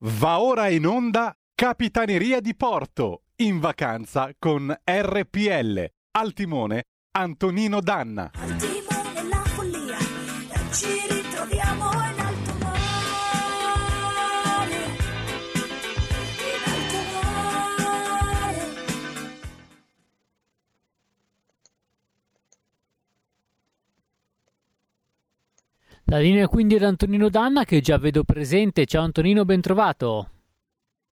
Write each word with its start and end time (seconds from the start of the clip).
Va 0.00 0.40
ora 0.40 0.68
in 0.68 0.86
onda 0.86 1.36
Capitaneria 1.56 2.40
di 2.40 2.54
Porto, 2.54 3.22
in 3.38 3.58
vacanza 3.58 4.30
con 4.38 4.72
RPL. 4.84 5.84
Al 6.12 6.32
timone 6.34 6.84
Antonino 7.16 7.80
Danna. 7.80 8.30
La 26.10 26.20
linea 26.20 26.48
quindi 26.48 26.74
ad 26.74 26.84
Antonino 26.84 27.28
Danna 27.28 27.64
che 27.66 27.82
già 27.82 27.98
vedo 27.98 28.24
presente. 28.24 28.86
Ciao 28.86 29.02
Antonino, 29.04 29.44
ben 29.44 29.60
trovato. 29.60 30.30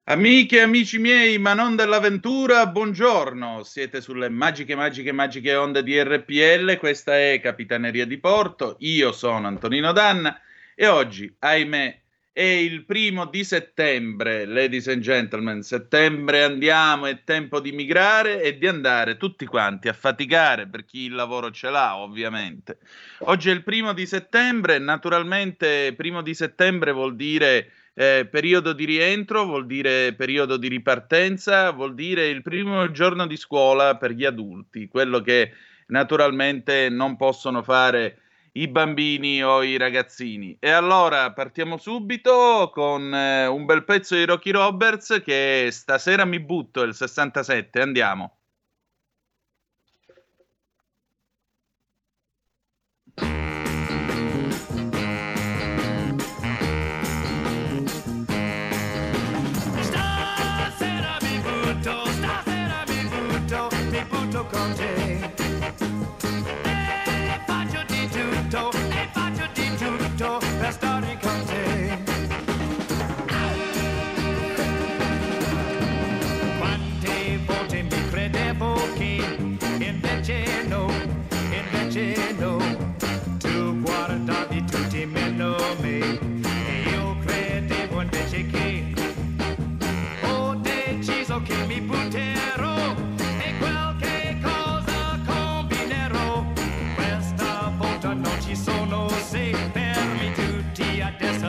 Amiche 0.05 0.57
e 0.57 0.61
amici 0.61 0.97
miei, 0.99 1.37
ma 1.37 1.53
non 1.53 1.77
dell'avventura, 1.77 2.67
buongiorno. 2.67 3.63
Siete 3.63 4.01
sulle 4.01 4.31
magiche, 4.31 4.75
magiche, 4.75 5.13
magiche 5.13 5.55
onde 5.55 5.83
di 5.83 6.03
RPL. 6.03 6.79
Questa 6.79 7.15
è 7.15 7.39
Capitaneria 7.43 8.07
di 8.07 8.17
Porto. 8.17 8.77
Io 8.79 9.13
sono 9.13 9.47
Antonino 9.47 9.93
Danna 9.93 10.41
e 10.75 10.87
oggi, 10.87 11.31
ahimè, 11.41 12.01
è 12.37 12.43
il 12.43 12.85
primo 12.85 13.25
di 13.25 13.45
settembre, 13.45 14.45
ladies 14.45 14.89
and 14.89 15.01
gentlemen. 15.01 15.63
Settembre 15.63 16.43
andiamo, 16.43 17.07
è 17.07 17.25
tempo 17.25 17.61
di 17.61 17.73
migrare 17.73 18.43
e 18.43 18.59
di 18.59 18.67
andare 18.67 19.17
tutti 19.17 19.47
quanti 19.47 19.89
a 19.89 19.95
faticare 19.95 20.67
per 20.67 20.85
chi 20.85 21.05
il 21.05 21.15
lavoro 21.15 21.51
ce 21.51 21.71
l'ha, 21.71 21.97
ovviamente. 21.97 22.77
Oggi 23.21 23.49
è 23.49 23.55
il 23.55 23.63
primo 23.63 23.95
di 23.95 24.05
settembre, 24.05 24.79
naturalmente, 24.79 25.95
primo 25.97 26.21
di 26.21 26.35
settembre 26.35 26.93
vuol 26.93 27.17
dire 27.17 27.71
eh, 27.95 28.29
periodo 28.31 28.75
di 28.75 28.85
rientro, 28.85 29.47
vuol 29.47 29.65
dire 29.65 30.13
periodo 30.13 30.59
di 30.59 30.69
ripartenza, 30.69 31.71
vuol 31.71 31.95
dire 31.95 32.29
il 32.29 32.43
primo 32.43 32.91
giorno 32.91 33.27
di 33.27 33.39
scuola 33.39 33.97
per 33.97 34.11
gli 34.11 34.27
adulti, 34.27 34.89
quello 34.89 35.23
che 35.23 35.55
naturalmente 35.87 36.91
non 36.91 37.17
possono 37.17 37.63
fare 37.63 38.19
i 38.57 38.69
bambini 38.69 39.43
o 39.43 39.63
i 39.63 39.77
ragazzini. 39.77 40.57
E 40.59 40.71
allora 40.71 41.33
partiamo 41.33 41.77
subito 41.77 42.71
con 42.73 43.15
eh, 43.15 43.47
un 43.47 43.65
bel 43.65 43.85
pezzo 43.85 44.15
di 44.15 44.25
Rocky 44.25 44.51
Roberts 44.51 45.21
che 45.25 45.69
stasera 45.71 46.25
mi 46.25 46.41
butto 46.41 46.83
il 46.83 46.95
67, 46.95 47.81
andiamo. 47.81 48.39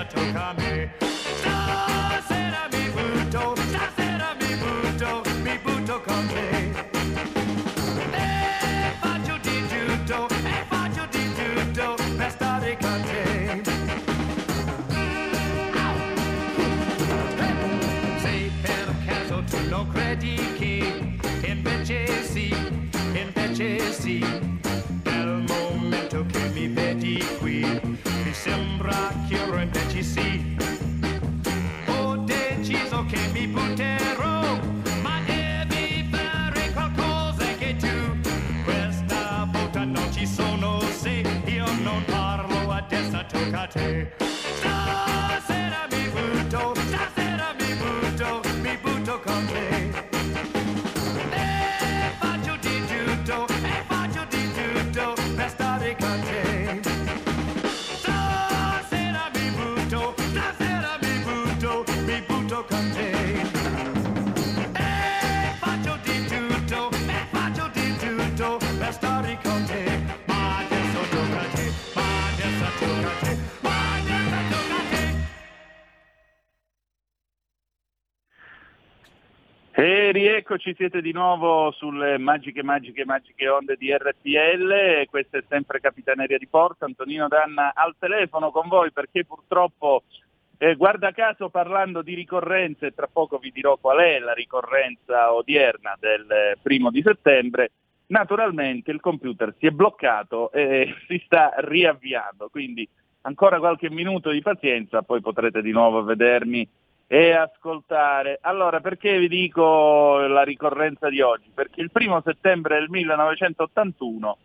Adesso 0.07 0.31
tocca 0.31 0.50
a 0.50 0.53
me. 0.53 1.06
E 80.47 80.50
rieccoci, 80.50 80.75
siete 80.78 81.02
di 81.02 81.12
nuovo 81.12 81.72
sulle 81.72 82.18
magiche, 82.18 82.63
magiche, 82.63 83.03
magiche 83.03 83.50
onde 83.50 83.75
di 83.75 83.91
RPL. 83.91 85.06
Questa 85.09 85.40
è 85.40 85.44
sempre 85.46 85.81
Capitaneria 85.81 86.38
di 86.38 86.47
Porto. 86.47 86.85
Antonino 86.85 87.28
Danna 87.28 87.74
al 87.75 87.96
telefono 88.00 88.50
con 88.52 88.69
voi 88.69 88.94
perché 88.94 89.25
purtroppo, 89.25 90.03
eh, 90.58 90.75
guarda 90.75 91.12
caso, 91.12 91.50
parlando 91.50 92.02
di 92.02 92.13
ricorrenze, 92.13 92.94
tra 92.94 93.09
poco 93.12 93.40
vi 93.40 93.52
dirò 93.52 93.75
qual 93.75 93.97
è 93.97 94.19
la 94.19 94.31
ricorrenza 94.31 95.34
odierna 95.34 95.97
del 96.00 96.31
eh, 96.31 96.58
primo 96.62 96.91
di 96.91 97.02
settembre. 97.02 97.72
Naturalmente 98.06 98.91
il 98.91 99.02
computer 99.02 99.53
si 99.59 99.66
è 99.66 99.72
bloccato 99.72 100.50
e 100.53 100.96
si 101.09 101.22
sta 101.25 101.56
riavviando, 101.58 102.47
quindi 102.47 102.88
ancora 103.24 103.59
qualche 103.59 103.90
minuto 103.90 104.29
di 104.29 104.41
pazienza, 104.41 105.02
poi 105.02 105.19
potrete 105.19 105.62
di 105.62 105.72
nuovo 105.72 106.06
vedermi 106.06 106.66
e 107.07 107.31
ascoltare. 107.31 108.38
Allora, 108.41 108.81
perché 108.81 109.18
vi 109.18 109.29
dico 109.29 110.18
la 110.28 110.44
ricorrenza 110.44 111.09
di 111.09 111.22
oggi? 111.22 111.50
Perché 111.53 111.81
il 111.81 111.91
primo 111.91 112.22
settembre 112.22 112.79
del 112.79 112.90
1981 112.90 114.38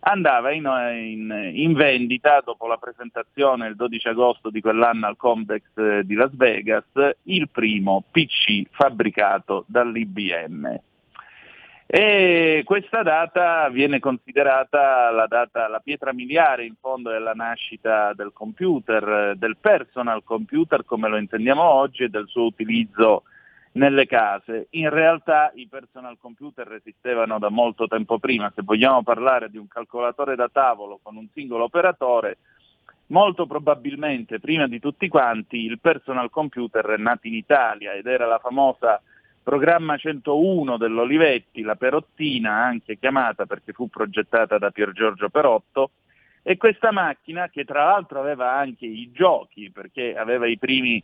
andava 0.00 0.52
in, 0.52 0.64
in- 0.64 1.50
in 1.54 1.72
vendita, 1.72 2.40
dopo 2.44 2.66
la 2.66 2.76
presentazione 2.76 3.68
il 3.68 3.76
12 3.76 4.08
agosto 4.08 4.50
di 4.50 4.60
quell'anno 4.60 5.06
al 5.06 5.16
Comdex 5.16 5.62
eh, 5.74 6.02
di 6.04 6.14
Las 6.14 6.34
Vegas, 6.36 6.84
il 7.24 7.48
primo 7.48 8.04
PC 8.10 8.66
fabbricato 8.70 9.64
dall'IBM. 9.66 10.80
E 11.92 12.62
questa 12.64 13.02
data 13.02 13.68
viene 13.68 13.98
considerata 13.98 15.10
la, 15.10 15.26
data, 15.26 15.66
la 15.66 15.80
pietra 15.80 16.12
miliare 16.12 16.64
in 16.64 16.76
fondo 16.80 17.10
della 17.10 17.32
nascita 17.32 18.12
del 18.14 18.30
computer, 18.32 19.34
del 19.36 19.56
personal 19.56 20.22
computer 20.22 20.84
come 20.84 21.08
lo 21.08 21.16
intendiamo 21.16 21.60
oggi 21.60 22.04
e 22.04 22.08
del 22.08 22.28
suo 22.28 22.44
utilizzo 22.44 23.24
nelle 23.72 24.06
case. 24.06 24.68
In 24.70 24.88
realtà 24.88 25.50
i 25.56 25.66
personal 25.66 26.16
computer 26.20 26.74
esistevano 26.74 27.40
da 27.40 27.50
molto 27.50 27.88
tempo 27.88 28.20
prima, 28.20 28.52
se 28.54 28.62
vogliamo 28.62 29.02
parlare 29.02 29.50
di 29.50 29.58
un 29.58 29.66
calcolatore 29.66 30.36
da 30.36 30.48
tavolo 30.48 31.00
con 31.02 31.16
un 31.16 31.26
singolo 31.34 31.64
operatore, 31.64 32.38
molto 33.06 33.46
probabilmente 33.46 34.38
prima 34.38 34.68
di 34.68 34.78
tutti 34.78 35.08
quanti 35.08 35.64
il 35.64 35.80
personal 35.80 36.30
computer 36.30 36.86
è 36.86 36.98
nato 36.98 37.26
in 37.26 37.34
Italia 37.34 37.94
ed 37.94 38.06
era 38.06 38.26
la 38.26 38.38
famosa 38.38 39.02
programma 39.42 39.96
101 39.96 40.76
dell'Olivetti, 40.76 41.62
la 41.62 41.76
Perottina 41.76 42.62
anche 42.62 42.98
chiamata 42.98 43.46
perché 43.46 43.72
fu 43.72 43.88
progettata 43.88 44.58
da 44.58 44.70
Pier 44.70 44.92
Giorgio 44.92 45.28
Perotto, 45.28 45.90
e 46.42 46.56
questa 46.56 46.90
macchina 46.90 47.48
che 47.48 47.64
tra 47.64 47.84
l'altro 47.84 48.20
aveva 48.20 48.52
anche 48.52 48.86
i 48.86 49.10
giochi 49.12 49.70
perché 49.70 50.16
aveva 50.16 50.46
i 50.46 50.58
primi 50.58 51.02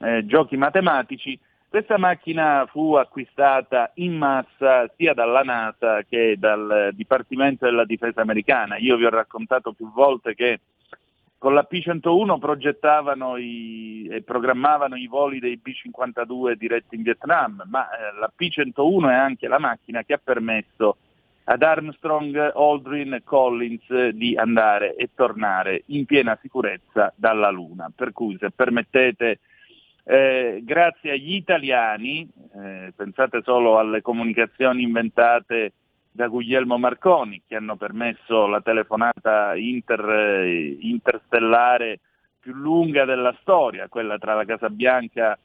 eh, 0.00 0.26
giochi 0.26 0.56
matematici, 0.56 1.38
questa 1.68 1.96
macchina 1.96 2.66
fu 2.66 2.94
acquistata 2.94 3.92
in 3.94 4.14
massa 4.14 4.90
sia 4.94 5.14
dalla 5.14 5.42
NASA 5.42 6.02
che 6.02 6.36
dal 6.38 6.90
Dipartimento 6.92 7.64
della 7.64 7.86
Difesa 7.86 8.20
americana. 8.20 8.76
Io 8.76 8.96
vi 8.96 9.06
ho 9.06 9.10
raccontato 9.10 9.72
più 9.72 9.90
volte 9.90 10.34
che 10.34 10.60
con 11.42 11.54
la 11.54 11.64
P-101 11.64 12.38
progettavano 12.38 13.36
i, 13.36 14.06
e 14.08 14.22
programmavano 14.22 14.94
i 14.94 15.08
voli 15.08 15.40
dei 15.40 15.56
B-52 15.56 16.52
diretti 16.52 16.94
in 16.94 17.02
Vietnam, 17.02 17.64
ma 17.66 17.88
eh, 17.90 18.16
la 18.16 18.32
P-101 18.32 19.08
è 19.08 19.14
anche 19.14 19.48
la 19.48 19.58
macchina 19.58 20.04
che 20.04 20.12
ha 20.12 20.20
permesso 20.22 20.98
ad 21.42 21.64
Armstrong, 21.64 22.52
Aldrin 22.54 23.14
e 23.14 23.24
Collins 23.24 24.10
di 24.10 24.36
andare 24.36 24.94
e 24.94 25.10
tornare 25.16 25.82
in 25.86 26.04
piena 26.04 26.38
sicurezza 26.40 27.12
dalla 27.16 27.50
Luna. 27.50 27.90
Per 27.92 28.12
cui 28.12 28.36
se 28.38 28.52
permettete, 28.52 29.40
eh, 30.04 30.60
grazie 30.62 31.10
agli 31.10 31.34
italiani, 31.34 32.24
eh, 32.54 32.92
pensate 32.94 33.42
solo 33.42 33.80
alle 33.80 34.00
comunicazioni 34.00 34.84
inventate 34.84 35.72
da 36.12 36.28
Guglielmo 36.28 36.76
Marconi 36.76 37.42
che 37.46 37.56
hanno 37.56 37.76
permesso 37.76 38.46
la 38.46 38.60
telefonata 38.60 39.56
inter, 39.56 40.46
interstellare 40.80 42.00
più 42.38 42.52
lunga 42.52 43.04
della 43.06 43.34
storia, 43.40 43.88
quella 43.88 44.18
tra 44.18 44.34
la 44.34 44.44
Casa 44.44 44.68
Bianca 44.68 45.38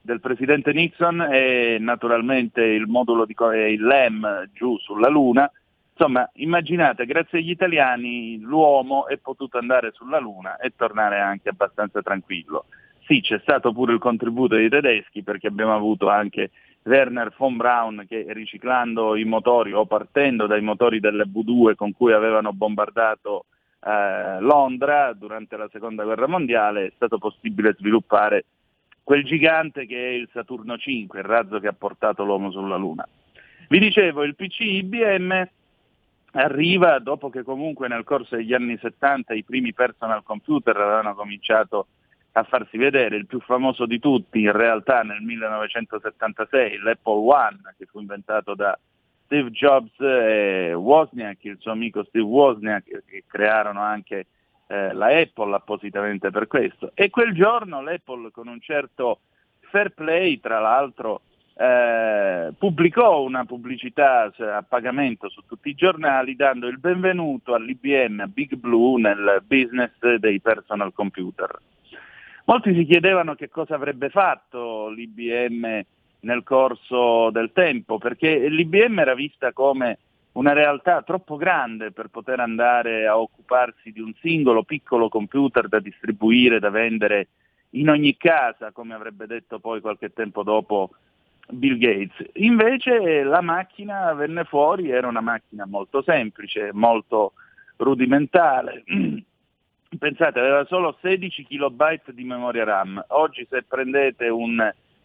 del 0.00 0.20
presidente 0.20 0.72
Nixon 0.72 1.28
e 1.30 1.76
naturalmente 1.78 2.62
il 2.62 2.86
modulo 2.86 3.24
di 3.24 3.36
il 3.38 3.84
LEM 3.84 4.50
giù 4.52 4.76
sulla 4.78 5.08
Luna. 5.08 5.50
Insomma, 5.92 6.28
immaginate, 6.34 7.06
grazie 7.06 7.38
agli 7.38 7.50
italiani 7.50 8.40
l'uomo 8.40 9.06
è 9.06 9.18
potuto 9.18 9.58
andare 9.58 9.92
sulla 9.92 10.18
Luna 10.18 10.56
e 10.56 10.72
tornare 10.74 11.20
anche 11.20 11.50
abbastanza 11.50 12.02
tranquillo. 12.02 12.66
Sì, 13.04 13.20
c'è 13.20 13.38
stato 13.40 13.72
pure 13.72 13.92
il 13.92 13.98
contributo 13.98 14.54
dei 14.54 14.68
tedeschi 14.68 15.22
perché 15.22 15.46
abbiamo 15.46 15.74
avuto 15.74 16.08
anche 16.08 16.50
Werner 16.88 17.32
von 17.36 17.56
Braun 17.56 18.04
che 18.08 18.24
riciclando 18.28 19.14
i 19.14 19.24
motori 19.24 19.72
o 19.72 19.86
partendo 19.86 20.46
dai 20.46 20.62
motori 20.62 20.98
delle 20.98 21.24
V2 21.24 21.74
con 21.74 21.92
cui 21.92 22.12
avevano 22.12 22.52
bombardato 22.52 23.44
eh, 23.80 24.40
Londra 24.40 25.12
durante 25.12 25.56
la 25.56 25.68
seconda 25.70 26.02
guerra 26.04 26.26
mondiale 26.26 26.86
è 26.86 26.92
stato 26.96 27.18
possibile 27.18 27.76
sviluppare 27.78 28.44
quel 29.04 29.24
gigante 29.24 29.86
che 29.86 29.96
è 29.96 30.10
il 30.10 30.28
Saturno 30.32 30.76
5, 30.76 31.20
il 31.20 31.24
razzo 31.24 31.60
che 31.60 31.68
ha 31.68 31.72
portato 31.72 32.24
l'uomo 32.24 32.50
sulla 32.50 32.76
Luna. 32.76 33.08
Vi 33.68 33.78
dicevo, 33.78 34.22
il 34.22 34.34
PC 34.34 34.60
IBM 34.60 35.48
arriva 36.32 36.98
dopo 36.98 37.30
che 37.30 37.42
comunque 37.42 37.88
nel 37.88 38.04
corso 38.04 38.36
degli 38.36 38.52
anni 38.52 38.76
70 38.76 39.32
i 39.32 39.44
primi 39.44 39.72
personal 39.72 40.22
computer 40.22 40.76
avevano 40.76 41.14
cominciato 41.14 41.86
a 42.38 42.44
farsi 42.44 42.76
vedere, 42.76 43.16
il 43.16 43.26
più 43.26 43.40
famoso 43.40 43.86
di 43.86 43.98
tutti 43.98 44.40
in 44.40 44.52
realtà 44.52 45.02
nel 45.02 45.20
1976, 45.22 46.78
l'Apple 46.78 47.12
One, 47.12 47.58
che 47.76 47.86
fu 47.86 48.00
inventato 48.00 48.54
da 48.54 48.78
Steve 49.24 49.50
Jobs 49.50 49.98
e 50.00 50.72
Wozniak, 50.72 51.44
il 51.44 51.58
suo 51.58 51.72
amico 51.72 52.04
Steve 52.04 52.24
Wozniak, 52.24 53.04
che 53.06 53.24
crearono 53.26 53.82
anche 53.82 54.26
eh, 54.68 54.92
la 54.92 55.06
Apple 55.06 55.54
appositamente 55.54 56.30
per 56.30 56.46
questo. 56.46 56.92
E 56.94 57.10
quel 57.10 57.34
giorno 57.34 57.82
l'Apple 57.82 58.30
con 58.30 58.48
un 58.48 58.60
certo 58.60 59.20
fair 59.70 59.90
play, 59.90 60.40
tra 60.40 60.60
l'altro, 60.60 61.22
eh, 61.60 62.52
pubblicò 62.56 63.22
una 63.22 63.44
pubblicità 63.44 64.30
cioè, 64.30 64.48
a 64.48 64.62
pagamento 64.62 65.28
su 65.28 65.42
tutti 65.44 65.70
i 65.70 65.74
giornali 65.74 66.36
dando 66.36 66.68
il 66.68 66.78
benvenuto 66.78 67.52
all'IBM 67.52 68.26
Big 68.32 68.54
Blue 68.54 69.00
nel 69.00 69.42
business 69.44 69.90
dei 70.18 70.40
personal 70.40 70.92
computer. 70.92 71.58
Molti 72.48 72.74
si 72.74 72.86
chiedevano 72.86 73.34
che 73.34 73.50
cosa 73.50 73.74
avrebbe 73.74 74.08
fatto 74.08 74.88
l'IBM 74.88 75.82
nel 76.20 76.42
corso 76.44 77.28
del 77.28 77.52
tempo, 77.52 77.98
perché 77.98 78.48
l'IBM 78.48 79.00
era 79.00 79.14
vista 79.14 79.52
come 79.52 79.98
una 80.32 80.54
realtà 80.54 81.02
troppo 81.02 81.36
grande 81.36 81.92
per 81.92 82.08
poter 82.08 82.40
andare 82.40 83.06
a 83.06 83.18
occuparsi 83.18 83.92
di 83.92 84.00
un 84.00 84.14
singolo 84.22 84.62
piccolo 84.62 85.10
computer 85.10 85.68
da 85.68 85.78
distribuire, 85.78 86.58
da 86.58 86.70
vendere 86.70 87.28
in 87.72 87.90
ogni 87.90 88.16
casa, 88.16 88.72
come 88.72 88.94
avrebbe 88.94 89.26
detto 89.26 89.58
poi 89.58 89.82
qualche 89.82 90.14
tempo 90.14 90.42
dopo 90.42 90.92
Bill 91.50 91.76
Gates. 91.76 92.30
Invece 92.36 93.24
la 93.24 93.42
macchina 93.42 94.14
venne 94.14 94.44
fuori, 94.44 94.88
era 94.88 95.06
una 95.06 95.20
macchina 95.20 95.66
molto 95.66 96.00
semplice, 96.00 96.70
molto 96.72 97.34
rudimentale, 97.76 98.84
pensate, 99.96 100.38
aveva 100.38 100.64
solo 100.66 100.96
16 101.00 101.44
kilobyte 101.44 102.12
di 102.12 102.24
memoria 102.24 102.64
RAM. 102.64 103.02
Oggi 103.08 103.46
se 103.48 103.62
prendete 103.62 104.28
un 104.28 104.60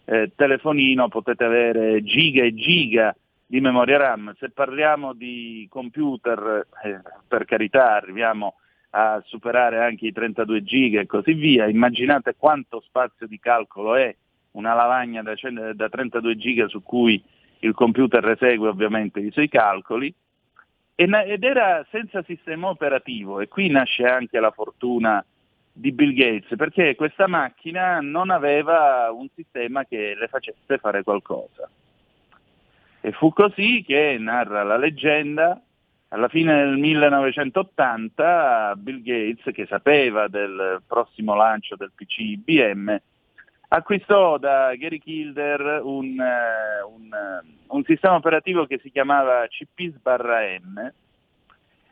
eh, 0.06 0.32
telefonino 0.36 1.08
potete 1.08 1.44
avere 1.44 2.04
giga 2.04 2.44
e 2.44 2.54
giga 2.54 3.16
di 3.46 3.62
memoria 3.62 3.98
RAM. 3.98 4.34
Se 4.40 4.50
parliamo 4.50 5.14
di 5.14 5.68
computer, 5.70 6.68
eh, 6.84 7.00
per 7.28 7.46
carità, 7.46 7.96
arriviamo 7.96 8.56
a 8.96 9.22
superare 9.26 9.84
anche 9.84 10.08
i 10.08 10.12
32 10.12 10.64
giga 10.64 11.00
e 11.00 11.06
così 11.06 11.34
via. 11.34 11.68
Immaginate 11.68 12.36
quanto 12.38 12.82
spazio 12.82 13.28
di 13.28 13.40
calcolo 13.40 13.96
è 13.96 14.16
una 14.52 14.74
lavagna 14.74 15.22
da, 15.24 15.34
da 15.74 15.90
32 15.90 16.38
giga 16.38 16.68
su 16.68 16.84
cui 16.84 17.22
il 17.60 17.74
computer 17.74 18.28
esegue 18.30 18.68
ovviamente 18.68 19.20
i 19.20 19.32
suoi 19.32 19.48
calcoli 19.48 20.14
ed 20.96 21.44
era 21.44 21.86
senza 21.90 22.24
sistema 22.24 22.70
operativo 22.70 23.40
e 23.40 23.48
qui 23.48 23.70
nasce 23.70 24.06
anche 24.06 24.40
la 24.40 24.52
fortuna 24.52 25.24
di 25.72 25.92
Bill 25.92 26.14
Gates 26.14 26.56
perché 26.56 26.96
questa 26.96 27.28
macchina 27.28 28.00
non 28.00 28.30
aveva 28.30 29.10
un 29.12 29.28
sistema 29.34 29.86
che 29.86 30.16
le 30.16 30.28
facesse 30.28 30.78
fare 30.78 31.02
qualcosa. 31.04 31.68
E 33.02 33.12
fu 33.12 33.34
così 33.34 33.84
che, 33.86 34.18
narra 34.20 34.64
la 34.64 34.78
leggenda, 34.78 35.60
alla 36.10 36.30
fine 36.30 36.56
del 36.64 36.78
1980 36.78 38.76
Bill 38.78 39.02
Gates, 39.02 39.54
che 39.54 39.66
sapeva 39.66 40.28
del 40.28 40.82
prossimo 40.88 41.34
lancio 41.34 41.76
del 41.76 41.92
PC 41.94 42.20
IBM, 42.20 43.02
acquistò 43.76 44.38
da 44.38 44.76
Gary 44.76 45.00
Kilder 45.00 45.82
un, 45.84 46.20
eh, 46.20 46.84
un, 46.86 47.12
eh, 47.12 47.56
un 47.68 47.84
sistema 47.84 48.16
operativo 48.16 48.66
che 48.66 48.80
si 48.82 48.92
chiamava 48.92 49.48
CP-M, 49.48 50.94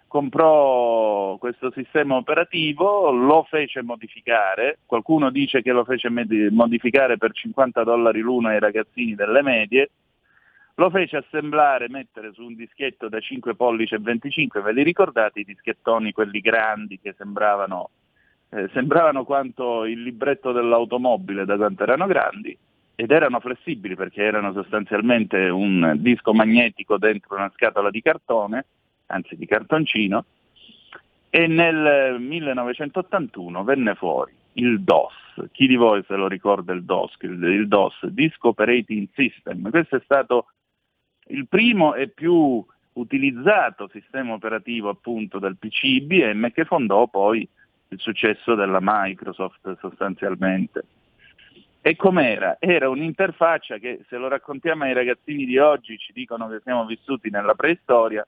comprò 0.08 1.38
questo 1.38 1.72
sistema 1.72 2.18
operativo, 2.18 3.10
lo 3.12 3.44
fece 3.50 3.82
modificare, 3.82 4.80
qualcuno 4.86 5.32
dice 5.32 5.62
che 5.62 5.72
lo 5.72 5.84
fece 5.84 6.10
modificare 6.52 7.18
per 7.18 7.32
50 7.32 7.84
dollari 7.84 8.20
l'uno 8.20 8.50
ai 8.50 8.60
ragazzini 8.60 9.16
delle 9.16 9.42
medie, 9.42 9.90
lo 10.76 10.90
fece 10.92 11.18
assemblare, 11.18 11.90
mettere 11.90 12.32
su 12.34 12.44
un 12.44 12.56
dischetto 12.56 13.10
da 13.10 13.20
5 13.20 13.56
pollici 13.56 13.96
e 13.96 14.00
25, 14.00 14.62
ve 14.62 14.74
li 14.74 14.84
ricordate 14.84 15.40
i 15.40 15.46
dischettoni, 15.46 16.12
quelli 16.12 16.42
grandi 16.42 17.00
che 17.00 17.14
sembravano 17.18 17.90
eh, 18.54 18.70
sembravano 18.74 19.24
quanto 19.24 19.86
il 19.86 20.02
libretto 20.02 20.52
dell'automobile 20.52 21.46
da 21.46 21.56
quanto 21.56 21.84
erano 21.84 22.06
grandi 22.06 22.58
ed 22.96 23.12
erano 23.12 23.40
flessibili 23.40 23.96
perché 23.96 24.22
erano 24.22 24.52
sostanzialmente 24.54 25.50
un 25.50 25.94
disco 25.98 26.34
magnetico 26.34 26.98
dentro 26.98 27.36
una 27.36 27.52
scatola 27.56 27.90
di 27.90 28.02
cartone, 28.02 28.66
anzi 29.08 29.36
di 29.38 29.46
cartoncino, 29.46 30.26
e 31.30 31.48
nel 31.48 32.20
1981 32.20 33.64
venne 33.64 33.96
fuori 33.96 34.34
il 34.54 34.82
DOS. 34.82 35.50
Chi 35.52 35.66
di 35.66 35.78
voi 35.78 36.04
se 36.06 36.16
lo 36.16 36.28
ricorda 36.28 36.74
il 36.74 36.84
DOS? 36.84 37.16
Il, 37.22 37.68
DOS, 37.68 38.06
Disk 38.08 38.44
Operating 38.44 39.08
System. 39.14 39.70
Questo 39.70 39.96
è 39.96 40.02
stato 40.04 40.48
il 41.28 41.48
primo 41.48 41.96
e 41.96 42.10
più 42.10 42.64
utilizzato 42.94 43.88
sistema 43.88 44.34
operativo 44.34 44.90
appunto 44.90 45.40
del 45.40 45.56
PC 45.58 45.84
IBM 45.84 46.52
che 46.52 46.66
fondò 46.66 47.08
poi 47.08 47.48
il 47.92 48.00
successo 48.00 48.56
della 48.56 48.80
Microsoft 48.82 49.78
sostanzialmente. 49.80 50.86
E 51.82 51.96
com'era? 51.96 52.58
Era 52.60 52.90
un'interfaccia 52.90 53.78
che 53.78 54.06
se 54.08 54.18
lo 54.18 54.28
raccontiamo 54.28 54.84
ai 54.84 54.94
ragazzini 54.94 55.46
di 55.46 55.58
oggi 55.58 55.98
ci 55.98 56.14
dicono 56.14 56.48
che 56.48 56.62
siamo 56.64 56.86
vissuti 56.86 57.30
nella 57.30 57.56
preistoria, 57.56 58.26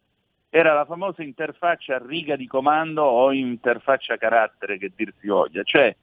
era 0.50 0.74
la 0.74 0.86
famosa 0.86 1.24
interfaccia 1.24 2.02
riga 2.06 2.36
di 2.36 2.46
comando 2.46 3.04
o 3.04 3.32
interfaccia 3.32 4.18
carattere 4.18 4.78
che 4.78 4.92
dir 4.96 5.14
si 5.20 5.28
voglia, 5.28 5.64
cioè 5.64 5.96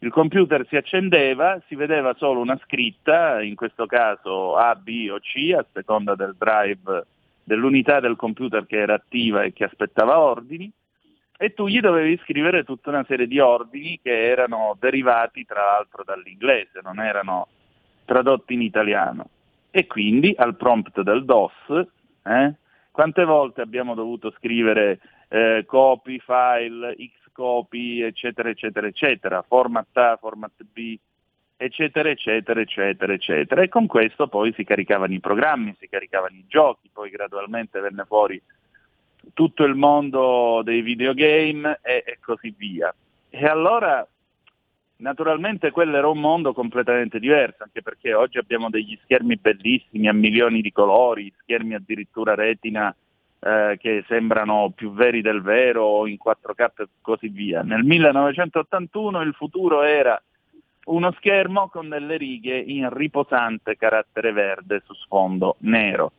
il 0.00 0.10
computer 0.10 0.66
si 0.66 0.76
accendeva, 0.76 1.62
si 1.66 1.74
vedeva 1.74 2.14
solo 2.14 2.40
una 2.40 2.58
scritta, 2.64 3.40
in 3.40 3.54
questo 3.54 3.86
caso 3.86 4.56
A, 4.56 4.74
B 4.74 5.08
o 5.10 5.18
C, 5.20 5.54
a 5.56 5.64
seconda 5.72 6.14
del 6.14 6.34
drive 6.36 7.06
dell'unità 7.42 8.00
del 8.00 8.16
computer 8.16 8.66
che 8.66 8.78
era 8.78 8.94
attiva 8.94 9.42
e 9.42 9.52
che 9.52 9.64
aspettava 9.64 10.18
ordini, 10.18 10.70
e 11.38 11.52
tu 11.52 11.66
gli 11.68 11.80
dovevi 11.80 12.18
scrivere 12.22 12.64
tutta 12.64 12.90
una 12.90 13.04
serie 13.06 13.26
di 13.26 13.38
ordini 13.38 14.00
che 14.02 14.24
erano 14.24 14.76
derivati 14.78 15.44
tra 15.44 15.60
l'altro 15.60 16.02
dall'inglese, 16.04 16.80
non 16.82 17.00
erano 17.00 17.48
tradotti 18.04 18.54
in 18.54 18.62
italiano. 18.62 19.28
E 19.70 19.86
quindi 19.86 20.34
al 20.36 20.56
prompt 20.56 21.02
del 21.02 21.24
DOS, 21.24 21.52
eh, 22.22 22.54
quante 22.90 23.24
volte 23.24 23.60
abbiamo 23.60 23.94
dovuto 23.94 24.32
scrivere 24.38 25.00
eh, 25.28 25.64
copy, 25.66 26.18
file, 26.18 26.96
xcopy, 26.96 28.00
eccetera, 28.00 28.48
eccetera, 28.48 28.86
eccetera, 28.86 29.42
format 29.42 29.94
A, 29.98 30.16
format 30.18 30.62
B, 30.62 30.98
eccetera, 31.58 32.08
eccetera, 32.08 32.60
eccetera, 32.60 33.12
eccetera. 33.12 33.60
E 33.60 33.68
con 33.68 33.86
questo 33.86 34.28
poi 34.28 34.54
si 34.54 34.64
caricavano 34.64 35.12
i 35.12 35.20
programmi, 35.20 35.76
si 35.78 35.88
caricavano 35.88 36.36
i 36.36 36.44
giochi, 36.48 36.88
poi 36.90 37.10
gradualmente 37.10 37.80
venne 37.80 38.04
fuori 38.06 38.40
tutto 39.34 39.64
il 39.64 39.74
mondo 39.74 40.62
dei 40.64 40.82
videogame 40.82 41.78
e, 41.82 42.04
e 42.06 42.18
così 42.20 42.54
via. 42.56 42.94
E 43.28 43.46
allora 43.46 44.06
Naturalmente 44.98 45.72
quello 45.72 45.98
era 45.98 46.08
un 46.08 46.20
mondo 46.20 46.54
completamente 46.54 47.18
diverso, 47.18 47.64
anche 47.64 47.82
perché 47.82 48.14
oggi 48.14 48.38
abbiamo 48.38 48.70
degli 48.70 48.98
schermi 49.02 49.36
bellissimi 49.36 50.08
a 50.08 50.14
milioni 50.14 50.62
di 50.62 50.72
colori, 50.72 51.30
schermi 51.42 51.74
addirittura 51.74 52.34
retina 52.34 52.94
eh, 53.38 53.76
che 53.78 54.04
sembrano 54.08 54.72
più 54.74 54.92
veri 54.94 55.20
del 55.20 55.42
vero 55.42 55.84
o 55.84 56.06
in 56.06 56.16
4K 56.16 56.70
e 56.76 56.86
così 57.02 57.28
via. 57.28 57.62
Nel 57.62 57.84
1981 57.84 59.20
il 59.20 59.34
futuro 59.34 59.82
era 59.82 60.20
uno 60.86 61.12
schermo 61.12 61.68
con 61.68 61.90
delle 61.90 62.16
righe 62.16 62.56
in 62.56 62.88
riposante 62.90 63.76
carattere 63.76 64.32
verde 64.32 64.82
su 64.86 64.94
sfondo 64.94 65.56
nero. 65.60 66.12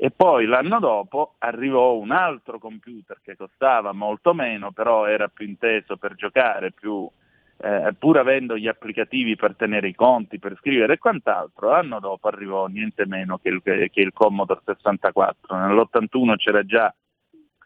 E 0.00 0.12
poi 0.12 0.46
l'anno 0.46 0.78
dopo 0.78 1.34
arrivò 1.38 1.96
un 1.96 2.12
altro 2.12 2.60
computer 2.60 3.18
che 3.20 3.34
costava 3.34 3.92
molto 3.92 4.32
meno, 4.32 4.70
però 4.70 5.06
era 5.06 5.26
più 5.26 5.44
inteso 5.44 5.96
per 5.96 6.14
giocare, 6.14 6.70
più, 6.70 7.10
eh, 7.56 7.92
pur 7.98 8.16
avendo 8.16 8.56
gli 8.56 8.68
applicativi 8.68 9.34
per 9.34 9.56
tenere 9.56 9.88
i 9.88 9.96
conti, 9.96 10.38
per 10.38 10.56
scrivere 10.60 10.92
e 10.92 10.98
quant'altro. 10.98 11.70
L'anno 11.70 11.98
dopo 11.98 12.28
arrivò 12.28 12.66
niente 12.66 13.06
meno 13.06 13.38
che 13.38 13.48
il, 13.48 13.60
che 13.60 14.00
il 14.00 14.12
Commodore 14.12 14.60
64. 14.64 15.56
Nell'81 15.56 16.36
c'era 16.36 16.64
già 16.64 16.94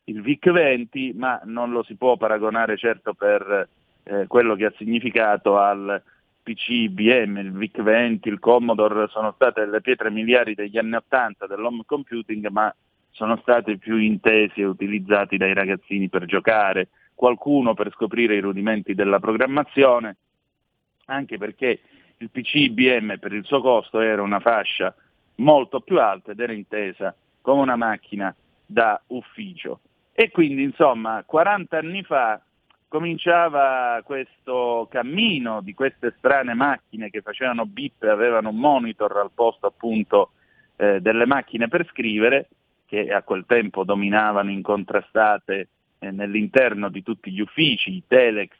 il 0.04 0.22
VIC-20, 0.22 1.14
ma 1.14 1.38
non 1.44 1.70
lo 1.70 1.82
si 1.82 1.96
può 1.96 2.16
paragonare 2.16 2.78
certo 2.78 3.12
per 3.12 3.68
eh, 4.04 4.26
quello 4.26 4.54
che 4.54 4.64
ha 4.64 4.74
significato 4.78 5.58
al 5.58 6.02
PC 6.42 6.68
IBM, 6.68 7.38
il 7.38 7.52
VIC-20, 7.52 8.20
il 8.22 8.38
Commodore 8.38 9.08
sono 9.08 9.32
state 9.32 9.64
le 9.66 9.80
pietre 9.80 10.10
miliari 10.10 10.54
degli 10.54 10.76
anni 10.76 10.96
80 10.96 11.46
dell'home 11.46 11.82
computing, 11.86 12.48
ma 12.48 12.74
sono 13.10 13.36
stati 13.42 13.78
più 13.78 13.96
intesi 13.96 14.60
e 14.60 14.64
utilizzati 14.64 15.36
dai 15.36 15.54
ragazzini 15.54 16.08
per 16.08 16.24
giocare, 16.24 16.88
qualcuno 17.14 17.74
per 17.74 17.92
scoprire 17.92 18.34
i 18.34 18.40
rudimenti 18.40 18.94
della 18.94 19.20
programmazione, 19.20 20.16
anche 21.06 21.38
perché 21.38 21.80
il 22.16 22.30
PC 22.30 22.54
IBM 22.54 23.18
per 23.18 23.32
il 23.32 23.44
suo 23.44 23.60
costo 23.60 24.00
era 24.00 24.22
una 24.22 24.40
fascia 24.40 24.94
molto 25.36 25.80
più 25.80 26.00
alta 26.00 26.32
ed 26.32 26.40
era 26.40 26.52
intesa 26.52 27.14
come 27.40 27.62
una 27.62 27.76
macchina 27.76 28.34
da 28.64 29.00
ufficio. 29.08 29.80
E 30.12 30.30
quindi 30.30 30.62
insomma 30.62 31.22
40 31.24 31.78
anni 31.78 32.02
fa 32.02 32.40
cominciava 32.92 34.02
questo 34.04 34.86
cammino 34.90 35.62
di 35.62 35.72
queste 35.72 36.12
strane 36.18 36.52
macchine 36.52 37.08
che 37.08 37.22
facevano 37.22 37.64
bip 37.64 38.02
e 38.02 38.10
avevano 38.10 38.50
un 38.50 38.58
monitor 38.58 39.16
al 39.16 39.30
posto 39.34 39.66
appunto 39.66 40.32
eh, 40.76 41.00
delle 41.00 41.24
macchine 41.24 41.68
per 41.68 41.86
scrivere, 41.86 42.50
che 42.84 43.10
a 43.10 43.22
quel 43.22 43.46
tempo 43.46 43.84
dominavano 43.84 44.50
incontrastate 44.50 45.68
eh, 46.00 46.10
nell'interno 46.10 46.90
di 46.90 47.02
tutti 47.02 47.32
gli 47.32 47.40
uffici, 47.40 47.94
i 47.94 48.02
telex, 48.06 48.50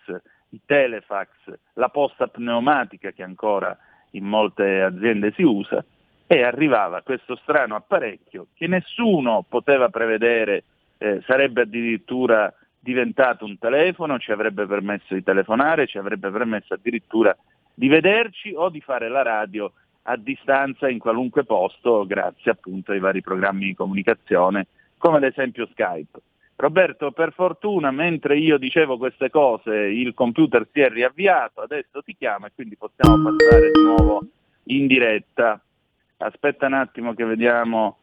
i 0.48 0.60
telefax, 0.64 1.28
la 1.74 1.90
posta 1.90 2.26
pneumatica 2.26 3.10
che 3.10 3.22
ancora 3.22 3.76
in 4.12 4.24
molte 4.24 4.80
aziende 4.80 5.34
si 5.36 5.42
usa, 5.42 5.84
e 6.26 6.42
arrivava 6.42 7.02
questo 7.02 7.36
strano 7.36 7.76
apparecchio 7.76 8.46
che 8.54 8.66
nessuno 8.66 9.44
poteva 9.46 9.90
prevedere 9.90 10.64
eh, 10.96 11.22
sarebbe 11.26 11.62
addirittura 11.62 12.50
diventato 12.82 13.44
un 13.44 13.58
telefono, 13.58 14.18
ci 14.18 14.32
avrebbe 14.32 14.66
permesso 14.66 15.14
di 15.14 15.22
telefonare, 15.22 15.86
ci 15.86 15.98
avrebbe 15.98 16.30
permesso 16.30 16.74
addirittura 16.74 17.36
di 17.72 17.86
vederci 17.86 18.52
o 18.54 18.68
di 18.70 18.80
fare 18.80 19.08
la 19.08 19.22
radio 19.22 19.72
a 20.02 20.16
distanza 20.16 20.88
in 20.88 20.98
qualunque 20.98 21.44
posto 21.44 22.04
grazie 22.06 22.50
appunto 22.50 22.90
ai 22.90 22.98
vari 22.98 23.20
programmi 23.20 23.66
di 23.66 23.74
comunicazione 23.74 24.66
come 24.98 25.18
ad 25.18 25.22
esempio 25.22 25.68
Skype. 25.70 26.20
Roberto, 26.56 27.12
per 27.12 27.32
fortuna 27.32 27.92
mentre 27.92 28.36
io 28.36 28.58
dicevo 28.58 28.98
queste 28.98 29.30
cose 29.30 29.74
il 29.74 30.12
computer 30.14 30.66
si 30.72 30.80
è 30.80 30.88
riavviato, 30.88 31.60
adesso 31.60 32.02
ti 32.02 32.16
chiama 32.16 32.48
e 32.48 32.52
quindi 32.54 32.76
possiamo 32.76 33.30
passare 33.30 33.70
di 33.70 33.80
nuovo 33.80 34.22
in 34.64 34.86
diretta. 34.86 35.60
Aspetta 36.18 36.66
un 36.66 36.74
attimo 36.74 37.14
che 37.14 37.24
vediamo 37.24 37.98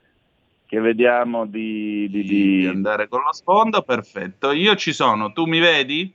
che 0.69 0.79
vediamo 0.79 1.47
di, 1.47 2.07
di, 2.11 2.21
di... 2.21 2.67
andare 2.67 3.07
con 3.07 3.23
lo 3.23 3.33
sfondo, 3.33 3.81
perfetto. 3.81 4.51
Io 4.51 4.75
ci 4.75 4.93
sono, 4.93 5.33
tu 5.33 5.45
mi 5.45 5.57
vedi? 5.57 6.13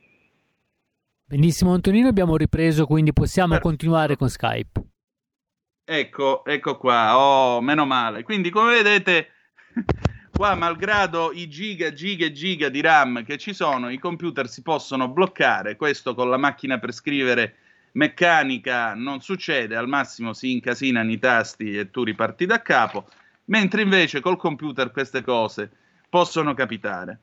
Benissimo 1.26 1.74
Antonino, 1.74 2.06
abbiamo 2.06 2.36
ripreso, 2.36 2.86
quindi 2.86 3.12
possiamo 3.12 3.54
perfetto. 3.54 3.68
continuare 3.68 4.16
con 4.16 4.28
Skype. 4.28 4.82
Ecco, 5.84 6.44
ecco 6.44 6.76
qua, 6.76 7.18
oh, 7.18 7.60
meno 7.62 7.84
male. 7.84 8.22
Quindi 8.22 8.50
come 8.50 8.74
vedete, 8.74 9.30
qua 10.30 10.54
malgrado 10.54 11.32
i 11.32 11.48
giga, 11.48 11.92
giga 11.92 12.26
e 12.26 12.32
giga 12.32 12.68
di 12.68 12.80
RAM 12.80 13.24
che 13.24 13.38
ci 13.38 13.54
sono, 13.54 13.90
i 13.90 13.98
computer 13.98 14.46
si 14.46 14.62
possono 14.62 15.08
bloccare, 15.08 15.74
questo 15.74 16.14
con 16.14 16.30
la 16.30 16.36
macchina 16.36 16.78
per 16.78 16.92
scrivere 16.92 17.56
meccanica 17.94 18.94
non 18.94 19.20
succede, 19.20 19.74
al 19.74 19.88
massimo 19.88 20.32
si 20.32 20.52
incasinano 20.52 21.10
i 21.10 21.18
tasti 21.18 21.76
e 21.76 21.90
tu 21.90 22.04
riparti 22.04 22.46
da 22.46 22.62
capo 22.62 23.08
mentre 23.46 23.82
invece 23.82 24.20
col 24.20 24.36
computer 24.36 24.90
queste 24.90 25.22
cose 25.22 25.70
possono 26.08 26.54
capitare. 26.54 27.20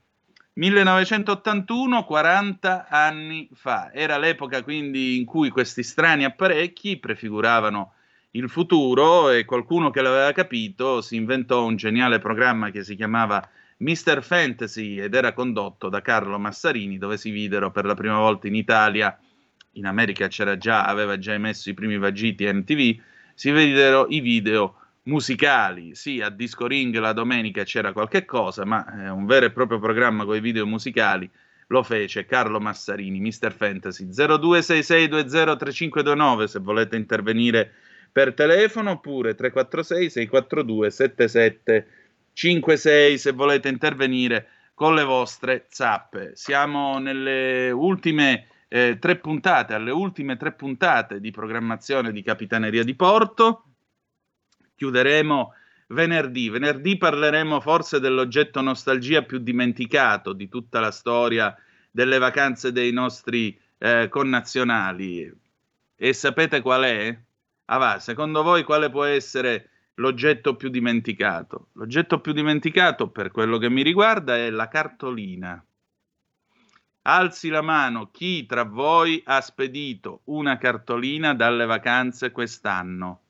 1981, 0.53 2.03
40 2.03 2.87
anni 2.89 3.49
fa, 3.53 3.91
era 3.93 4.17
l'epoca 4.17 4.63
quindi 4.63 5.17
in 5.17 5.25
cui 5.25 5.49
questi 5.49 5.81
strani 5.81 6.25
apparecchi 6.25 6.97
prefiguravano 6.97 7.93
il 8.31 8.49
futuro 8.49 9.29
e 9.29 9.45
qualcuno 9.45 9.91
che 9.91 10.01
l'aveva 10.01 10.31
capito 10.33 11.01
si 11.01 11.15
inventò 11.15 11.65
un 11.65 11.77
geniale 11.77 12.19
programma 12.19 12.69
che 12.69 12.83
si 12.83 12.95
chiamava 12.95 13.47
Mr. 13.77 14.21
Fantasy 14.21 14.99
ed 14.99 15.15
era 15.15 15.33
condotto 15.33 15.89
da 15.89 16.01
Carlo 16.01 16.37
Massarini 16.37 16.97
dove 16.97 17.17
si 17.17 17.29
videro 17.31 17.71
per 17.71 17.85
la 17.85 17.95
prima 17.95 18.17
volta 18.17 18.47
in 18.47 18.55
Italia, 18.55 19.17
in 19.73 19.85
America 19.85 20.27
c'era 20.27 20.57
già, 20.57 20.85
aveva 20.85 21.17
già 21.17 21.33
emesso 21.33 21.69
i 21.69 21.73
primi 21.73 21.97
vagiti 21.97 22.45
MTV, 22.45 23.01
si 23.33 23.51
videro 23.51 24.05
i 24.09 24.19
video 24.19 24.80
musicali. 25.03 25.95
Sì, 25.95 26.21
a 26.21 26.29
Disco 26.29 26.67
Ring 26.67 26.95
la 26.97 27.13
domenica 27.13 27.63
c'era 27.63 27.93
qualche 27.93 28.25
cosa, 28.25 28.65
ma 28.65 29.05
eh, 29.05 29.09
un 29.09 29.25
vero 29.25 29.47
e 29.47 29.51
proprio 29.51 29.79
programma 29.79 30.25
con 30.25 30.35
i 30.35 30.41
video 30.41 30.67
musicali 30.67 31.27
lo 31.67 31.83
fece 31.83 32.25
Carlo 32.25 32.59
Massarini, 32.59 33.21
Mr. 33.21 33.53
Fantasy 33.53 34.09
0266203529 34.09 36.43
se 36.43 36.59
volete 36.59 36.97
intervenire 36.97 37.71
per 38.11 38.33
telefono 38.33 38.91
oppure 38.91 39.35
346 39.35 40.09
642 40.09 40.91
7756 40.91 43.17
se 43.17 43.31
volete 43.31 43.69
intervenire 43.69 44.47
con 44.73 44.95
le 44.95 45.05
vostre 45.05 45.67
zappe. 45.69 46.31
Siamo 46.35 46.99
nelle 46.99 47.71
ultime 47.71 48.47
eh, 48.67 48.97
tre 48.99 49.15
puntate, 49.15 49.73
alle 49.73 49.91
ultime 49.91 50.35
tre 50.35 50.51
puntate 50.51 51.21
di 51.21 51.31
programmazione 51.31 52.11
di 52.11 52.21
Capitaneria 52.21 52.83
di 52.83 52.95
Porto 52.95 53.70
chiuderemo 54.81 55.53
venerdì. 55.89 56.49
Venerdì 56.49 56.97
parleremo 56.97 57.59
forse 57.59 57.99
dell'oggetto 57.99 58.61
nostalgia 58.61 59.21
più 59.21 59.37
dimenticato 59.37 60.33
di 60.33 60.49
tutta 60.49 60.79
la 60.79 60.89
storia 60.89 61.55
delle 61.91 62.17
vacanze 62.17 62.71
dei 62.71 62.91
nostri 62.91 63.55
eh, 63.77 64.07
connazionali. 64.09 65.31
E 65.95 66.13
sapete 66.13 66.61
qual 66.61 66.81
è? 66.81 67.19
Ah 67.65 67.77
va, 67.77 67.99
secondo 67.99 68.41
voi 68.41 68.63
quale 68.63 68.89
può 68.89 69.03
essere 69.03 69.69
l'oggetto 69.95 70.55
più 70.55 70.69
dimenticato? 70.69 71.67
L'oggetto 71.73 72.19
più 72.19 72.33
dimenticato, 72.33 73.09
per 73.09 73.29
quello 73.29 73.59
che 73.59 73.69
mi 73.69 73.83
riguarda, 73.83 74.35
è 74.35 74.49
la 74.49 74.67
cartolina. 74.67 75.63
Alzi 77.03 77.49
la 77.49 77.61
mano 77.61 78.09
chi 78.09 78.47
tra 78.47 78.63
voi 78.63 79.21
ha 79.25 79.41
spedito 79.41 80.21
una 80.25 80.57
cartolina 80.57 81.35
dalle 81.35 81.65
vacanze 81.67 82.31
quest'anno. 82.31 83.21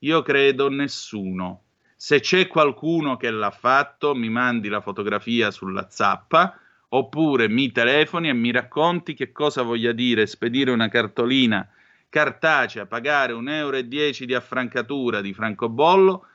Io 0.00 0.22
credo 0.22 0.68
nessuno. 0.68 1.62
Se 1.96 2.20
c'è 2.20 2.46
qualcuno 2.46 3.16
che 3.16 3.30
l'ha 3.30 3.50
fatto, 3.50 4.14
mi 4.14 4.28
mandi 4.28 4.68
la 4.68 4.82
fotografia 4.82 5.50
sulla 5.50 5.88
zappa 5.88 6.58
oppure 6.88 7.48
mi 7.48 7.72
telefoni 7.72 8.28
e 8.28 8.34
mi 8.34 8.52
racconti 8.52 9.14
che 9.14 9.32
cosa 9.32 9.62
voglia 9.62 9.92
dire 9.92 10.26
spedire 10.26 10.70
una 10.70 10.88
cartolina 10.88 11.68
cartacea, 12.08 12.86
pagare 12.86 13.32
1,10 13.32 13.50
euro 13.50 13.80
di 13.80 14.34
affrancatura 14.34 15.20
di 15.20 15.32
francobollo 15.32 16.26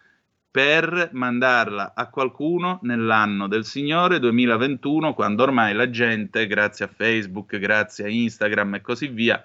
per 0.51 1.09
mandarla 1.13 1.93
a 1.95 2.09
qualcuno 2.09 2.79
nell'anno 2.81 3.47
del 3.47 3.63
Signore 3.63 4.19
2021, 4.19 5.13
quando 5.13 5.43
ormai 5.43 5.73
la 5.73 5.89
gente, 5.89 6.45
grazie 6.45 6.85
a 6.85 6.89
Facebook, 6.89 7.57
grazie 7.57 8.05
a 8.05 8.09
Instagram 8.09 8.75
e 8.75 8.81
così 8.81 9.07
via, 9.07 9.41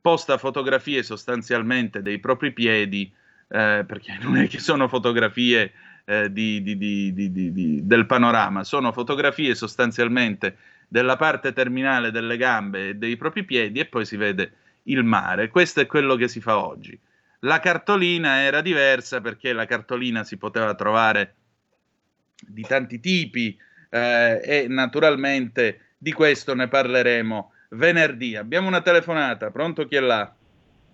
posta 0.00 0.36
fotografie 0.36 1.02
sostanzialmente 1.02 2.02
dei 2.02 2.18
propri 2.18 2.52
piedi 2.52 3.12
eh, 3.48 3.84
perché 3.86 4.18
non 4.22 4.36
è 4.36 4.48
che 4.48 4.58
sono 4.58 4.88
fotografie 4.88 5.72
eh, 6.04 6.32
di, 6.32 6.62
di, 6.62 6.76
di, 6.76 7.86
del 7.86 8.06
panorama, 8.06 8.64
sono 8.64 8.92
fotografie 8.92 9.54
sostanzialmente 9.54 10.56
della 10.88 11.16
parte 11.16 11.52
terminale 11.52 12.10
delle 12.10 12.36
gambe 12.36 12.90
e 12.90 12.94
dei 12.94 13.16
propri 13.16 13.44
piedi 13.44 13.80
e 13.80 13.86
poi 13.86 14.04
si 14.04 14.16
vede 14.16 14.52
il 14.84 15.02
mare. 15.02 15.48
Questo 15.48 15.80
è 15.80 15.86
quello 15.86 16.14
che 16.16 16.28
si 16.28 16.40
fa 16.40 16.58
oggi. 16.58 16.98
La 17.40 17.60
cartolina 17.60 18.40
era 18.40 18.60
diversa 18.60 19.20
perché 19.20 19.52
la 19.52 19.66
cartolina 19.66 20.24
si 20.24 20.36
poteva 20.36 20.74
trovare 20.74 21.34
di 22.40 22.62
tanti 22.62 23.00
tipi 23.00 23.56
eh, 23.90 24.40
e 24.42 24.66
naturalmente 24.68 25.94
di 25.98 26.12
questo 26.12 26.54
ne 26.54 26.68
parleremo 26.68 27.52
venerdì. 27.70 28.36
Abbiamo 28.36 28.68
una 28.68 28.80
telefonata, 28.80 29.50
pronto 29.50 29.86
chi 29.86 29.96
è 29.96 30.00
là? 30.00 30.34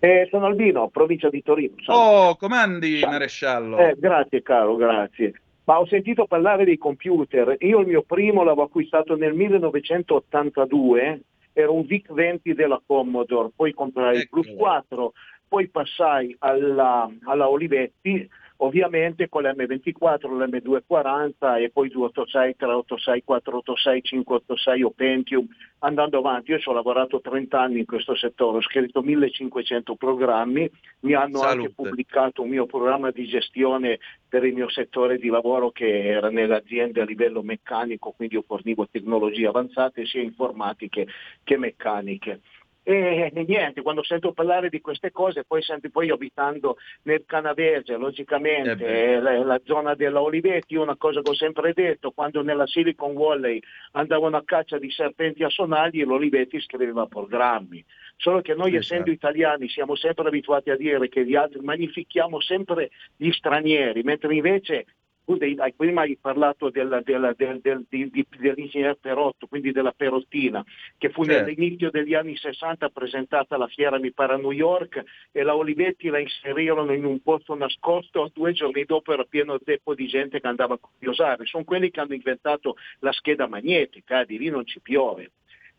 Eh, 0.03 0.27
sono 0.31 0.47
Albino, 0.47 0.89
provincia 0.89 1.29
di 1.29 1.43
Torino. 1.43 1.75
Oh, 1.85 2.35
comandi 2.35 3.01
maresciallo. 3.05 3.77
Eh, 3.77 3.93
grazie 3.99 4.41
caro, 4.41 4.75
grazie. 4.75 5.33
Ma 5.65 5.79
ho 5.79 5.85
sentito 5.85 6.25
parlare 6.25 6.65
dei 6.65 6.79
computer. 6.79 7.55
Io 7.59 7.81
il 7.81 7.85
mio 7.85 8.01
primo 8.01 8.41
l'avevo 8.41 8.63
acquistato 8.63 9.15
nel 9.15 9.35
1982, 9.35 11.21
era 11.53 11.69
un 11.69 11.83
VIC-20 11.85 12.53
della 12.53 12.81
Commodore, 12.83 13.51
poi 13.55 13.73
comprai 13.73 14.17
il 14.17 14.27
Plus 14.27 14.51
4, 14.57 15.13
poi 15.47 15.69
passai 15.69 16.35
alla, 16.39 17.07
alla 17.25 17.47
Olivetti, 17.47 18.27
ovviamente 18.63 19.29
con 19.29 19.43
l'M24, 19.43 20.27
l'M240 20.27 21.61
e 21.61 21.69
poi 21.69 21.89
286, 21.89 22.55
386, 22.55 23.23
486, 23.23 24.01
586 24.01 24.83
o 24.83 24.91
Pentium, 24.91 25.47
andando 25.79 26.19
avanti. 26.19 26.51
Io 26.51 26.59
ci 26.59 26.69
ho 26.69 26.73
lavorato 26.73 27.21
30 27.21 27.59
anni 27.59 27.79
in 27.79 27.85
questo 27.85 28.15
settore, 28.15 28.57
ho 28.57 28.61
scritto 28.61 29.01
1500 29.01 29.95
programmi, 29.95 30.69
mi 31.01 31.13
hanno 31.13 31.39
Salute. 31.39 31.57
anche 31.57 31.73
pubblicato 31.73 32.41
un 32.43 32.49
mio 32.49 32.65
programma 32.65 33.11
di 33.11 33.25
gestione 33.25 33.99
per 34.27 34.43
il 34.45 34.53
mio 34.53 34.69
settore 34.69 35.17
di 35.17 35.27
lavoro 35.27 35.71
che 35.71 36.05
era 36.05 36.29
nelle 36.29 36.55
aziende 36.55 37.01
a 37.01 37.05
livello 37.05 37.41
meccanico, 37.41 38.11
quindi 38.11 38.35
io 38.35 38.43
fornivo 38.43 38.87
tecnologie 38.89 39.47
avanzate 39.47 40.05
sia 40.05 40.21
informatiche 40.21 41.07
che 41.43 41.57
meccaniche. 41.57 42.41
E, 42.83 43.31
e 43.33 43.45
niente, 43.47 43.83
quando 43.83 44.03
sento 44.03 44.31
parlare 44.33 44.69
di 44.69 44.81
queste 44.81 45.11
cose, 45.11 45.43
poi 45.43 45.61
sento 45.61 45.89
poi 45.89 46.09
abitando 46.09 46.77
nel 47.03 47.23
Canavese, 47.27 47.93
Eh 47.93 47.97
logicamente, 47.97 48.75
beh. 48.75 49.13
eh, 49.13 49.21
la, 49.21 49.43
la 49.43 49.61
zona 49.63 49.93
della 49.93 50.21
Olivetti, 50.21 50.75
una 50.75 50.95
cosa 50.95 51.21
che 51.21 51.29
ho 51.29 51.35
sempre 51.35 51.73
detto, 51.73 52.11
quando 52.11 52.41
nella 52.41 52.65
Silicon 52.65 53.13
Valley 53.13 53.59
andavano 53.91 54.37
a 54.37 54.43
caccia 54.43 54.79
di 54.79 54.89
serpenti 54.89 55.43
a 55.43 55.49
sonagli, 55.49 56.03
l'Olivetti 56.03 56.59
scriveva 56.59 57.05
programmi. 57.05 57.83
Solo 58.17 58.41
che 58.41 58.53
noi 58.53 58.75
Esatto. 58.75 58.93
essendo 58.93 59.11
italiani 59.11 59.67
siamo 59.69 59.95
sempre 59.95 60.27
abituati 60.27 60.69
a 60.69 60.75
dire 60.75 61.07
che 61.09 61.25
gli 61.25 61.35
altri 61.35 61.59
magnifichiamo 61.61 62.39
sempre 62.39 62.89
gli 63.15 63.31
stranieri, 63.31 64.01
mentre 64.03 64.33
invece 64.33 64.85
tu 65.31 65.37
dei- 65.37 65.73
prima 65.75 66.01
hai 66.01 66.17
parlato 66.19 66.69
della- 66.69 67.01
della- 67.01 67.33
del- 67.33 67.59
del- 67.61 67.85
di- 67.89 68.09
di- 68.09 68.25
dell'ingegner 68.37 68.97
Perotto, 68.99 69.47
quindi 69.47 69.71
della 69.71 69.91
Perottina, 69.91 70.63
che 70.97 71.09
fu 71.09 71.23
Certo. 71.23 71.45
nell'inizio 71.45 71.89
degli 71.89 72.13
anni 72.13 72.35
60 72.35 72.89
presentata 72.89 73.55
alla 73.55 73.67
fiera, 73.67 73.99
mi 73.99 74.11
pare 74.11 74.33
a 74.33 74.37
New 74.37 74.51
York, 74.51 75.03
e 75.31 75.43
la 75.43 75.55
Olivetti 75.55 76.09
la 76.09 76.19
inserirono 76.19 76.93
in 76.93 77.05
un 77.05 77.21
posto 77.21 77.55
nascosto, 77.55 78.29
due 78.33 78.51
giorni 78.53 78.83
dopo 78.85 79.13
era 79.13 79.23
pieno 79.23 79.57
zeppo 79.63 79.95
di 79.95 80.07
gente 80.07 80.39
che 80.39 80.47
andava 80.47 80.75
a 80.75 80.79
curiosare. 80.79 81.45
Sono 81.45 81.63
quelli 81.63 81.89
che 81.89 81.99
hanno 81.99 82.13
inventato 82.13 82.75
la 82.99 83.11
scheda 83.11 83.47
magnetica, 83.47 84.21
eh, 84.21 84.25
di 84.25 84.37
lì 84.37 84.49
non 84.49 84.65
ci 84.65 84.79
piove. 84.81 85.31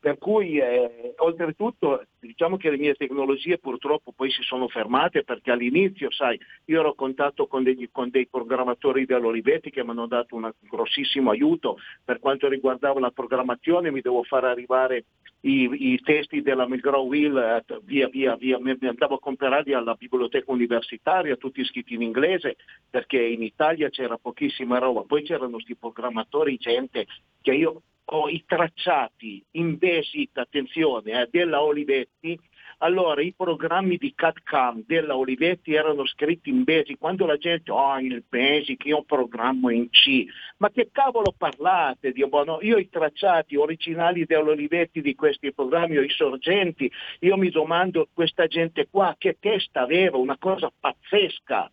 Per 0.02 0.18
cui 0.18 0.59
eh, 0.59 1.14
oltretutto 1.18 2.06
diciamo 2.18 2.56
che 2.56 2.71
le 2.71 2.76
mie 2.76 2.94
tecnologie 2.97 3.59
purtroppo 3.59 4.11
poi 4.11 4.32
si 4.32 4.42
sono 4.42 4.66
fermate 4.66 5.23
perché 5.23 5.52
all'inizio, 5.52 6.11
sai, 6.11 6.37
io 6.64 6.80
ero 6.80 6.88
a 6.88 6.94
contatto 6.97 7.47
con, 7.47 7.62
degli- 7.62 7.88
con 7.88 8.11
dei 8.11 8.26
programmatori 8.26 9.06
dell'Olivetti 9.06 9.71
che 9.71 9.85
mi 9.85 9.90
hanno 9.90 10.09
dato 10.09 10.35
un 10.35 10.50
grossissimo 10.59 11.30
aiuto 11.30 11.78
per 12.04 12.18
quanto 12.18 12.49
riguardava 12.49 12.99
la 12.99 13.12
programmazione, 13.12 13.92
mi 13.92 14.00
devo 14.00 14.25
far 14.25 14.42
arrivare 14.42 15.04
i, 15.42 15.71
i 15.92 16.00
testi 16.02 16.42
della 16.42 16.66
McGraw-Hill 16.66 17.37
eh, 17.37 17.64
via 17.85 18.09
via 18.09 18.35
via, 18.35 18.59
mi 18.59 18.76
andavo 18.80 19.14
a 19.14 19.21
comprarli 19.21 19.73
alla 19.73 19.94
biblioteca 19.94 20.50
universitaria, 20.50 21.37
tutti 21.37 21.64
scritti 21.64 21.94
in 21.94 22.02
inglese 22.02 22.56
perché 22.90 23.23
in 23.23 23.44
Italia 23.44 23.88
c'era 23.88 24.18
pochissima 24.18 24.78
roba, 24.78 25.02
poi 25.02 25.23
c'erano 25.23 25.52
questi 25.52 25.76
programmatori, 25.76 26.56
gente 26.56 27.06
che 27.41 27.52
io 27.52 27.82
ho 28.04 28.28
i 28.28 28.45
tracciati 28.47 29.43
in 29.52 29.78
basic, 29.78 30.36
attenzione, 30.36 31.23
eh, 31.23 31.28
della 31.30 31.62
Olivetti, 31.62 32.38
allora 32.78 33.23
i 33.23 33.32
programmi 33.32 33.97
di 33.97 34.12
CAD-CAM 34.15 34.84
della 34.86 35.17
Olivetti 35.17 35.73
erano 35.73 36.04
scritti 36.04 36.50
in 36.50 36.65
basic, 36.65 36.99
quando 36.99 37.26
la 37.26 37.36
gente, 37.36 37.71
oh 37.71 37.99
il 38.00 38.25
basic, 38.28 38.84
io 38.86 39.04
programmo 39.04 39.71
in 39.71 39.88
C, 39.88 40.25
ma 40.56 40.69
che 40.71 40.88
cavolo 40.91 41.32
parlate? 41.36 42.12
Dio 42.12 42.28
buono? 42.28 42.58
Io 42.62 42.78
i 42.78 42.88
tracciati 42.88 43.54
originali 43.56 44.25
dell'Olivetti 44.25 45.00
di 45.00 45.15
questi 45.15 45.52
programmi, 45.52 45.97
o 45.97 46.02
i 46.02 46.10
sorgenti, 46.10 46.91
io 47.21 47.36
mi 47.36 47.50
domando 47.50 48.08
questa 48.12 48.47
gente 48.49 48.88
qua 48.91 49.15
che 49.17 49.36
testa 49.38 49.82
aveva, 49.82 50.17
una 50.17 50.36
cosa 50.38 50.73
pazzesca. 50.78 51.71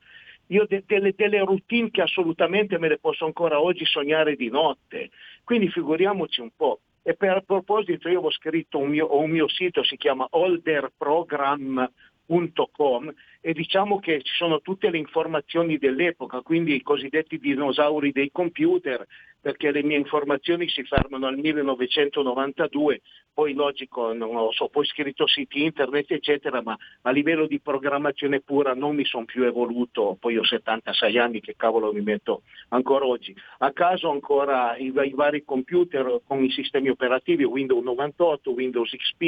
Io 0.51 0.65
de- 0.67 0.83
delle, 0.85 1.13
delle 1.15 1.39
routine 1.39 1.91
che 1.91 2.01
assolutamente 2.01 2.77
me 2.77 2.89
le 2.89 2.97
posso 2.97 3.25
ancora 3.25 3.61
oggi 3.61 3.85
sognare 3.85 4.35
di 4.35 4.49
notte. 4.49 5.11
Quindi 5.43 5.69
figuriamoci 5.69 6.41
un 6.41 6.49
po'. 6.55 6.79
E 7.01 7.15
per 7.15 7.43
proposito 7.45 8.09
io 8.09 8.19
ho 8.21 8.31
scritto 8.31 8.77
un 8.77 8.89
mio, 8.89 9.17
un 9.17 9.29
mio 9.29 9.47
sito, 9.47 9.83
si 9.83 9.95
chiama 9.97 10.27
olderprogram.com 10.29 13.13
e 13.49 13.53
diciamo 13.53 13.97
che 13.97 14.21
ci 14.21 14.35
sono 14.35 14.61
tutte 14.61 14.91
le 14.91 14.99
informazioni 14.99 15.79
dell'epoca, 15.79 16.41
quindi 16.41 16.75
i 16.75 16.83
cosiddetti 16.83 17.39
dinosauri 17.39 18.11
dei 18.11 18.29
computer, 18.31 19.03
perché 19.41 19.71
le 19.71 19.81
mie 19.81 19.97
informazioni 19.97 20.67
si 20.69 20.83
fermano 20.83 21.25
al 21.25 21.37
1992, 21.37 23.01
poi 23.33 23.53
logico, 23.53 24.13
non 24.13 24.33
lo 24.33 24.51
so, 24.51 24.67
poi 24.67 24.85
scritto 24.85 25.25
siti 25.25 25.63
internet 25.63 26.11
eccetera, 26.11 26.61
ma 26.61 26.77
a 27.03 27.09
livello 27.09 27.47
di 27.47 27.59
programmazione 27.59 28.41
pura 28.41 28.75
non 28.75 28.95
mi 28.95 29.05
sono 29.05 29.25
più 29.25 29.43
evoluto, 29.45 30.17
poi 30.19 30.37
ho 30.37 30.43
76 30.43 31.17
anni, 31.17 31.39
che 31.39 31.55
cavolo 31.55 31.93
mi 31.93 32.01
metto 32.01 32.43
ancora 32.69 33.05
oggi. 33.05 33.33
A 33.59 33.71
caso 33.71 34.11
ancora 34.11 34.75
i, 34.77 34.93
i 34.93 35.13
vari 35.15 35.43
computer 35.43 36.19
con 36.27 36.43
i 36.43 36.51
sistemi 36.51 36.89
operativi 36.89 37.45
Windows 37.45 37.83
98, 37.83 38.51
Windows 38.51 38.91
XP, 38.91 39.21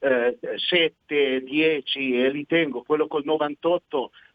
eh, 0.00 0.38
7, 0.56 1.42
10 1.42 2.22
e 2.22 2.30
li 2.30 2.46
tengo, 2.46 2.82
quello 2.82 3.08
col 3.08 3.24
98 3.24 3.57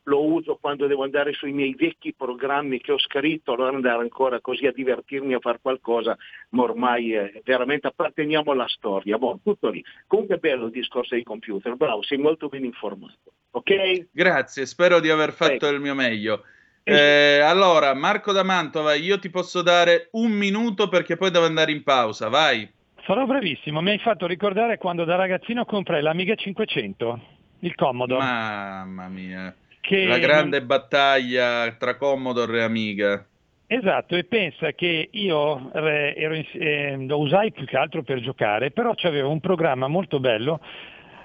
lo 0.03 0.25
uso 0.25 0.57
quando 0.59 0.87
devo 0.87 1.03
andare 1.03 1.33
sui 1.33 1.53
miei 1.53 1.75
vecchi 1.75 2.13
programmi 2.13 2.79
che 2.79 2.91
ho 2.91 2.99
scritto, 2.99 3.53
allora 3.53 3.75
andare 3.75 4.01
ancora 4.01 4.41
così 4.41 4.65
a 4.65 4.71
divertirmi 4.71 5.33
a 5.33 5.39
fare 5.39 5.59
qualcosa, 5.61 6.17
ma 6.49 6.63
ormai 6.63 7.13
eh, 7.13 7.41
veramente 7.43 7.87
apparteniamo 7.87 8.51
alla 8.51 8.67
storia, 8.67 9.17
boh, 9.17 9.39
tutto 9.43 9.69
lì. 9.69 9.83
Comunque 10.07 10.35
è 10.35 10.39
bello 10.39 10.65
il 10.65 10.71
discorso 10.71 11.15
dei 11.15 11.23
computer, 11.23 11.75
bravo, 11.75 12.03
sei 12.03 12.17
molto 12.17 12.47
ben 12.47 12.65
informato, 12.65 13.33
ok? 13.51 14.07
Grazie, 14.11 14.65
spero 14.65 14.99
di 14.99 15.09
aver 15.09 15.31
fatto 15.31 15.57
Prego. 15.57 15.75
il 15.75 15.81
mio 15.81 15.95
meglio. 15.95 16.43
Eh, 16.85 17.39
allora, 17.39 17.93
Marco 17.93 18.33
da 18.33 18.43
Mantova, 18.43 18.93
io 18.93 19.17
ti 19.17 19.29
posso 19.29 19.61
dare 19.61 20.09
un 20.11 20.31
minuto 20.31 20.89
perché 20.89 21.15
poi 21.15 21.31
devo 21.31 21.45
andare 21.45 21.71
in 21.71 21.81
pausa, 21.81 22.27
vai. 22.27 22.69
Sarò 23.05 23.25
brevissimo, 23.25 23.81
mi 23.81 23.91
hai 23.91 23.99
fatto 23.99 24.27
ricordare 24.27 24.77
quando 24.77 25.05
da 25.05 25.15
ragazzino 25.15 25.63
comprai 25.65 26.01
l'Amiga 26.01 26.35
500, 26.35 27.21
il 27.63 27.75
Commodore. 27.75 28.23
Mamma 28.23 29.07
mia, 29.07 29.53
che 29.81 30.05
la 30.05 30.19
grande 30.19 30.61
battaglia 30.61 31.71
tra 31.77 31.95
Commodore 31.95 32.59
e 32.59 32.63
Amiga. 32.63 33.25
Esatto, 33.65 34.15
e 34.15 34.25
pensa 34.25 34.71
che 34.73 35.09
io 35.11 35.71
ero 35.73 36.35
in- 36.35 36.45
eh, 36.53 36.95
lo 37.07 37.19
usai 37.19 37.51
più 37.51 37.65
che 37.65 37.77
altro 37.77 38.03
per 38.03 38.19
giocare, 38.19 38.71
però 38.71 38.93
c'avevo 38.95 39.29
un 39.29 39.39
programma 39.39 39.87
molto 39.87 40.19
bello 40.19 40.59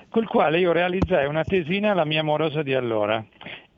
col 0.08 0.26
quale 0.26 0.58
io 0.58 0.72
realizzai 0.72 1.26
una 1.26 1.44
tesina 1.44 1.90
alla 1.90 2.06
mia 2.06 2.20
amorosa 2.20 2.62
di 2.62 2.72
allora 2.72 3.22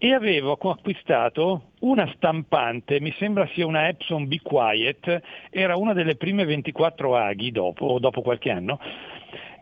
e 0.02 0.14
avevo 0.14 0.52
acquistato 0.52 1.72
una 1.80 2.10
stampante, 2.14 3.00
mi 3.00 3.12
sembra 3.18 3.46
sia 3.52 3.66
una 3.66 3.88
Epson 3.88 4.28
Be 4.28 4.40
Quiet, 4.40 5.20
era 5.50 5.76
una 5.76 5.92
delle 5.92 6.16
prime 6.16 6.46
24 6.46 7.16
aghi 7.16 7.50
dopo, 7.50 7.84
o 7.84 7.98
dopo 7.98 8.22
qualche 8.22 8.50
anno, 8.50 8.78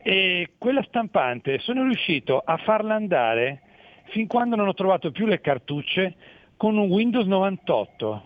e 0.09 0.53
quella 0.57 0.83
stampante 0.85 1.59
sono 1.59 1.83
riuscito 1.83 2.39
a 2.43 2.57
farla 2.57 2.95
andare 2.95 3.61
fin 4.05 4.27
quando 4.27 4.57
non 4.57 4.67
ho 4.67 4.73
trovato 4.73 5.11
più 5.11 5.27
le 5.27 5.43
cartucce 5.43 6.15
con 6.57 6.79
un 6.79 6.89
Windows 6.89 7.27
98. 7.27 8.23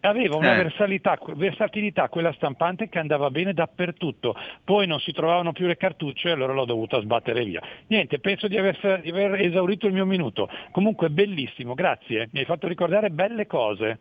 Aveva 0.00 0.36
una 0.36 0.54
Eh. 0.54 0.62
versatilità, 0.62 1.18
versatilità 1.34 2.08
quella 2.08 2.32
stampante 2.32 2.88
che 2.88 2.98
andava 2.98 3.28
bene 3.28 3.52
dappertutto, 3.52 4.34
poi 4.64 4.86
non 4.86 5.00
si 5.00 5.12
trovavano 5.12 5.52
più 5.52 5.66
le 5.66 5.76
cartucce 5.76 6.28
e 6.28 6.30
allora 6.30 6.54
l'ho 6.54 6.64
dovuta 6.64 6.98
sbattere 6.98 7.44
via. 7.44 7.60
Niente, 7.88 8.20
penso 8.20 8.48
di 8.48 8.56
aver, 8.56 9.00
di 9.02 9.10
aver 9.10 9.34
esaurito 9.38 9.86
il 9.86 9.92
mio 9.92 10.06
minuto. 10.06 10.48
Comunque 10.70 11.10
bellissimo, 11.10 11.74
grazie, 11.74 12.30
mi 12.32 12.38
hai 12.38 12.46
fatto 12.46 12.66
ricordare 12.66 13.10
belle 13.10 13.46
cose. 13.46 13.98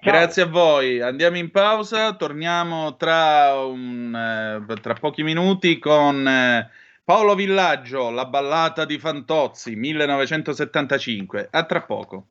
Ciao. 0.00 0.12
Grazie 0.12 0.42
a 0.42 0.46
voi, 0.46 1.00
andiamo 1.00 1.38
in 1.38 1.50
pausa, 1.50 2.14
torniamo 2.14 2.96
tra, 2.96 3.54
un, 3.64 4.14
eh, 4.14 4.80
tra 4.80 4.94
pochi 4.94 5.24
minuti 5.24 5.80
con 5.80 6.26
eh, 6.26 6.70
Paolo 7.02 7.34
Villaggio, 7.34 8.10
La 8.10 8.26
ballata 8.26 8.84
di 8.84 8.96
Fantozzi, 8.96 9.74
1975. 9.74 11.48
A 11.50 11.64
tra 11.64 11.82
poco. 11.82 12.26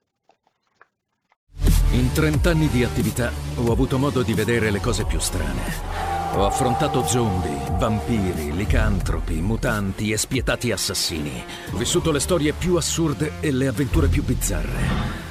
In 1.92 2.10
30 2.14 2.50
anni 2.50 2.70
di 2.70 2.86
attività 2.86 3.32
ho 3.58 3.70
avuto 3.70 3.98
modo 3.98 4.22
di 4.22 4.34
vedere 4.34 4.72
le 4.72 4.80
cose 4.80 5.04
più 5.04 5.20
strane. 5.20 6.36
Ho 6.36 6.46
affrontato 6.46 7.04
zombie, 7.04 7.60
vampiri, 7.72 8.56
licantropi, 8.56 9.42
mutanti 9.42 10.12
e 10.12 10.18
spietati 10.18 10.72
assassini. 10.72 11.44
Ho 11.74 11.78
vissuto 11.78 12.12
le 12.12 12.20
storie 12.22 12.54
più 12.54 12.76
assurde 12.76 13.42
e 13.42 13.52
le 13.52 13.68
avventure 13.68 14.08
più 14.08 14.24
bizzarre. 14.24 15.27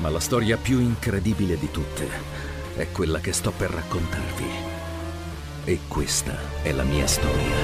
Ma 0.00 0.08
la 0.08 0.18
storia 0.18 0.56
più 0.56 0.80
incredibile 0.80 1.58
di 1.58 1.70
tutte 1.70 2.08
è 2.74 2.90
quella 2.90 3.20
che 3.20 3.34
sto 3.34 3.50
per 3.50 3.68
raccontarvi. 3.68 4.48
E 5.64 5.80
questa 5.86 6.38
è 6.62 6.72
la 6.72 6.84
mia 6.84 7.06
storia. 7.06 7.54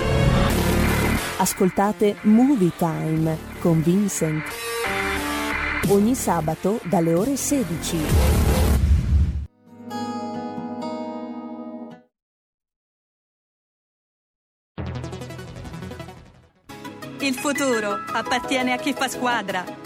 Ascoltate 1.39 2.17
Movie 2.23 2.73
Time 2.77 3.39
con 3.61 3.83
Vincent. 3.83 4.45
Ogni 5.89 6.15
sabato 6.15 6.79
dalle 6.85 7.15
ore 7.15 7.37
16. 7.37 7.97
Il 17.21 17.35
futuro 17.35 17.97
appartiene 18.13 18.73
a 18.73 18.77
chi 18.77 18.93
fa 18.93 19.09
squadra. 19.09 19.86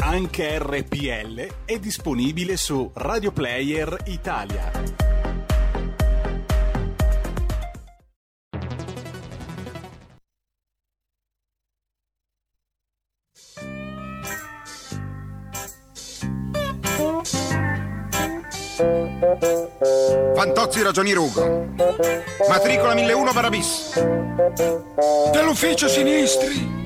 Anche 0.00 0.58
RPL 0.58 1.64
è 1.64 1.78
disponibile 1.78 2.56
su 2.56 2.90
Radio 2.94 3.30
Player 3.32 4.04
Italia. 4.06 4.70
Fantozzi 20.34 20.82
ragionier 20.82 21.18
Ugo. 21.18 21.74
Matricola 22.48 22.94
1001 22.94 23.32
Barabis. 23.32 24.00
Dell'ufficio 25.32 25.88
sinistri. 25.88 26.77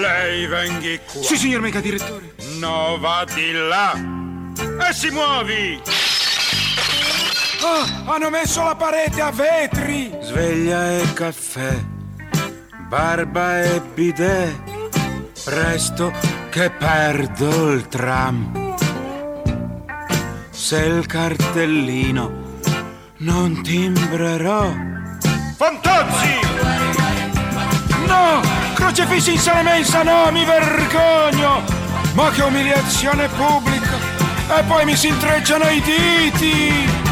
Lei 0.00 0.46
venghi 0.46 1.00
qua. 1.10 1.22
Sì, 1.22 1.36
signor 1.36 1.60
mega 1.60 1.80
direttore. 1.80 2.34
No, 2.58 2.98
va 2.98 3.24
di 3.34 3.52
là. 3.52 3.92
E 4.88 4.92
si 4.92 5.10
muovi. 5.10 5.80
Ah, 7.60 8.12
hanno 8.12 8.30
messo 8.30 8.62
la 8.62 8.76
parete 8.76 9.20
a 9.20 9.30
vetri. 9.30 10.16
Sveglia 10.20 10.98
e 10.98 11.12
caffè, 11.12 11.76
barba 12.88 13.62
e 13.62 13.80
bidet. 13.94 14.76
Presto 15.44 16.12
che 16.50 16.70
perdo 16.70 17.72
il 17.72 17.88
tram. 17.88 18.76
Se 20.50 20.78
il 20.78 21.06
cartellino 21.06 22.60
non 23.18 23.62
timbrerò. 23.62 24.72
Fantozzi! 25.56 26.47
No! 28.08 28.40
Crocefissi 28.74 29.32
in 29.32 29.38
sala 29.38 29.62
mensa, 29.62 30.02
no, 30.02 30.30
mi 30.32 30.44
vergogno! 30.44 31.62
Ma 32.14 32.30
che 32.30 32.42
umiliazione 32.42 33.28
pubblica! 33.28 33.96
E 34.56 34.62
poi 34.62 34.84
mi 34.86 34.96
si 34.96 35.08
intrecciano 35.08 35.68
i 35.68 35.80
diti! 35.82 37.06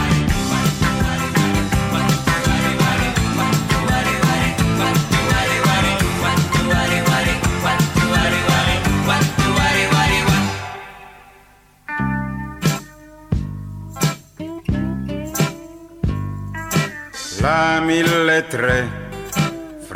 La 17.41 17.81
mille 17.81 18.45
tre, 18.49 19.06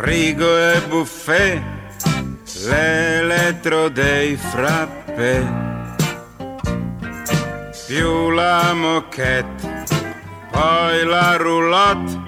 frigo 0.00 0.56
e 0.56 0.80
buffet, 0.88 1.62
l'elettro 2.64 3.90
dei 3.90 4.34
frappè. 4.34 5.42
Più 7.86 8.30
la 8.30 8.72
moquette, 8.72 9.84
poi 10.50 11.04
la 11.04 11.36
roulotte. 11.36 12.18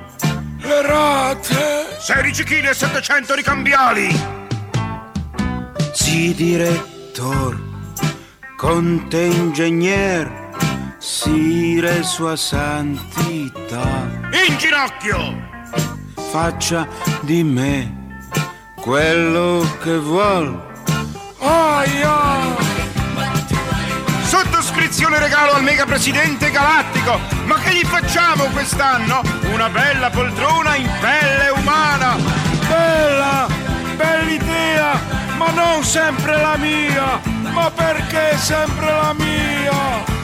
Le 0.58 0.82
rate! 0.82 1.96
16 1.98 2.44
kg 2.44 2.68
e 2.68 2.74
700 2.74 3.34
ricambiali! 3.34 4.08
Sì, 5.94 6.34
direttor, 6.34 7.58
conte 8.58 9.18
ingegner, 9.18 10.30
sire 10.98 12.02
sua 12.02 12.36
santità. 12.36 14.10
In 14.46 14.58
ginocchio! 14.58 15.51
Faccia 16.32 16.88
di 17.20 17.42
me 17.44 18.16
quello 18.80 19.62
che 19.82 19.98
vuol. 19.98 20.58
Aia! 21.40 22.56
Sottoscrizione 24.22 25.18
regalo 25.18 25.52
al 25.52 25.62
mega 25.62 25.84
presidente 25.84 26.50
galattico! 26.50 27.20
Ma 27.44 27.56
che 27.56 27.74
gli 27.74 27.84
facciamo 27.84 28.44
quest'anno? 28.44 29.20
Una 29.52 29.68
bella 29.68 30.08
poltrona 30.08 30.74
in 30.76 30.88
pelle 31.00 31.50
umana! 31.50 32.16
Bella! 32.66 33.46
Bella 33.94 34.30
idea! 34.30 35.00
Ma 35.36 35.50
non 35.50 35.84
sempre 35.84 36.40
la 36.40 36.56
mia! 36.56 37.20
Ma 37.52 37.70
perché 37.70 38.38
sempre 38.38 38.86
la 38.86 39.14
mia? 39.18 40.21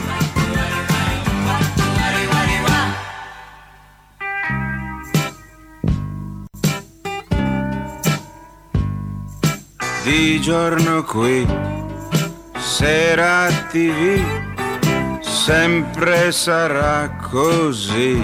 Di 10.09 10.41
giorno 10.41 11.05
qui, 11.05 11.47
sera 12.57 13.49
TV, 13.71 14.19
sempre 15.21 16.33
sarà 16.33 17.15
così. 17.31 18.19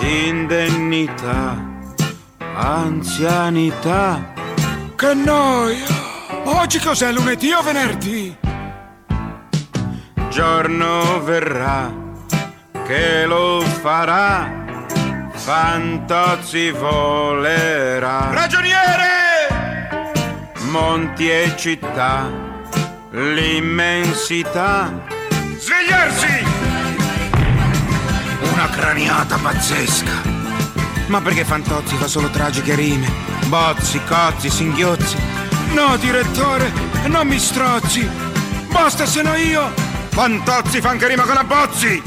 Indennità, 0.00 1.64
anzianità. 2.56 4.32
Che 4.96 5.14
noia! 5.14 5.86
Oggi 6.46 6.80
cos'è 6.80 7.12
lunedì 7.12 7.52
o 7.52 7.62
venerdì? 7.62 8.36
Giorno 10.28 11.22
verrà 11.22 11.88
che 12.84 13.26
lo 13.26 13.60
farà. 13.60 14.58
Fantozzi 15.34 16.72
volerà. 16.72 18.30
Ragioniere! 18.32 19.09
Monti 20.70 21.28
e 21.28 21.52
città, 21.56 22.30
l'immensità. 23.10 25.04
Svegliarsi! 25.58 26.44
Una 28.52 28.68
craniata 28.68 29.36
pazzesca. 29.38 30.12
Ma 31.08 31.20
perché 31.20 31.44
Fantozzi 31.44 31.96
fa 31.96 32.06
solo 32.06 32.30
tragiche 32.30 32.76
rime? 32.76 33.10
Bozzi, 33.46 34.00
cozzi, 34.04 34.48
singhiozzi. 34.48 35.16
No, 35.72 35.96
direttore, 35.96 36.70
non 37.06 37.26
mi 37.26 37.40
strozzi. 37.40 38.08
Basta 38.70 39.06
se 39.06 39.22
no 39.22 39.34
io. 39.34 39.72
Fantozzi 40.10 40.80
fa 40.80 40.90
anche 40.90 41.08
rima 41.08 41.24
con 41.24 41.36
abbozzi! 41.36 42.00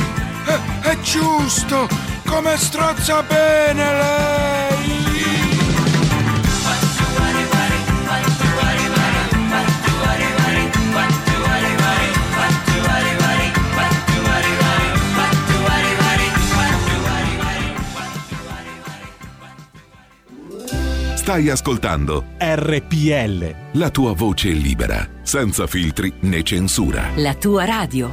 È, 0.45 0.59
è 0.87 0.99
giusto, 1.01 1.89
come 2.25 2.55
strozza 2.55 3.23
bene 3.23 3.83
lei. 3.83 4.62
Stai 21.23 21.47
ascoltando 21.47 22.25
RPL. 22.37 23.79
la 23.79 23.89
tua 23.91 24.11
voce 24.11 24.49
libera, 24.49 25.07
senza 25.21 25.67
filtri 25.67 26.11
né 26.23 26.43
censura. 26.43 27.11
La 27.15 27.33
tua 27.33 27.63
radio. 27.63 28.11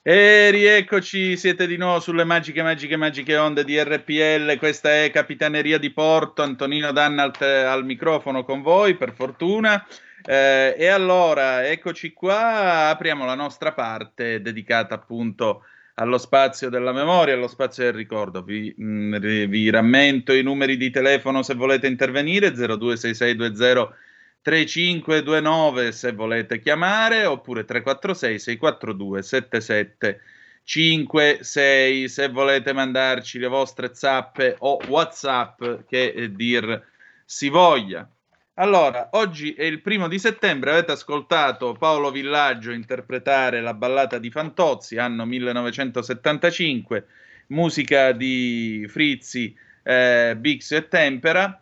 E 0.00 0.50
rieccoci, 0.50 1.36
siete 1.36 1.66
di 1.66 1.76
nuovo 1.76 2.00
sulle 2.00 2.24
magiche, 2.24 2.62
magiche, 2.62 2.96
magiche 2.96 3.36
onde 3.36 3.62
di 3.62 3.78
RPL. 3.78 4.56
Questa 4.56 4.90
è 4.90 5.10
Capitaneria 5.10 5.76
di 5.76 5.90
Porto. 5.90 6.40
Antonino 6.40 6.90
Danna 6.90 7.24
al, 7.24 7.36
te- 7.36 7.44
al 7.44 7.84
microfono 7.84 8.42
con 8.42 8.62
voi, 8.62 8.96
per 8.96 9.12
fortuna. 9.12 9.86
Eh, 10.24 10.74
e 10.78 10.86
allora, 10.86 11.68
eccoci 11.68 12.14
qua. 12.14 12.88
Apriamo 12.88 13.26
la 13.26 13.34
nostra 13.34 13.72
parte 13.74 14.40
dedicata 14.40 14.94
appunto 14.94 15.64
allo 15.94 16.18
spazio 16.18 16.68
della 16.70 16.92
memoria, 16.92 17.34
allo 17.34 17.48
spazio 17.48 17.84
del 17.84 17.92
ricordo. 17.92 18.42
Vi, 18.42 18.74
mh, 18.76 19.18
ri- 19.18 19.46
vi 19.46 19.70
rammento 19.70 20.32
i 20.32 20.42
numeri 20.42 20.76
di 20.76 20.90
telefono 20.90 21.42
se 21.42 21.54
volete 21.54 21.86
intervenire: 21.86 22.52
026620 22.52 24.02
3529 24.42 25.92
se 25.92 26.12
volete 26.12 26.60
chiamare 26.60 27.24
oppure 27.24 27.64
346 27.64 28.38
642 28.38 29.22
7756 29.22 32.08
se 32.08 32.28
volete 32.28 32.72
mandarci 32.74 33.38
le 33.38 33.48
vostre 33.48 33.94
zappe 33.94 34.56
o 34.58 34.78
whatsapp 34.86 35.62
che 35.86 36.12
eh, 36.12 36.30
dir 36.30 36.82
si 37.24 37.48
voglia. 37.48 38.06
Allora, 38.56 39.08
oggi 39.12 39.52
è 39.54 39.64
il 39.64 39.80
primo 39.80 40.06
di 40.06 40.18
settembre, 40.18 40.70
avete 40.70 40.92
ascoltato 40.92 41.72
Paolo 41.72 42.12
Villaggio 42.12 42.70
interpretare 42.70 43.60
la 43.60 43.74
ballata 43.74 44.18
di 44.18 44.30
Fantozzi, 44.30 44.96
anno 44.96 45.24
1975, 45.26 47.06
musica 47.48 48.12
di 48.12 48.86
Frizzi, 48.88 49.56
eh, 49.82 50.36
Bix 50.38 50.70
e 50.70 50.86
Tempera. 50.86 51.60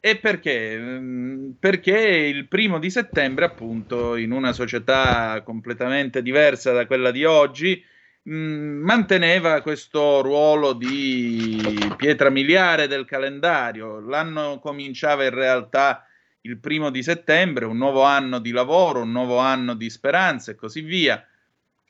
E 0.00 0.18
perché? 0.18 0.76
Mm, 0.78 1.52
Perché 1.58 1.98
il 1.98 2.46
primo 2.46 2.78
di 2.78 2.90
settembre, 2.90 3.46
appunto, 3.46 4.14
in 4.16 4.30
una 4.30 4.52
società 4.52 5.40
completamente 5.42 6.20
diversa 6.20 6.72
da 6.72 6.86
quella 6.86 7.10
di 7.10 7.24
oggi, 7.24 7.82
mh, 8.22 8.34
manteneva 8.34 9.62
questo 9.62 10.20
ruolo 10.20 10.74
di 10.74 11.94
pietra 11.96 12.28
miliare 12.30 12.86
del 12.86 13.06
calendario. 13.06 13.98
L'anno 14.00 14.58
cominciava 14.58 15.24
in 15.24 15.30
realtà 15.34 16.06
il 16.46 16.58
primo 16.58 16.90
di 16.90 17.02
settembre, 17.02 17.64
un 17.64 17.78
nuovo 17.78 18.02
anno 18.02 18.38
di 18.38 18.50
lavoro, 18.50 19.00
un 19.00 19.12
nuovo 19.12 19.38
anno 19.38 19.72
di 19.74 19.88
speranza 19.88 20.50
e 20.50 20.54
così 20.54 20.82
via. 20.82 21.26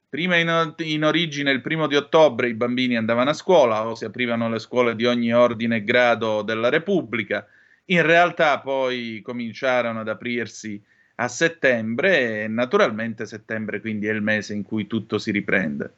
Prima 0.08 0.36
in, 0.36 0.74
in 0.78 1.04
origine, 1.04 1.50
il 1.50 1.60
primo 1.60 1.88
di 1.88 1.96
ottobre, 1.96 2.48
i 2.48 2.54
bambini 2.54 2.96
andavano 2.96 3.30
a 3.30 3.34
scuola 3.34 3.84
o 3.84 3.96
si 3.96 4.04
aprivano 4.04 4.48
le 4.48 4.60
scuole 4.60 4.94
di 4.94 5.06
ogni 5.06 5.34
ordine 5.34 5.76
e 5.76 5.84
grado 5.84 6.42
della 6.42 6.68
Repubblica. 6.68 7.44
In 7.86 8.02
realtà 8.02 8.60
poi 8.60 9.20
cominciarono 9.24 10.00
ad 10.00 10.08
aprirsi 10.08 10.80
a 11.16 11.26
settembre 11.26 12.44
e 12.44 12.48
naturalmente 12.48 13.26
settembre 13.26 13.80
quindi 13.80 14.06
è 14.06 14.12
il 14.12 14.22
mese 14.22 14.54
in 14.54 14.62
cui 14.62 14.86
tutto 14.86 15.18
si 15.18 15.32
riprende. 15.32 15.92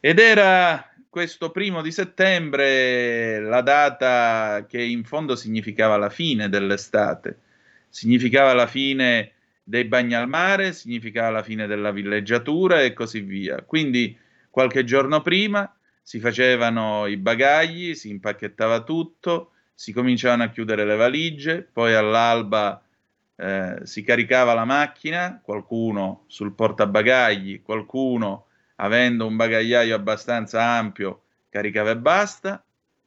Ed 0.00 0.18
era 0.18 0.84
questo 1.08 1.52
primo 1.52 1.80
di 1.80 1.92
settembre 1.92 3.38
la 3.38 3.60
data 3.60 4.66
che 4.68 4.82
in 4.82 5.04
fondo 5.04 5.36
significava 5.36 5.96
la 5.96 6.10
fine 6.10 6.48
dell'estate, 6.48 7.36
significava 7.92 8.54
la 8.54 8.66
fine 8.66 9.32
dei 9.62 9.84
bagni 9.84 10.14
al 10.14 10.26
mare, 10.26 10.72
significava 10.72 11.28
la 11.28 11.42
fine 11.42 11.66
della 11.66 11.92
villeggiatura 11.92 12.82
e 12.82 12.94
così 12.94 13.20
via. 13.20 13.62
Quindi 13.62 14.18
qualche 14.48 14.82
giorno 14.82 15.20
prima 15.20 15.70
si 16.00 16.18
facevano 16.18 17.06
i 17.06 17.18
bagagli, 17.18 17.94
si 17.94 18.08
impacchettava 18.08 18.82
tutto, 18.82 19.52
si 19.74 19.92
cominciavano 19.92 20.44
a 20.44 20.48
chiudere 20.48 20.86
le 20.86 20.96
valigie, 20.96 21.62
poi 21.62 21.94
all'alba 21.94 22.82
eh, 23.36 23.80
si 23.82 24.02
caricava 24.02 24.54
la 24.54 24.64
macchina, 24.64 25.40
qualcuno 25.44 26.24
sul 26.28 26.54
portabagagli, 26.54 27.62
qualcuno 27.62 28.46
avendo 28.76 29.26
un 29.26 29.36
bagagliaio 29.36 29.94
abbastanza 29.94 30.62
ampio 30.62 31.24
caricava 31.50 31.90
e 31.90 31.98
basta, 31.98 32.64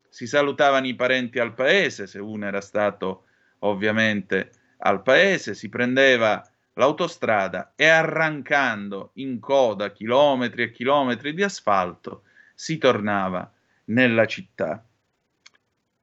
si 0.07 0.27
salutavano 0.27 0.85
i 0.85 0.93
parenti 0.93 1.39
al 1.39 1.55
paese, 1.55 2.05
se 2.05 2.19
uno 2.19 2.45
era 2.45 2.61
stato 2.61 3.23
ovviamente 3.59 4.51
al 4.77 5.01
paese, 5.01 5.55
si 5.55 5.69
prendeva 5.69 6.43
l'autostrada 6.73 7.73
e 7.75 7.87
arrancando 7.87 9.11
in 9.15 9.39
coda 9.39 9.91
chilometri 9.91 10.63
e 10.63 10.71
chilometri 10.71 11.33
di 11.33 11.43
asfalto 11.43 12.23
si 12.53 12.77
tornava 12.77 13.51
nella 13.85 14.25
città. 14.25 14.83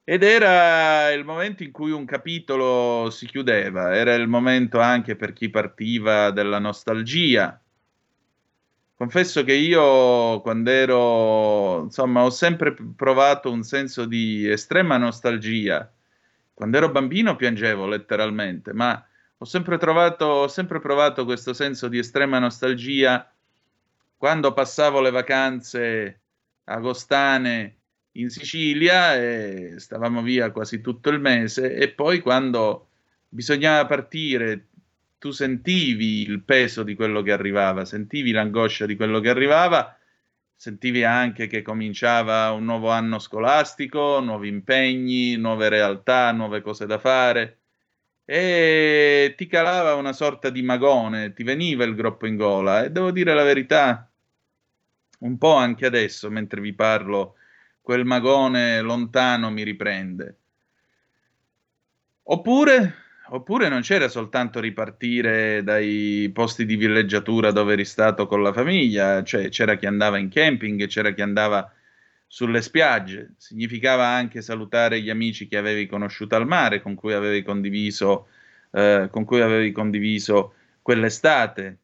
Ed 0.05 0.23
era 0.25 1.11
il 1.13 1.25
momento 1.25 1.63
in 1.63 1.71
cui 1.71 1.93
un 1.93 2.05
capitolo 2.05 3.09
si 3.11 3.27
chiudeva, 3.27 3.95
era 3.95 4.15
il 4.15 4.27
momento 4.27 4.81
anche 4.81 5.15
per 5.15 5.33
chi 5.33 5.49
partiva 5.49 6.31
della 6.31 6.59
nostalgia. 6.59 7.59
Confesso 8.97 9.45
che 9.45 9.55
io, 9.55 10.41
quando 10.43 10.71
ero, 10.71 11.83
insomma, 11.85 12.25
ho 12.25 12.31
sempre 12.31 12.75
provato 12.97 13.51
un 13.51 13.63
senso 13.63 14.05
di 14.05 14.49
estrema 14.49 14.97
nostalgia. 14.97 15.91
Quando 16.55 16.77
ero 16.77 16.91
bambino 16.91 17.37
piangevo 17.37 17.87
letteralmente, 17.87 18.73
ma 18.73 19.05
ho 19.39 19.45
sempre, 19.45 19.79
trovato, 19.79 20.25
ho 20.25 20.49
sempre 20.49 20.81
provato 20.81 21.25
questo 21.25 21.53
senso 21.53 21.89
di 21.89 21.99
estrema 21.99 22.39
nostalgia. 22.39 23.29
Quando 24.17 24.53
passavo 24.53 25.01
le 25.01 25.11
vacanze 25.11 26.21
agostane 26.65 27.77
in 28.13 28.31
Sicilia 28.31 29.17
e 29.17 29.75
stavamo 29.79 30.23
via 30.23 30.51
quasi 30.51 30.81
tutto 30.81 31.11
il 31.11 31.19
mese 31.19 31.75
e 31.75 31.89
poi 31.89 32.21
quando 32.21 32.89
bisognava 33.29 33.87
partire 33.87 34.69
tu 35.19 35.31
sentivi 35.31 36.23
il 36.23 36.43
peso 36.43 36.83
di 36.83 36.95
quello 36.95 37.23
che 37.23 37.33
arrivava, 37.33 37.85
sentivi 37.85 38.33
l'angoscia 38.33 38.87
di 38.87 38.97
quello 38.97 39.21
che 39.21 39.29
arrivava, 39.29 39.97
sentivi 40.63 41.03
anche 41.03 41.49
che 41.49 41.61
cominciava 41.61 42.53
un 42.53 42.65
nuovo 42.65 42.91
anno 42.91 43.19
scolastico, 43.19 44.21
nuovi 44.21 44.47
impegni, 44.47 45.35
nuove 45.35 45.69
realtà, 45.69 46.31
nuove 46.31 46.61
cose 46.61 46.87
da 46.87 47.01
fare 47.01 47.63
e 48.25 49.35
ti 49.37 49.49
calava 49.49 49.97
una 49.97 50.13
sorta 50.13 50.51
di 50.51 50.63
magone, 50.63 51.33
ti 51.33 51.43
veniva 51.43 51.83
il 51.83 51.97
groppo 51.97 52.29
in 52.29 52.37
gola 52.37 52.85
e 52.85 52.91
devo 52.93 53.11
dire 53.11 53.35
la 53.35 53.43
verità, 53.43 54.09
un 55.19 55.37
po' 55.37 55.55
anche 55.55 55.85
adesso 55.85 56.31
mentre 56.31 56.61
vi 56.61 56.75
parlo 56.75 57.35
quel 57.81 58.05
magone 58.05 58.81
lontano 58.83 59.51
mi 59.51 59.65
riprende. 59.65 60.37
Oppure, 62.23 62.95
oppure 63.35 63.69
non 63.69 63.81
c'era 63.81 64.09
soltanto 64.09 64.61
ripartire 64.61 65.63
dai 65.63 66.31
posti 66.35 66.67
di 66.67 66.77
villeggiatura 66.77 67.51
dove 67.51 67.73
eri 67.73 67.85
stato 67.85 68.27
con 68.27 68.43
la 68.43 68.53
famiglia, 68.53 69.23
cioè 69.23 69.49
c'era 69.49 69.77
chi 69.77 69.87
andava 69.87 70.19
in 70.19 70.29
camping, 70.29 70.87
c'era 70.87 71.13
chi 71.13 71.23
andava 71.23 71.73
sulle 72.27 72.61
spiagge, 72.61 73.35
significava 73.39 74.07
anche 74.07 74.43
salutare 74.43 75.01
gli 75.01 75.09
amici 75.11 75.49
che 75.49 75.57
avevi 75.57 75.87
conosciuto 75.87 76.37
al 76.37 76.47
mare, 76.47 76.83
con 76.83 76.95
cui 76.95 77.15
avevi 77.15 77.43
condiviso, 77.43 78.29
eh, 78.71 79.09
con 79.11 79.25
cui 79.25 79.41
avevi 79.41 79.73
condiviso 79.73 80.55
quell'estate, 80.83 81.79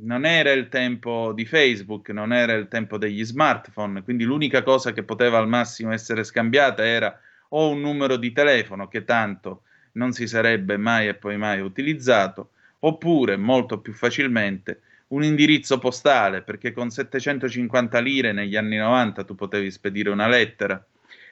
non 0.00 0.26
era 0.26 0.52
il 0.52 0.68
tempo 0.68 1.32
di 1.32 1.46
Facebook, 1.46 2.10
non 2.10 2.32
era 2.34 2.52
il 2.52 2.68
tempo 2.68 2.98
degli 2.98 3.24
smartphone, 3.24 4.02
quindi 4.02 4.24
l'unica 4.24 4.62
cosa 4.62 4.92
che 4.92 5.04
poteva 5.04 5.38
al 5.38 5.48
massimo 5.48 5.92
essere 5.92 6.22
scambiata 6.22 6.84
era 6.84 7.18
o 7.50 7.70
un 7.70 7.80
numero 7.80 8.16
di 8.16 8.30
telefono 8.32 8.88
che 8.88 9.04
tanto 9.04 9.62
non 9.98 10.12
si 10.12 10.26
sarebbe 10.26 10.76
mai 10.76 11.08
e 11.08 11.14
poi 11.14 11.36
mai 11.36 11.60
utilizzato, 11.60 12.52
oppure 12.80 13.36
molto 13.36 13.80
più 13.80 13.92
facilmente 13.92 14.80
un 15.08 15.24
indirizzo 15.24 15.78
postale, 15.78 16.42
perché 16.42 16.72
con 16.72 16.90
750 16.90 17.98
lire 17.98 18.32
negli 18.32 18.56
anni 18.56 18.76
90 18.76 19.24
tu 19.24 19.34
potevi 19.34 19.70
spedire 19.70 20.10
una 20.10 20.28
lettera 20.28 20.82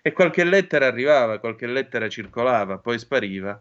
e 0.03 0.13
qualche 0.13 0.45
lettera 0.45 0.87
arrivava, 0.87 1.39
qualche 1.39 1.67
lettera 1.67 2.09
circolava, 2.09 2.79
poi 2.79 2.99
spariva 2.99 3.61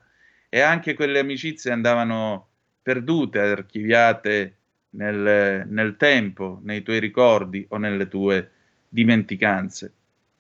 e 0.49 0.59
anche 0.61 0.93
quelle 0.93 1.19
amicizie 1.19 1.71
andavano 1.71 2.47
perdute, 2.81 3.39
archiviate 3.39 4.57
nel, 4.91 5.65
nel 5.67 5.95
tempo, 5.97 6.59
nei 6.63 6.81
tuoi 6.81 6.99
ricordi 6.99 7.65
o 7.69 7.77
nelle 7.77 8.07
tue 8.07 8.51
dimenticanze. 8.87 9.91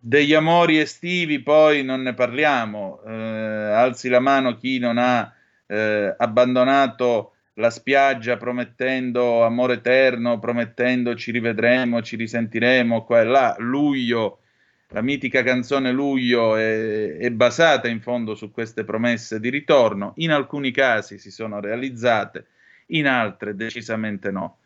Degli 0.07 0.35
amori 0.35 0.77
estivi 0.77 1.41
poi 1.41 1.83
non 1.83 2.03
ne 2.03 2.13
parliamo, 2.13 3.01
eh, 3.07 3.11
alzi 3.11 4.07
la 4.07 4.19
mano 4.19 4.55
chi 4.55 4.77
non 4.77 4.99
ha 4.99 5.33
eh, 5.65 6.13
abbandonato 6.15 7.33
la 7.55 7.71
spiaggia 7.71 8.37
promettendo 8.37 9.43
amore 9.43 9.73
eterno, 9.73 10.37
promettendo 10.37 11.15
ci 11.15 11.31
rivedremo, 11.31 12.03
ci 12.03 12.17
risentiremo 12.17 13.03
qua 13.03 13.21
e 13.21 13.23
là, 13.23 13.55
luglio, 13.57 14.41
la 14.89 15.01
mitica 15.01 15.41
canzone 15.41 15.91
Luglio 15.91 16.55
è, 16.55 17.17
è 17.17 17.31
basata 17.31 17.87
in 17.87 17.99
fondo 17.99 18.35
su 18.35 18.51
queste 18.51 18.83
promesse 18.83 19.39
di 19.39 19.49
ritorno, 19.49 20.13
in 20.17 20.29
alcuni 20.29 20.69
casi 20.69 21.17
si 21.17 21.31
sono 21.31 21.59
realizzate, 21.59 22.45
in 22.89 23.07
altre 23.07 23.55
decisamente 23.55 24.29
no. 24.29 24.59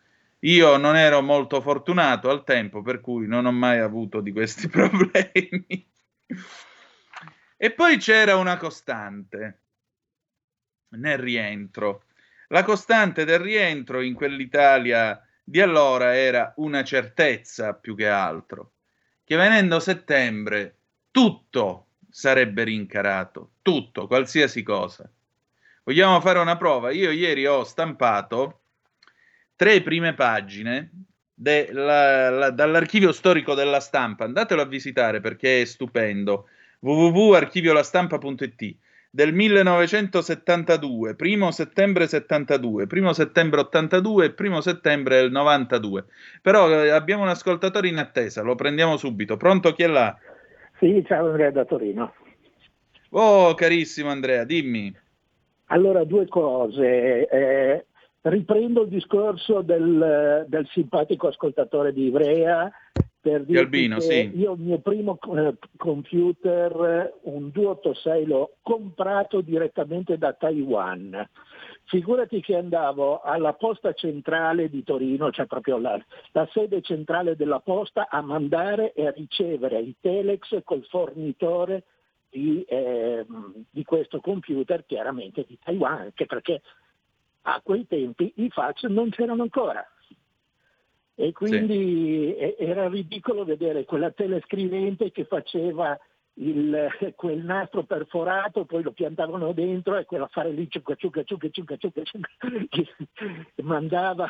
Io 0.44 0.78
non 0.78 0.96
ero 0.96 1.22
molto 1.22 1.60
fortunato 1.60 2.30
al 2.30 2.44
tempo, 2.44 2.82
per 2.82 3.02
cui 3.02 3.28
non 3.28 3.46
ho 3.46 3.52
mai 3.52 3.80
avuto 3.80 4.22
di 4.22 4.32
questi 4.32 4.68
problemi. 4.70 5.92
e 7.58 7.72
poi 7.72 7.98
c'era 7.98 8.36
una 8.36 8.56
costante 8.58 9.62
nel 10.90 11.18
rientro. 11.18 12.06
La 12.48 12.64
costante 12.64 13.26
del 13.26 13.40
rientro 13.40 14.02
in 14.02 14.14
quell'Italia 14.14 15.22
di 15.44 15.60
allora 15.60 16.16
era 16.16 16.54
una 16.58 16.84
certezza 16.84 17.74
più 17.74 17.96
che 17.96 18.08
altro, 18.08 18.74
che 19.24 19.36
venendo 19.36 19.80
settembre 19.80 20.78
tutto 21.12 21.88
sarebbe 22.10 22.64
rincarato, 22.64 23.52
tutto, 23.62 24.08
qualsiasi 24.08 24.64
cosa. 24.64 25.10
Vogliamo 25.84 26.22
fare 26.22 26.40
una 26.40 26.58
prova? 26.58 26.92
Io 26.92 27.12
ieri 27.12 27.46
ho 27.46 27.64
stampato 27.64 28.59
tre 29.60 29.82
prime 29.82 30.14
pagine 30.14 30.90
della- 31.34 32.30
la- 32.30 32.50
dall'archivio 32.50 33.12
storico 33.12 33.56
della 33.56 33.82
stampa, 33.82 34.24
andatelo 34.24 34.62
a 34.62 34.66
visitare 34.66 35.20
perché 35.20 35.60
è 35.60 35.66
stupendo, 35.66 36.46
www.archiviolastampa.it 36.80 38.76
del 39.10 39.34
1972, 39.34 41.14
primo 41.16 41.52
settembre 41.52 42.08
72, 42.08 42.88
primo 42.88 43.12
settembre 43.12 43.60
82 43.60 44.26
e 44.28 44.32
primo 44.32 44.62
settembre 44.62 45.18
del 45.20 45.32
92. 45.32 46.06
Però 46.42 46.70
eh, 46.70 46.88
abbiamo 46.92 47.24
un 47.24 47.30
ascoltatore 47.30 47.90
in 47.90 47.98
attesa, 47.98 48.42
lo 48.42 48.56
prendiamo 48.56 48.96
subito. 48.96 49.36
Pronto 49.36 49.74
chi 49.74 49.84
è 49.84 49.88
là? 49.88 50.18
Sì, 50.78 51.04
ciao 51.06 51.26
Andrea 51.26 51.52
da 51.52 51.66
Torino. 51.66 52.14
Oh, 53.10 53.54
carissimo 53.56 54.10
Andrea, 54.10 54.46
dimmi. 54.46 54.96
Allora, 55.66 56.06
due 56.06 56.28
cose. 56.30 57.28
Eh, 57.28 57.86
riprendo 58.22 58.84
il 58.84 58.90
discorso 58.90 59.62
del, 59.62 60.46
del 60.48 60.68
simpatico 60.72 61.28
ascoltatore 61.28 61.94
di 61.94 62.06
Ivrea 62.06 62.72
per 63.22 63.44
dirti 63.44 63.58
Albino, 63.58 63.96
che 63.98 64.02
sì. 64.02 64.32
io 64.38 64.54
il 64.54 64.62
mio 64.62 64.80
primo 64.80 65.18
eh, 65.36 65.56
computer, 65.76 66.72
eh, 66.72 67.30
un 67.30 67.50
286, 67.52 68.26
l'ho 68.26 68.56
comprato 68.62 69.42
direttamente 69.42 70.18
da 70.18 70.34
Taiwan. 70.34 71.28
Figurati 71.84 72.40
che 72.40 72.56
andavo 72.56 73.20
alla 73.20 73.54
posta 73.54 73.94
centrale 73.94 74.70
di 74.70 74.84
Torino, 74.84 75.32
cioè 75.32 75.48
proprio 75.48 75.80
la, 75.80 76.02
la 76.32 76.48
sede 76.54 76.82
centrale 76.82 77.36
della 77.36 77.60
posta, 77.60 78.08
a 78.10 78.22
mandare 78.22 78.94
e 78.94 79.08
a 79.08 79.12
ricevere 79.12 79.80
i 79.80 79.96
telex 80.00 80.62
col 80.64 80.86
fornitore 80.86 81.84
di, 82.30 82.64
ehm, 82.68 83.66
di 83.70 83.84
questo 83.84 84.22
computer, 84.22 84.86
chiaramente 84.86 85.44
di 85.46 85.58
Taiwan, 85.62 86.00
anche 86.00 86.26
perché 86.26 86.62
a 87.56 87.62
quei 87.62 87.86
tempi 87.88 88.32
i 88.38 88.50
fax 88.50 88.84
non 88.86 89.10
c'erano 89.10 89.44
ancora. 89.44 89.86
E 91.16 91.32
quindi 91.34 92.34
e- 92.36 92.56
era 92.60 92.88
ridicolo 92.88 93.44
vedere 93.44 93.84
quella 93.86 94.12
telescrivente 94.12 95.12
che 95.12 95.26
faceva 95.26 95.98
il- 96.36 97.14
quel 97.18 97.40
nastro 97.44 97.84
perforato, 97.84 98.64
poi 98.64 98.82
lo 98.84 98.92
piantavano 98.94 99.52
dentro 99.52 99.98
e 99.98 100.06
quell'affare 100.06 100.52
lì 100.52 100.70
ciucca 100.70 100.96
ciucca 100.96 101.24
ciucca 101.24 101.50
ciucca 101.50 101.76
ciucca, 101.78 102.06
mandava, 103.64 104.30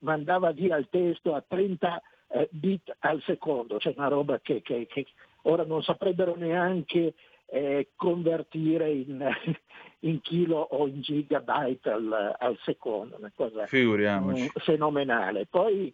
mandava 0.00 0.52
via 0.52 0.76
il 0.76 0.88
testo 0.90 1.34
a 1.34 1.44
30 1.46 2.00
eh, 2.34 2.48
bit 2.50 2.96
al 3.00 3.20
secondo, 3.26 3.78
cioè 3.78 3.92
una 3.94 4.08
roba 4.08 4.40
che, 4.40 4.62
che- 4.62 4.86
che 4.86 5.06
ora 5.42 5.64
non 5.66 5.82
saprebbero 5.82 6.34
neanche 6.34 7.12
eh, 7.52 7.90
convertire 7.96 8.90
in, 8.90 9.28
in 10.00 10.20
chilo 10.22 10.56
o 10.56 10.86
in 10.86 11.02
gigabyte 11.02 11.90
al, 11.90 12.34
al 12.38 12.58
secondo, 12.64 13.16
una 13.18 13.30
cosa 13.34 13.66
Figuriamoci. 13.66 14.44
mm, 14.44 14.46
fenomenale. 14.54 15.46
Poi 15.46 15.92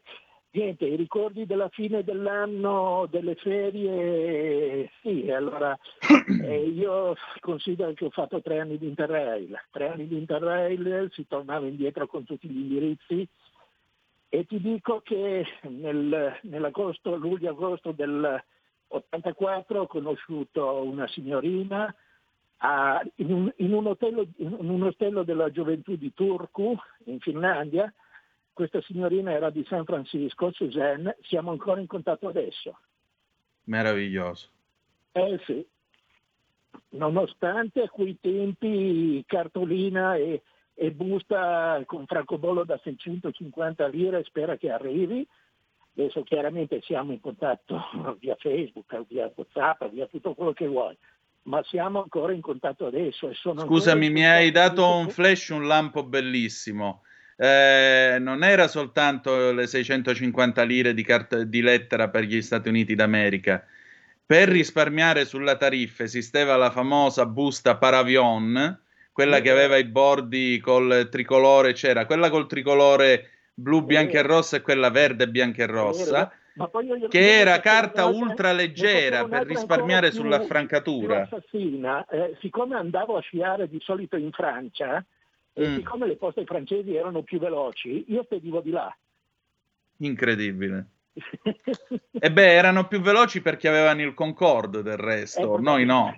niente, 0.52 0.86
i 0.86 0.94
ricordi 0.94 1.46
della 1.46 1.68
fine 1.68 2.04
dell'anno, 2.04 3.08
delle 3.10 3.34
ferie, 3.34 4.88
sì, 5.02 5.28
allora 5.32 5.76
eh, 6.42 6.60
io 6.62 7.16
considero 7.40 7.92
che 7.92 8.04
ho 8.04 8.10
fatto 8.10 8.40
tre 8.40 8.60
anni 8.60 8.78
di 8.78 8.86
Interrail, 8.86 9.60
tre 9.72 9.88
anni 9.88 10.06
di 10.06 10.16
Interrail, 10.16 11.10
si 11.12 11.26
tornava 11.26 11.66
indietro 11.66 12.06
con 12.06 12.24
tutti 12.24 12.48
gli 12.48 12.60
indirizzi 12.60 13.28
e 14.28 14.46
ti 14.46 14.60
dico 14.60 15.00
che 15.02 15.44
nel- 15.62 16.38
nell'agosto, 16.42 17.16
luglio-agosto 17.16 17.90
del 17.90 18.40
84 18.88 19.82
ho 19.82 19.86
conosciuto 19.86 20.82
una 20.82 21.06
signorina 21.08 21.94
a- 22.58 23.02
in, 23.16 23.32
un, 23.32 23.52
in 23.56 23.72
un 23.72 23.86
ostello, 23.86 24.26
in 24.36 24.56
un 24.58 24.82
ostello 24.82 25.22
della 25.22 25.50
gioventù 25.50 25.96
di 25.96 26.12
Turku, 26.14 26.76
in 27.04 27.20
Finlandia. 27.20 27.92
Questa 28.52 28.80
signorina 28.82 29.30
era 29.30 29.50
di 29.50 29.64
San 29.68 29.84
Francisco, 29.84 30.50
Suzanne, 30.52 31.16
siamo 31.22 31.50
ancora 31.52 31.80
in 31.80 31.86
contatto 31.86 32.28
adesso. 32.28 32.78
Meraviglioso. 33.64 34.48
Eh 35.12 35.40
sì, 35.44 35.64
nonostante 36.90 37.82
a 37.82 37.88
quei 37.88 38.18
tempi 38.20 39.22
cartolina 39.26 40.16
e, 40.16 40.42
e 40.74 40.90
busta 40.90 41.82
con 41.86 42.06
francobollo 42.06 42.64
da 42.64 42.78
650 42.82 43.86
lire 43.88 44.24
spera 44.24 44.56
che 44.56 44.70
arrivi, 44.70 45.26
adesso 45.98 46.22
chiaramente 46.22 46.80
siamo 46.84 47.12
in 47.12 47.20
contatto 47.20 47.80
via 48.20 48.36
Facebook, 48.38 49.04
via 49.08 49.30
WhatsApp, 49.34 49.86
via 49.92 50.06
tutto 50.06 50.34
quello 50.34 50.52
che 50.52 50.66
vuoi, 50.66 50.96
ma 51.42 51.62
siamo 51.64 52.02
ancora 52.02 52.32
in 52.32 52.40
contatto 52.40 52.86
adesso 52.86 53.28
e 53.28 53.34
sono 53.34 53.60
Scusami, 53.60 54.08
mi 54.10 54.24
hai 54.24 54.50
dato 54.50 54.86
un 54.86 55.08
flash, 55.10 55.48
un 55.48 55.66
lampo 55.66 56.04
bellissimo. 56.04 57.02
Eh, 57.36 58.16
non 58.18 58.42
era 58.42 58.66
soltanto 58.66 59.52
le 59.52 59.66
650 59.66 60.62
lire 60.64 60.92
di, 60.92 61.04
cart- 61.04 61.42
di 61.42 61.60
lettera 61.60 62.08
per 62.08 62.24
gli 62.24 62.42
Stati 62.42 62.68
Uniti 62.68 62.94
d'America. 62.94 63.64
Per 64.26 64.48
risparmiare 64.48 65.24
sulla 65.24 65.56
tariffa 65.56 66.02
esisteva 66.02 66.56
la 66.56 66.70
famosa 66.70 67.24
busta 67.26 67.76
Paravion, 67.76 68.78
quella 69.12 69.40
che 69.40 69.50
aveva 69.50 69.76
i 69.76 69.84
bordi 69.84 70.60
col 70.60 71.08
tricolore, 71.10 71.72
c'era 71.72 72.06
quella 72.06 72.28
col 72.28 72.46
tricolore 72.46 73.37
blu, 73.58 73.82
bianca 73.82 74.18
e 74.18 74.22
rossa 74.22 74.56
e 74.56 74.60
quella 74.62 74.90
verde, 74.90 75.28
bianca 75.28 75.64
e 75.64 75.66
rossa, 75.66 76.32
che 77.08 77.38
era 77.40 77.60
carta 77.60 78.06
ultra 78.06 78.52
leggera 78.52 79.26
per 79.26 79.46
risparmiare 79.46 80.12
sull'affrancatura. 80.12 81.28
Eh, 82.08 82.36
siccome 82.40 82.76
andavo 82.76 83.16
a 83.16 83.20
sciare 83.20 83.68
di 83.68 83.80
solito 83.80 84.16
in 84.16 84.30
Francia, 84.30 85.04
e 85.52 85.66
Mm. 85.66 85.74
siccome 85.74 86.06
le 86.06 86.16
poste 86.16 86.44
francesi 86.44 86.94
erano 86.94 87.22
più 87.22 87.40
veloci, 87.40 88.04
io 88.08 88.22
spedivo 88.22 88.60
di 88.60 88.70
là. 88.70 88.96
Incredibile. 89.98 90.86
E 92.10 92.32
beh, 92.32 92.52
erano 92.54 92.86
più 92.86 93.00
veloci 93.00 93.40
perché 93.40 93.68
avevano 93.68 94.02
il 94.02 94.14
Concorde 94.14 94.82
del 94.82 94.96
resto, 94.96 95.58
Eh, 95.58 95.60
noi 95.60 95.84
no. 95.84 96.14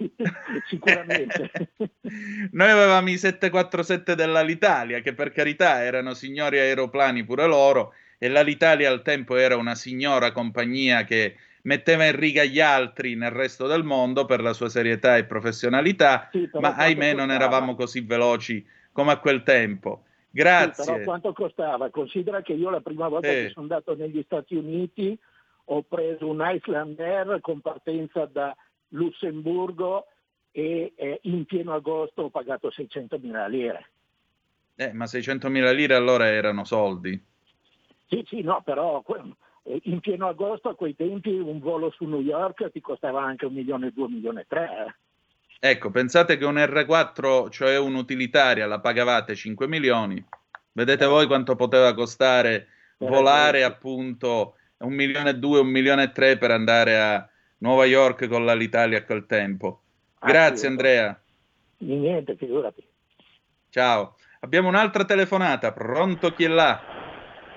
Sicuramente. 0.69 1.51
Noi 2.53 2.71
avevamo 2.71 3.11
i 3.11 3.19
747 3.19 4.15
dell'Alitalia, 4.15 5.01
che 5.01 5.15
per 5.15 5.33
carità 5.33 5.83
erano 5.83 6.15
signori 6.15 6.59
aeroplani 6.59 7.25
pure 7.25 7.47
loro, 7.47 7.95
e 8.19 8.29
l'Alitalia 8.29 8.91
al 8.91 9.03
tempo 9.03 9.37
era 9.37 9.57
una 9.57 9.75
signora 9.75 10.33
compagnia 10.33 11.05
che 11.05 11.37
metteva 11.63 12.07
in 12.07 12.17
riga 12.17 12.45
gli 12.45 12.61
altri 12.61 13.15
nel 13.17 13.31
resto 13.31 13.67
del 13.67 13.85
mondo 13.85 14.25
per 14.25 14.41
la 14.41 14.53
sua 14.53 14.69
serietà 14.69 15.17
e 15.17 15.25
professionalità, 15.25 16.29
Sì, 16.33 16.49
ma 16.59 16.75
ahimè 16.75 17.15
non 17.15 17.31
eravamo 17.31 17.75
così 17.75 18.01
veloci 18.01 18.65
come 18.93 19.13
a 19.13 19.19
quel 19.19 19.43
tempo. 19.43 20.05
Sì, 20.33 20.37
però 20.37 20.53
Grazie. 20.93 21.05
quanto 21.05 21.33
costava? 21.33 21.91
Considera 21.91 22.41
che 22.43 22.53
io 22.53 22.71
la 22.71 22.81
prima 22.81 23.09
volta 23.09 23.29
Eh. 23.29 23.47
che 23.47 23.51
sono 23.51 23.67
andato 23.67 23.95
negli 23.97 24.23
Stati 24.23 24.55
Uniti 24.55 25.19
ho 25.65 25.83
preso 25.83 26.29
un 26.29 26.41
Iceland 26.45 26.99
Air 26.99 27.41
con 27.41 27.61
partenza 27.61 28.27
da 28.27 28.57
Lussemburgo 28.89 30.07
e 30.53 30.93
eh, 30.97 31.19
in 31.23 31.45
pieno 31.45 31.75
agosto 31.75 32.23
ho 32.23 32.31
pagato 32.31 32.69
600.000 32.69 33.49
lire. 33.49 33.91
Eh, 34.77 34.93
ma 34.93 35.05
600.000 35.05 35.75
lire 35.75 35.95
allora 35.95 36.27
erano 36.27 36.65
soldi. 36.65 37.21
Sì, 38.09 38.25
sì, 38.27 38.41
no, 38.43 38.63
però 38.65 39.05
eh, 39.65 39.81
in 39.85 40.01
pieno 40.01 40.27
agosto 40.27 40.69
a 40.69 40.75
quei 40.75 40.97
tempi 40.97 41.31
un 41.31 41.59
volo 41.61 41.91
su 41.91 42.05
New 42.05 42.21
York 42.21 42.71
ti 42.71 42.81
costava 42.81 43.23
anche 43.23 43.47
un 43.47 43.53
milione 43.53 43.89
e 43.89 43.91
due, 43.93 44.07
un 44.07 44.13
milione 44.15 44.41
e 44.43 44.47
tre. 44.49 44.97
Ecco, 45.63 45.91
pensate 45.91 46.39
che 46.39 46.47
un 46.47 46.55
R4, 46.55 47.51
cioè 47.51 47.79
un'utilitaria, 47.79 48.67
la 48.67 48.81
pagavate 48.81 49.35
5 49.35 49.69
milioni. 49.69 50.25
Vedete 50.73 51.05
voi 51.05 51.27
quanto 51.27 51.55
poteva 51.55 51.93
costare 51.93 52.69
volare 52.97 53.63
appunto 53.63 54.57
un 54.79 54.93
milione 54.93 55.31
e 55.31 55.35
due, 55.35 55.61
un 55.61 55.69
milione 55.69 56.05
e 56.05 56.13
tre 56.13 56.39
per 56.39 56.51
andare 56.51 56.99
a 56.99 57.29
Nuova 57.59 57.85
York 57.85 58.27
con 58.27 58.45
l'Alitalia 58.45 58.99
a 58.99 59.05
quel 59.05 59.27
tempo. 59.27 59.83
Grazie 60.19 60.69
Andrea, 60.69 61.19
Di 61.77 61.95
niente, 61.95 62.37
figurati. 62.37 62.83
ciao. 63.69 64.17
Abbiamo 64.41 64.69
un'altra 64.69 65.05
telefonata, 65.05 65.73
pronto 65.73 66.33
chi 66.33 66.45
è 66.45 66.49
là? 66.49 67.00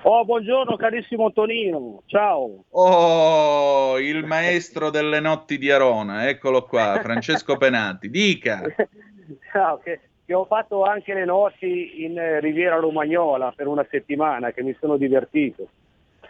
Oh, 0.06 0.26
buongiorno 0.26 0.76
carissimo 0.76 1.32
Tonino, 1.32 2.04
ciao. 2.08 2.66
Oh, 2.72 3.98
il 4.00 4.26
maestro 4.26 4.90
delle 4.90 5.22
notti 5.22 5.58
di 5.58 5.72
Arona, 5.72 6.28
eccolo 6.28 6.64
qua, 6.64 7.00
Francesco 7.02 7.56
Penati. 7.56 8.10
Dica. 8.10 8.64
Ciao, 9.50 9.78
che, 9.78 10.02
che 10.26 10.34
ho 10.34 10.44
fatto 10.44 10.84
anche 10.84 11.14
le 11.14 11.24
notti 11.24 12.04
in 12.04 12.18
eh, 12.18 12.42
Riviera 12.42 12.76
Romagnola 12.76 13.54
per 13.56 13.68
una 13.68 13.86
settimana, 13.90 14.52
che 14.52 14.62
mi 14.62 14.76
sono 14.78 14.98
divertito. 14.98 15.70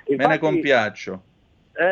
Me 0.07 0.15
ne 0.17 0.23
Infatti- 0.23 0.37
compiaccio. 0.39 1.21
Eh, 1.73 1.83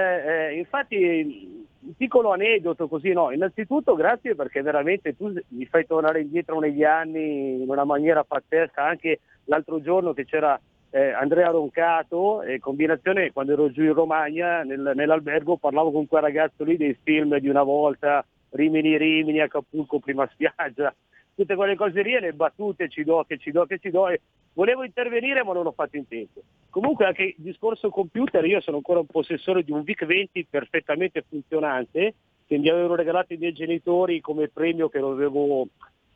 eh, 0.51 0.57
infatti, 0.59 1.65
un 1.79 1.95
piccolo 1.97 2.31
aneddoto 2.31 2.87
così, 2.87 3.11
no? 3.11 3.31
Innanzitutto 3.31 3.95
grazie 3.95 4.35
perché 4.35 4.61
veramente 4.61 5.17
tu 5.17 5.33
mi 5.47 5.65
fai 5.65 5.87
tornare 5.87 6.21
indietro 6.21 6.59
negli 6.59 6.83
anni 6.83 7.63
in 7.63 7.67
una 7.67 7.85
maniera 7.85 8.23
pazzesca, 8.23 8.85
anche 8.85 9.21
l'altro 9.45 9.81
giorno 9.81 10.13
che 10.13 10.25
c'era 10.25 10.59
eh, 10.91 11.11
Andrea 11.11 11.49
Roncato, 11.49 12.41
e 12.41 12.59
combinazione 12.59 13.31
quando 13.31 13.53
ero 13.53 13.71
giù 13.71 13.81
in 13.83 13.93
Romagna 13.93 14.63
nel- 14.63 14.91
nell'albergo 14.95 15.57
parlavo 15.57 15.91
con 15.91 16.07
quel 16.07 16.21
ragazzo 16.21 16.63
lì 16.63 16.77
dei 16.77 16.97
film 17.01 17.37
di 17.37 17.47
una 17.49 17.63
volta, 17.63 18.25
Rimini 18.51 18.97
Rimini, 18.97 19.39
Acapulco, 19.39 19.99
prima 19.99 20.27
spiaggia, 20.31 20.93
tutte 21.33 21.55
quelle 21.55 21.75
cose 21.75 22.01
lì 22.01 22.13
e 22.13 22.19
le 22.19 22.33
battute 22.33 22.89
ci 22.89 23.03
do, 23.03 23.23
che 23.25 23.37
ci 23.37 23.51
do, 23.51 23.65
che 23.65 23.79
ci 23.79 23.89
do 23.89 24.09
e 24.09 24.19
volevo 24.53 24.83
intervenire 24.83 25.43
ma 25.43 25.53
non 25.53 25.63
l'ho 25.63 25.71
fatto 25.71 25.95
in 25.95 26.07
tempo. 26.07 26.41
Comunque 26.69 27.05
anche 27.05 27.23
il 27.23 27.35
discorso 27.37 27.89
computer, 27.89 28.43
io 28.45 28.59
sono 28.61 28.77
ancora 28.77 28.99
un 28.99 29.05
possessore 29.05 29.63
di 29.63 29.71
un 29.71 29.81
VIC-20 29.83 30.45
perfettamente 30.49 31.23
funzionante 31.27 32.13
che 32.45 32.57
mi 32.57 32.69
avevano 32.69 32.95
regalato 32.95 33.33
i 33.33 33.37
miei 33.37 33.53
genitori 33.53 34.19
come 34.19 34.49
premio 34.49 34.89
che 34.89 34.97
avevo, 34.97 35.67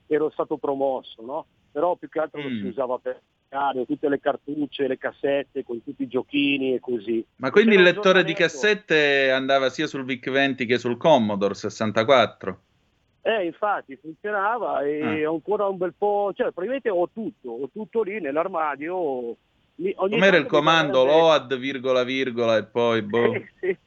ero 0.08 0.30
stato 0.32 0.58
promosso, 0.58 1.22
no? 1.22 1.46
però 1.72 1.96
più 1.96 2.10
che 2.10 2.20
altro 2.20 2.42
lo 2.42 2.50
Mm. 2.50 2.60
si 2.60 2.66
usava 2.68 2.98
per 2.98 3.20
giocare, 3.50 3.86
tutte 3.86 4.10
le 4.10 4.20
cartucce, 4.20 4.88
le 4.88 4.98
cassette 4.98 5.64
con 5.64 5.84
tutti 5.84 6.04
i 6.04 6.08
giochini 6.08 6.74
e 6.76 6.80
così. 6.80 7.26
Ma 7.38 7.52
quindi 7.52 7.76
il 7.76 7.82
lettore 7.84 8.24
di 8.24 8.34
cassette 8.34 9.32
andava 9.32 9.70
sia 9.70 9.88
sul 9.88 10.04
VIC-20 10.06 10.66
che 10.68 10.78
sul 10.78 10.98
Commodore 10.98 11.54
64? 11.54 12.62
Eh, 13.22 13.46
infatti 13.46 13.96
funzionava 13.96 14.84
e 14.84 15.24
Ah. 15.26 15.30
ancora 15.30 15.68
un 15.68 15.78
bel 15.78 15.96
po', 15.98 16.32
cioè 16.36 16.52
praticamente 16.52 16.90
ho 16.90 17.10
tutto, 17.12 17.50
ho 17.50 17.70
tutto 17.74 18.04
lì 18.04 18.20
nell'armadio. 18.20 19.36
Mi- 19.78 19.94
Com'era 19.94 20.38
il 20.38 20.46
comando? 20.46 21.04
Load, 21.04 21.58
virgola, 21.58 22.04
virgola 22.04 22.58
e 22.58 22.66
poi 22.66 23.02
boh. 23.02 23.34
sì, 23.60 23.78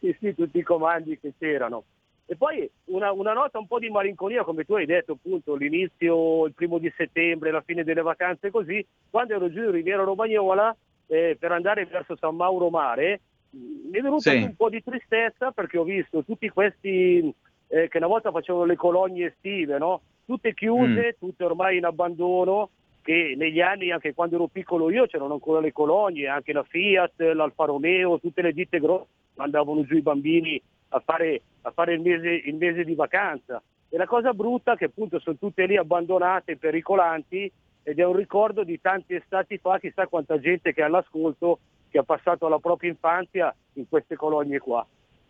sì, 0.00 0.16
sì, 0.20 0.34
tutti 0.34 0.58
i 0.58 0.62
comandi 0.62 1.18
che 1.20 1.34
c'erano. 1.38 1.84
E 2.30 2.36
poi 2.36 2.70
una, 2.84 3.10
una 3.10 3.32
nota 3.32 3.58
un 3.58 3.66
po' 3.66 3.80
di 3.80 3.88
malinconia, 3.90 4.44
come 4.44 4.62
tu 4.62 4.74
hai 4.74 4.86
detto, 4.86 5.14
appunto, 5.14 5.56
l'inizio, 5.56 6.46
il 6.46 6.54
primo 6.54 6.78
di 6.78 6.88
settembre, 6.96 7.50
la 7.50 7.60
fine 7.60 7.82
delle 7.82 8.02
vacanze 8.02 8.52
così, 8.52 8.86
quando 9.10 9.34
ero 9.34 9.50
giù 9.50 9.64
in 9.64 9.72
Riviera 9.72 10.04
Romagnola 10.04 10.76
eh, 11.08 11.36
per 11.36 11.50
andare 11.50 11.86
verso 11.86 12.14
San 12.14 12.36
Mauro 12.36 12.70
Mare, 12.70 13.20
mi 13.50 13.98
è 13.98 14.00
venuta 14.00 14.30
Sì. 14.30 14.36
un 14.36 14.54
po' 14.54 14.68
di 14.68 14.80
tristezza 14.80 15.50
perché 15.50 15.76
ho 15.76 15.82
visto 15.82 16.22
tutti 16.22 16.48
questi 16.50 17.34
eh, 17.66 17.88
che 17.88 17.96
una 17.96 18.06
volta 18.06 18.30
facevano 18.30 18.64
le 18.64 18.76
colonie 18.76 19.26
estive, 19.26 19.78
no? 19.78 20.00
tutte 20.24 20.54
chiuse, 20.54 21.16
tutte 21.18 21.42
ormai 21.42 21.78
in 21.78 21.84
abbandono, 21.84 22.70
che 23.02 23.34
negli 23.36 23.60
anni, 23.60 23.90
anche 23.90 24.14
quando 24.14 24.36
ero 24.36 24.46
piccolo 24.46 24.88
io, 24.88 25.06
c'erano 25.06 25.32
ancora 25.32 25.58
le 25.58 25.72
colonie, 25.72 26.28
anche 26.28 26.52
la 26.52 26.62
Fiat, 26.62 27.20
l'Alfa 27.34 27.64
Romeo, 27.64 28.20
tutte 28.20 28.40
le 28.40 28.52
ditte 28.52 28.78
grosse 28.78 29.08
mandavano 29.34 29.82
giù 29.84 29.96
i 29.96 30.02
bambini 30.02 30.60
a 30.90 31.00
fare, 31.00 31.42
a 31.62 31.70
fare 31.70 31.94
il, 31.94 32.00
mese, 32.00 32.28
il 32.28 32.54
mese 32.54 32.84
di 32.84 32.94
vacanza. 32.94 33.62
E 33.88 33.96
la 33.96 34.06
cosa 34.06 34.32
brutta 34.32 34.74
è 34.74 34.76
che 34.76 34.84
appunto 34.86 35.18
sono 35.18 35.36
tutte 35.36 35.66
lì 35.66 35.76
abbandonate, 35.76 36.56
pericolanti, 36.56 37.50
ed 37.82 37.98
è 37.98 38.04
un 38.04 38.14
ricordo 38.14 38.62
di 38.62 38.80
tanti 38.80 39.14
estati 39.14 39.58
fa, 39.58 39.78
chissà 39.78 40.06
quanta 40.06 40.38
gente 40.38 40.72
che 40.72 40.82
è 40.82 40.84
all'ascolto, 40.84 41.58
che 41.88 41.98
ha 41.98 42.02
passato 42.02 42.48
la 42.48 42.58
propria 42.58 42.90
infanzia 42.90 43.54
in 43.74 43.88
queste 43.88 44.14
colonie 44.16 44.58
qua. 44.58 44.86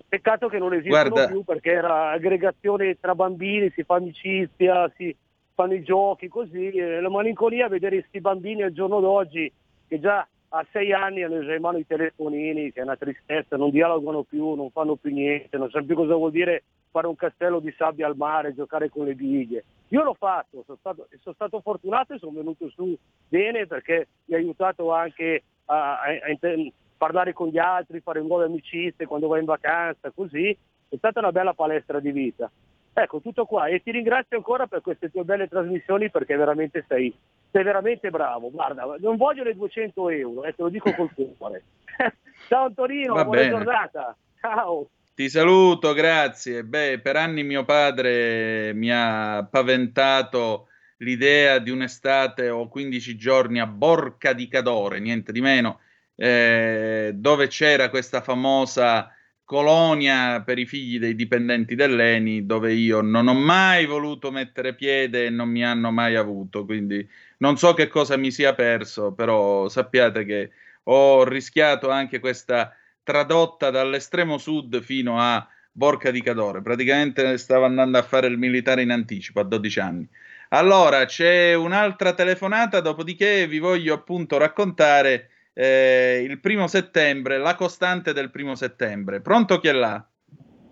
Peccato 0.06 0.48
che 0.48 0.58
non 0.58 0.74
esistono 0.74 1.08
Guarda- 1.08 1.28
più 1.28 1.44
perché 1.44 1.70
era 1.70 2.11
aggregazione 2.11 2.98
tra 2.98 3.14
bambini, 3.14 3.70
si 3.70 3.84
fa 3.84 3.94
amicizia, 3.94 4.92
si 4.96 5.14
fanno 5.54 5.74
i 5.74 5.82
giochi 5.82 6.28
così. 6.28 6.68
e 6.70 7.00
la 7.00 7.08
malinconia 7.08 7.66
è 7.66 7.68
vedere 7.68 8.00
questi 8.00 8.20
bambini 8.20 8.62
al 8.62 8.72
giorno 8.72 9.00
d'oggi 9.00 9.50
che 9.86 10.00
già 10.00 10.26
a 10.53 10.66
sei 10.72 10.92
anni 10.92 11.22
hanno 11.22 11.40
in 11.40 11.61
mano 11.61 11.78
i 11.78 11.86
telefonini, 11.86 12.72
che 12.72 12.80
è 12.80 12.82
una 12.82 12.96
tristezza, 12.96 13.57
non 13.57 13.70
dialogano 13.70 14.22
più, 14.24 14.55
non 14.55 14.70
fanno 14.70 14.96
più 14.96 15.12
niente, 15.12 15.57
non 15.57 15.70
sanno 15.70 15.86
più 15.86 15.94
cosa 15.94 16.14
vuol 16.14 16.32
dire 16.32 16.64
fare 16.90 17.07
un 17.07 17.14
castello 17.14 17.61
di 17.61 17.72
sabbia 17.76 18.07
al 18.09 18.16
mare, 18.16 18.55
giocare 18.55 18.88
con 18.88 19.05
le 19.07 19.14
biglie. 19.14 19.64
Io 19.88 20.03
l'ho 20.03 20.14
fatto, 20.14 20.62
sono 20.64 20.78
stato, 20.78 21.09
sono 21.20 21.34
stato 21.34 21.61
fortunato 21.61 22.14
e 22.14 22.18
sono 22.18 22.32
venuto 22.32 22.68
su 22.70 22.96
bene 23.28 23.66
perché 23.66 24.09
mi 24.24 24.34
ha 24.34 24.38
aiutato 24.38 24.92
anche 24.92 25.42
a, 25.66 26.01
a- 26.01 26.18
a 26.24 26.30
inter- 26.30 26.72
parlare 26.96 27.32
con 27.32 27.48
gli 27.48 27.59
altri, 27.59 28.01
fare 28.01 28.20
nuove 28.20 28.44
amicizie 28.46 29.07
quando 29.07 29.28
vai 29.28 29.40
in 29.40 29.46
vacanza, 29.46 30.11
così. 30.11 30.57
È 30.88 30.96
stata 30.96 31.20
una 31.20 31.30
bella 31.32 31.55
palestra 31.55 32.01
di 32.01 32.11
vita. 32.11 32.51
Ecco, 32.93 33.20
tutto 33.20 33.45
qua. 33.47 33.66
E 33.66 33.82
ti 33.82 33.91
ringrazio 33.91 34.36
ancora 34.36 34.66
per 34.66 34.80
queste 34.80 35.11
tue 35.11 35.24
belle 35.24 35.49
trasmissioni 35.49 36.11
perché 36.11 36.36
veramente 36.36 36.84
sei, 36.88 37.14
sei 37.51 37.62
veramente 37.62 38.11
bravo. 38.11 38.51
Guarda, 38.51 38.97
non 38.99 39.16
voglio 39.16 39.43
le 39.45 39.55
200 39.55 40.11
euro, 40.11 40.45
eh, 40.45 40.55
te 40.55 40.62
lo 40.62 40.68
dico 40.68 40.93
col 40.95 41.11
cuore. 41.14 41.62
Ciao 42.49 42.66
Antonino, 42.66 43.14
Va 43.14 43.24
buona 43.24 43.41
bene. 43.41 43.53
giornata. 43.53 44.16
Ciao. 44.41 44.88
Ti 45.14 45.28
saluto, 45.28 45.93
grazie. 45.93 46.64
Beh, 46.64 47.01
per 47.01 47.16
anni 47.16 47.43
mio 47.43 47.64
padre 47.64 48.72
mi 48.74 48.91
ha 48.91 49.47
paventato 49.51 50.68
l'idea 50.99 51.59
di 51.59 51.70
un'estate 51.70 52.49
o 52.49 52.68
15 52.68 53.16
giorni 53.16 53.61
a 53.61 53.66
Borca 53.66 54.32
di 54.32 54.49
Cadore, 54.49 54.99
niente 55.01 55.32
di 55.32 55.41
meno, 55.41 55.80
eh, 56.14 57.12
dove 57.14 57.47
c'era 57.49 57.88
questa 57.88 58.20
famosa 58.20 59.11
colonia 59.51 60.42
per 60.42 60.61
i 60.61 60.64
figli 60.64 61.01
dei 61.01 61.16
dipendenti 61.16 61.74
dell'ENI, 61.74 62.46
dove 62.46 62.72
io 62.72 63.01
non 63.01 63.26
ho 63.26 63.34
mai 63.34 63.84
voluto 63.84 64.30
mettere 64.30 64.76
piede 64.76 65.26
e 65.26 65.30
non 65.30 65.48
mi 65.48 65.64
hanno 65.64 65.90
mai 65.90 66.14
avuto, 66.14 66.64
quindi 66.64 67.05
non 67.38 67.57
so 67.57 67.74
che 67.74 67.88
cosa 67.88 68.16
mi 68.16 68.30
sia 68.30 68.55
perso, 68.55 69.11
però 69.12 69.68
sappiate 69.68 70.24
che 70.24 70.51
ho 70.84 71.24
rischiato 71.24 71.90
anche 71.90 72.20
questa 72.20 72.72
tradotta 73.03 73.70
dall'estremo 73.70 74.38
sud 74.38 74.80
fino 74.82 75.18
a 75.18 75.44
Borca 75.72 76.12
di 76.12 76.22
Cadore. 76.22 76.62
Praticamente 76.62 77.36
stavo 77.36 77.64
andando 77.64 77.98
a 77.98 78.03
fare 78.03 78.28
il 78.28 78.38
militare 78.38 78.82
in 78.82 78.92
anticipo 78.92 79.40
a 79.40 79.44
12 79.44 79.80
anni. 79.80 80.09
Allora, 80.51 81.05
c'è 81.07 81.55
un'altra 81.55 82.12
telefonata, 82.14 82.78
dopodiché 82.78 83.48
vi 83.48 83.59
voglio 83.59 83.94
appunto 83.94 84.38
raccontare 84.38 85.28
eh, 85.53 86.24
il 86.28 86.40
primo 86.40 86.66
settembre, 86.66 87.38
la 87.38 87.55
costante 87.55 88.12
del 88.12 88.30
primo 88.30 88.55
settembre. 88.55 89.20
Pronto 89.20 89.59
chi 89.59 89.68
è 89.68 89.72
là? 89.72 90.05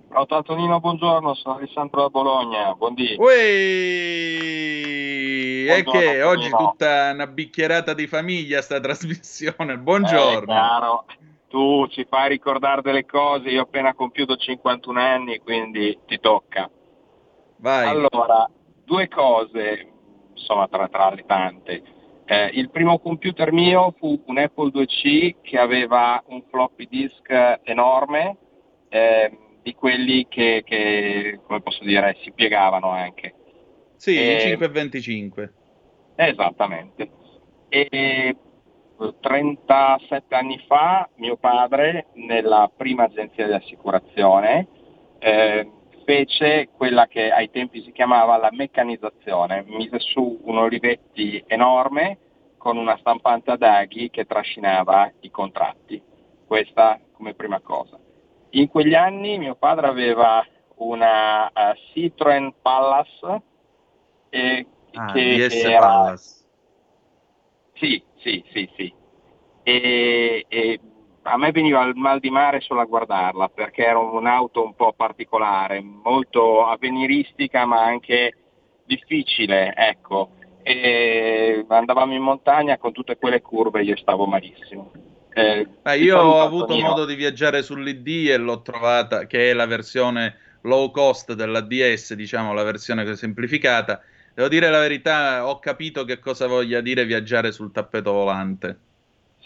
Pronto 0.08 0.36
Antonino, 0.36 0.80
buongiorno, 0.80 1.34
sono 1.34 1.56
Alessandro 1.56 2.00
da 2.02 2.08
Bologna, 2.08 2.74
buondì. 2.74 3.14
E 5.68 5.82
Buongiorno, 5.82 6.00
che 6.00 6.22
oggi 6.22 6.44
Antonino. 6.46 6.70
tutta 6.70 7.10
una 7.12 7.26
bicchierata 7.26 7.92
di 7.92 8.06
famiglia 8.06 8.62
sta 8.62 8.80
trasmissione. 8.80 9.74
Eh, 9.74 9.78
Buongiorno. 9.78 10.46
caro, 10.52 11.04
tu 11.48 11.86
ci 11.88 12.06
fai 12.08 12.30
ricordare 12.30 12.80
delle 12.80 13.04
cose, 13.04 13.50
io 13.50 13.60
ho 13.60 13.64
appena 13.64 13.92
compiuto 13.94 14.36
51 14.36 14.98
anni, 14.98 15.38
quindi 15.40 15.98
ti 16.06 16.18
tocca. 16.18 16.70
Vai. 17.56 17.88
Allora, 17.88 18.48
due 18.84 19.08
cose, 19.08 19.88
insomma, 20.34 20.68
tra, 20.68 20.88
tra 20.88 21.10
le 21.10 21.24
tante. 21.26 21.82
Eh, 22.30 22.50
il 22.52 22.68
primo 22.68 22.98
computer 22.98 23.52
mio 23.52 23.94
fu 23.98 24.22
un 24.26 24.36
Apple 24.36 24.70
IIc 24.74 25.40
che 25.40 25.58
aveva 25.58 26.22
un 26.26 26.42
floppy 26.50 26.86
disk 26.86 27.30
enorme, 27.62 28.36
eh, 28.90 29.38
di 29.62 29.74
quelli 29.74 30.26
che, 30.28 30.62
che, 30.62 31.40
come 31.46 31.62
posso 31.62 31.82
dire, 31.84 32.18
si 32.22 32.30
piegavano 32.32 32.90
anche. 32.90 33.34
Sì, 33.96 34.18
Eh, 34.18 34.34
i 34.34 34.40
525. 34.40 35.52
Esattamente. 36.16 37.10
E 37.70 38.36
37 39.20 40.34
anni 40.34 40.62
fa 40.66 41.08
mio 41.16 41.36
padre, 41.36 42.08
nella 42.14 42.70
prima 42.76 43.04
agenzia 43.04 43.46
di 43.46 43.52
assicurazione, 43.54 44.68
eh, 45.18 45.70
fece 46.08 46.70
quella 46.74 47.06
che 47.06 47.30
ai 47.30 47.50
tempi 47.50 47.82
si 47.82 47.92
chiamava 47.92 48.38
la 48.38 48.48
meccanizzazione, 48.50 49.64
mise 49.66 49.98
su 49.98 50.40
un 50.44 50.56
Olivetti 50.56 51.44
enorme 51.46 52.16
con 52.56 52.78
una 52.78 52.96
stampante 52.96 53.50
ad 53.50 53.60
aghi 53.60 54.08
che 54.08 54.24
trascinava 54.24 55.12
i 55.20 55.30
contratti. 55.30 56.02
Questa 56.46 56.98
come 57.12 57.34
prima 57.34 57.60
cosa. 57.60 57.98
In 58.52 58.68
quegli 58.68 58.94
anni 58.94 59.36
mio 59.36 59.54
padre 59.56 59.86
aveva 59.86 60.42
una 60.76 61.50
eh, 61.50 61.74
Citroen 61.92 62.54
Pallas 62.62 63.08
eh, 64.30 64.66
Ah, 64.92 65.12
che 65.12 65.44
era, 65.44 65.78
Pallas. 65.80 66.46
sì, 67.74 68.02
sì, 68.16 68.42
sì, 68.50 68.70
sì. 68.76 68.94
E, 69.62 70.46
e 70.48 70.80
a 71.30 71.36
me 71.36 71.52
veniva 71.52 71.84
il 71.84 71.94
mal 71.94 72.20
di 72.20 72.30
mare 72.30 72.60
solo 72.60 72.80
a 72.80 72.84
guardarla 72.84 73.48
perché 73.48 73.84
era 73.84 73.98
un'auto 73.98 74.64
un 74.64 74.74
po' 74.74 74.92
particolare, 74.96 75.80
molto 75.80 76.66
avveniristica 76.66 77.64
ma 77.66 77.84
anche 77.84 78.34
difficile, 78.84 79.74
ecco. 79.76 80.30
E 80.62 81.64
andavamo 81.68 82.14
in 82.14 82.22
montagna 82.22 82.78
con 82.78 82.92
tutte 82.92 83.16
quelle 83.16 83.40
curve 83.40 83.82
io 83.82 83.96
stavo 83.96 84.26
malissimo. 84.26 84.92
Eh, 85.32 85.68
ti 85.82 85.90
io 86.02 86.18
ho 86.18 86.40
avuto 86.40 86.72
Antonino. 86.72 86.88
modo 86.88 87.04
di 87.04 87.14
viaggiare 87.14 87.62
sull'ID 87.62 88.30
e 88.30 88.36
l'ho 88.36 88.60
trovata, 88.62 89.26
che 89.26 89.50
è 89.50 89.52
la 89.52 89.66
versione 89.66 90.36
low 90.62 90.90
cost 90.90 91.34
della 91.34 91.60
DS, 91.60 92.14
diciamo 92.14 92.52
la 92.52 92.64
versione 92.64 93.14
semplificata. 93.14 94.02
Devo 94.34 94.48
dire 94.48 94.68
la 94.70 94.80
verità, 94.80 95.46
ho 95.48 95.58
capito 95.58 96.04
che 96.04 96.18
cosa 96.18 96.46
voglia 96.46 96.80
dire 96.80 97.04
viaggiare 97.04 97.52
sul 97.52 97.72
tappeto 97.72 98.12
volante. 98.12 98.78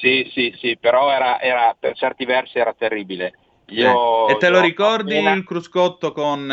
Sì, 0.03 0.29
sì, 0.33 0.53
sì, 0.59 0.77
però 0.79 1.11
era, 1.13 1.41
era- 1.41 1.77
per 1.79 1.95
certi 1.97 2.25
versi 2.25 2.59
era 2.59 2.75
terribile. 2.75 3.33
Io, 3.67 3.89
Eh, 4.25 4.33
e 4.33 4.37
te 4.37 4.49
lo 4.49 4.61
ricordi 4.61 5.17
appena- 5.17 5.33
il 5.33 5.45
cruscotto 5.45 6.13
con 6.13 6.51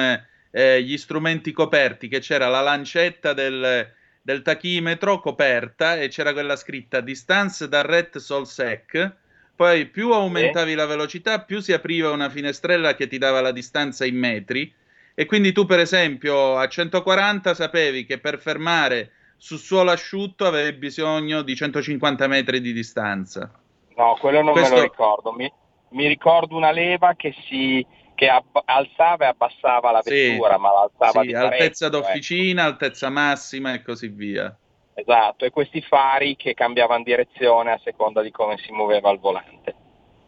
eh, 0.52 0.82
gli 0.84 0.98
strumenti 0.98 1.52
coperti, 1.52 2.08
che 2.08 2.20
c'era 2.20 2.48
la 2.48 2.62
lancetta 2.62 3.34
del, 3.34 3.92
del 4.22 4.42
tachimetro 4.42 5.20
coperta 5.20 5.96
e 5.98 6.08
c'era 6.08 6.34
quella 6.34 6.56
scritta 6.56 7.02
distance 7.02 7.68
da 7.68 7.82
ret 7.82 8.18
sol 8.18 8.48
sec. 8.48 9.16
Poi 9.56 9.88
più 9.88 10.12
aumentavi 10.12 10.74
la 10.74 10.86
velocità, 10.86 11.42
più 11.42 11.60
si 11.60 11.74
apriva 11.74 12.12
una 12.12 12.30
finestrella 12.30 12.96
che 12.96 13.08
ti 13.08 13.18
dava 13.18 13.42
la 13.42 13.52
distanza 13.52 14.06
in 14.06 14.18
metri. 14.18 14.74
E 15.14 15.26
quindi 15.26 15.52
tu, 15.52 15.66
per 15.66 15.80
esempio, 15.80 16.56
a 16.58 16.68
140 16.68 17.54
sapevi 17.54 18.06
che 18.06 18.20
per 18.20 18.40
fermare 18.40 19.12
su 19.40 19.58
suolo 19.58 19.92
asciutto 19.92 20.46
avevi 20.46 20.78
bisogno 20.78 21.42
di 21.42 21.56
150 21.56 22.28
metri 22.28 22.62
di 22.62 22.74
distanza. 22.74 23.52
No, 23.96 24.18
quello 24.20 24.42
non 24.42 24.52
Questo- 24.54 24.74
me 24.76 24.82
lo 24.82 24.84
ricordo. 24.88 25.32
Mi, 25.34 25.52
mi 25.92 26.08
ricordo 26.08 26.56
una 26.56 26.72
leva 26.72 27.14
che 27.16 27.34
si 27.48 27.86
che 28.16 28.28
ab- 28.28 28.62
alzava 28.66 29.26
e 29.26 29.28
abbassava 29.30 29.92
la 29.92 30.02
Sì, 30.02 30.12
vettura, 30.12 30.58
ma 30.58 30.74
l'alzava 30.74 31.22
sì, 31.22 31.28
di 31.28 31.34
altezza 31.34 31.86
ecco. 31.88 31.98
d'officina, 31.98 32.64
altezza 32.66 33.10
massima 33.10 33.74
e 33.74 33.82
così 33.82 34.10
via. 34.10 34.54
Esatto, 34.94 35.46
e 35.46 35.52
questi 35.52 35.82
fari 35.82 36.36
che 36.36 36.54
cambiavano 36.54 37.04
direzione 37.04 37.72
a 37.72 37.80
seconda 37.82 38.22
di 38.22 38.32
come 38.32 38.58
si 38.58 38.74
muoveva 38.74 39.10
il 39.12 39.20
volante. 39.20 39.76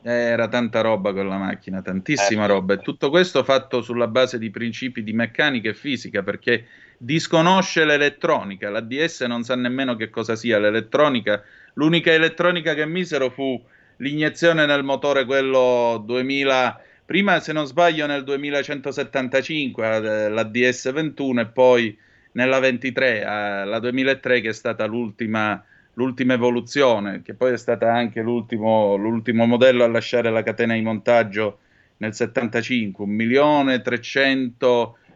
Eh, 0.03 0.09
Era 0.09 0.47
tanta 0.47 0.79
roba 0.79 1.11
con 1.13 1.27
la 1.27 1.37
macchina, 1.37 1.81
tantissima 1.81 2.45
Eh, 2.45 2.47
roba. 2.47 2.75
E 2.75 2.81
tutto 2.81 3.09
questo 3.09 3.43
fatto 3.43 3.81
sulla 3.81 4.07
base 4.07 4.39
di 4.39 4.49
principi 4.49 5.03
di 5.03 5.11
meccanica 5.11 5.69
e 5.69 5.73
fisica, 5.73 6.23
perché 6.23 6.65
disconosce 7.03 7.83
l'elettronica. 7.83 8.69
La 8.69 8.81
DS 8.81 9.21
non 9.21 9.43
sa 9.43 9.55
nemmeno 9.55 9.95
che 9.95 10.11
cosa 10.11 10.35
sia 10.35 10.59
l'elettronica. 10.59 11.43
L'unica 11.73 12.11
elettronica 12.11 12.75
che 12.75 12.85
misero 12.85 13.31
fu 13.31 13.59
l'iniezione 13.97 14.67
nel 14.67 14.83
motore 14.83 15.25
quello 15.25 16.01
2000, 16.05 16.79
prima 17.05 17.39
se 17.39 17.53
non 17.53 17.65
sbaglio 17.65 18.05
nel 18.05 18.23
2175, 18.23 19.95
eh, 19.95 20.29
la 20.29 20.43
DS21 20.43 21.39
e 21.39 21.45
poi 21.47 21.97
nella 22.33 22.59
23, 22.59 23.19
eh, 23.19 23.65
la 23.65 23.79
2003 23.79 24.41
che 24.41 24.49
è 24.49 24.53
stata 24.53 24.85
l'ultima 24.85 25.63
l'ultima 25.95 26.33
evoluzione, 26.33 27.21
che 27.21 27.33
poi 27.33 27.51
è 27.51 27.57
stata 27.57 27.93
anche 27.93 28.21
l'ultimo, 28.21 28.95
l'ultimo 28.95 29.45
modello 29.45 29.83
a 29.83 29.89
lasciare 29.89 30.31
la 30.31 30.41
catena 30.41 30.73
di 30.73 30.81
montaggio 30.81 31.59
nel 31.97 32.13
75, 32.13 33.05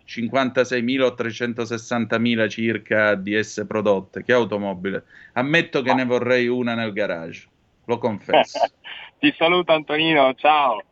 1.356.000 0.05 1.01
o 1.01 1.15
360.000 1.17 2.49
circa 2.49 3.15
DS 3.15 3.65
prodotte. 3.67 4.23
Che 4.23 4.33
automobile! 4.33 5.03
Ammetto 5.33 5.81
che 5.81 5.93
ne 5.93 6.05
vorrei 6.05 6.47
una 6.47 6.75
nel 6.75 6.93
garage, 6.93 7.47
lo 7.85 7.97
confesso. 7.97 8.59
Ti 9.19 9.33
saluto 9.37 9.71
Antonino, 9.71 10.33
ciao. 10.35 10.83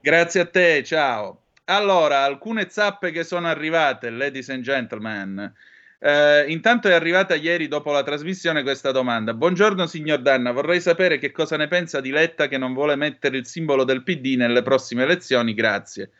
Grazie 0.00 0.40
a 0.40 0.46
te, 0.46 0.82
ciao. 0.84 1.42
Allora, 1.64 2.24
alcune 2.24 2.68
zappe 2.68 3.10
che 3.10 3.22
sono 3.24 3.46
arrivate, 3.46 4.10
ladies 4.10 4.48
and 4.48 4.62
gentlemen. 4.62 5.52
Eh, 6.02 6.46
intanto 6.48 6.88
è 6.88 6.92
arrivata 6.94 7.34
ieri 7.34 7.68
dopo 7.68 7.92
la 7.92 8.02
trasmissione 8.02 8.62
questa 8.62 8.90
domanda. 8.90 9.34
Buongiorno 9.34 9.86
signor 9.86 10.20
Danna, 10.20 10.50
vorrei 10.50 10.80
sapere 10.80 11.18
che 11.18 11.30
cosa 11.30 11.56
ne 11.58 11.68
pensa 11.68 12.00
di 12.00 12.10
Letta 12.10 12.48
che 12.48 12.56
non 12.56 12.72
vuole 12.72 12.96
mettere 12.96 13.36
il 13.36 13.46
simbolo 13.46 13.84
del 13.84 14.02
PD 14.02 14.36
nelle 14.36 14.62
prossime 14.62 15.02
elezioni, 15.02 15.52
grazie. 15.52 16.10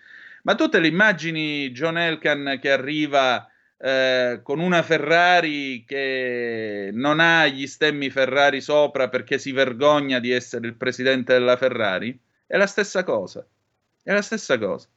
Ma 0.42 0.54
tu 0.54 0.68
te 0.68 0.78
le 0.78 0.88
immagini 0.88 1.70
John 1.70 1.98
Elkan 1.98 2.58
che 2.60 2.70
arriva 2.70 3.46
eh, 3.78 4.40
con 4.42 4.58
una 4.60 4.82
Ferrari 4.82 5.84
che 5.86 6.90
non 6.92 7.20
ha 7.20 7.46
gli 7.46 7.66
stemmi 7.66 8.10
Ferrari 8.10 8.60
sopra 8.60 9.08
perché 9.08 9.38
si 9.38 9.52
vergogna 9.52 10.18
di 10.18 10.30
essere 10.30 10.66
il 10.66 10.74
presidente 10.74 11.32
della 11.32 11.56
Ferrari? 11.56 12.18
È 12.46 12.56
la 12.56 12.66
stessa 12.66 13.04
cosa. 13.04 13.46
È 14.02 14.12
la 14.12 14.22
stessa 14.22 14.58
cosa. 14.58 14.88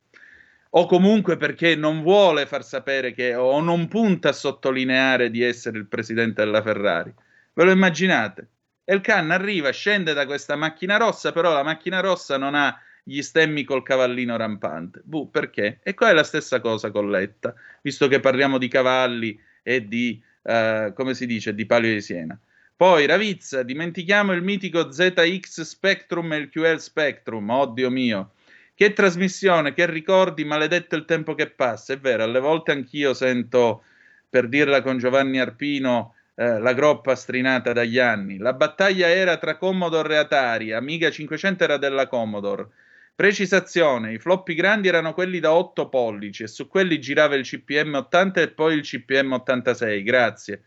O 0.75 0.85
comunque 0.85 1.37
perché 1.37 1.75
non 1.75 2.01
vuole 2.01 2.45
far 2.45 2.63
sapere 2.63 3.13
che 3.13 3.35
o 3.35 3.61
non 3.61 3.87
punta 3.87 4.29
a 4.29 4.33
sottolineare 4.33 5.29
di 5.29 5.43
essere 5.43 5.77
il 5.77 5.87
presidente 5.87 6.43
della 6.43 6.61
Ferrari. 6.61 7.13
Ve 7.53 7.63
lo 7.63 7.71
immaginate? 7.71 8.47
El 8.83 9.01
Khan 9.01 9.31
arriva, 9.31 9.69
scende 9.71 10.13
da 10.13 10.25
questa 10.25 10.55
macchina 10.55 10.97
rossa, 10.97 11.31
però 11.31 11.53
la 11.53 11.63
macchina 11.63 11.99
rossa 11.99 12.37
non 12.37 12.55
ha 12.55 12.77
gli 13.03 13.21
stemmi 13.21 13.63
col 13.63 13.83
cavallino 13.83 14.37
rampante. 14.37 15.01
Buh, 15.03 15.29
perché? 15.29 15.79
E 15.83 15.93
qua 15.93 16.09
è 16.09 16.13
la 16.13 16.23
stessa 16.23 16.59
cosa 16.61 16.89
con 16.89 17.09
Letta, 17.09 17.53
visto 17.81 18.07
che 18.07 18.19
parliamo 18.19 18.57
di 18.57 18.67
cavalli 18.67 19.39
e 19.61 19.87
di, 19.87 20.21
eh, 20.43 20.93
come 20.95 21.13
si 21.13 21.25
dice, 21.25 21.53
di 21.53 21.65
Palio 21.65 21.93
di 21.93 22.01
Siena. 22.01 22.39
Poi 22.75 23.05
Ravizza, 23.05 23.63
dimentichiamo 23.63 24.33
il 24.33 24.41
mitico 24.41 24.91
ZX 24.91 25.61
Spectrum 25.61 26.33
e 26.33 26.37
il 26.37 26.49
QL 26.49 26.79
Spectrum, 26.79 27.49
oddio 27.49 27.89
mio. 27.89 28.31
Che 28.73 28.93
trasmissione, 28.93 29.73
che 29.73 29.85
ricordi, 29.85 30.43
maledetto 30.43 30.95
il 30.95 31.05
tempo 31.05 31.35
che 31.35 31.49
passa. 31.49 31.93
È 31.93 31.99
vero, 31.99 32.23
alle 32.23 32.39
volte 32.39 32.71
anch'io 32.71 33.13
sento, 33.13 33.83
per 34.29 34.47
dirla 34.47 34.81
con 34.81 34.97
Giovanni 34.97 35.39
Arpino, 35.39 36.15
eh, 36.35 36.59
la 36.59 36.73
groppa 36.73 37.15
strinata 37.15 37.73
dagli 37.73 37.99
anni. 37.99 38.37
La 38.37 38.53
battaglia 38.53 39.07
era 39.07 39.37
tra 39.37 39.57
Commodore 39.57 40.15
e 40.15 40.17
Atari, 40.17 40.71
Amiga 40.71 41.11
500 41.11 41.63
era 41.63 41.77
della 41.77 42.07
Commodore. 42.07 42.69
Precisazione, 43.15 44.13
i 44.13 44.17
floppy 44.17 44.55
grandi 44.55 44.87
erano 44.87 45.13
quelli 45.13 45.39
da 45.39 45.53
8 45.53 45.87
pollici 45.87 46.43
e 46.43 46.47
su 46.47 46.67
quelli 46.67 46.99
girava 46.99 47.35
il 47.35 47.43
CPM 47.43 47.93
80 47.93 48.41
e 48.41 48.47
poi 48.49 48.73
il 48.73 48.81
CPM 48.81 49.33
86, 49.33 50.01
grazie. 50.01 50.63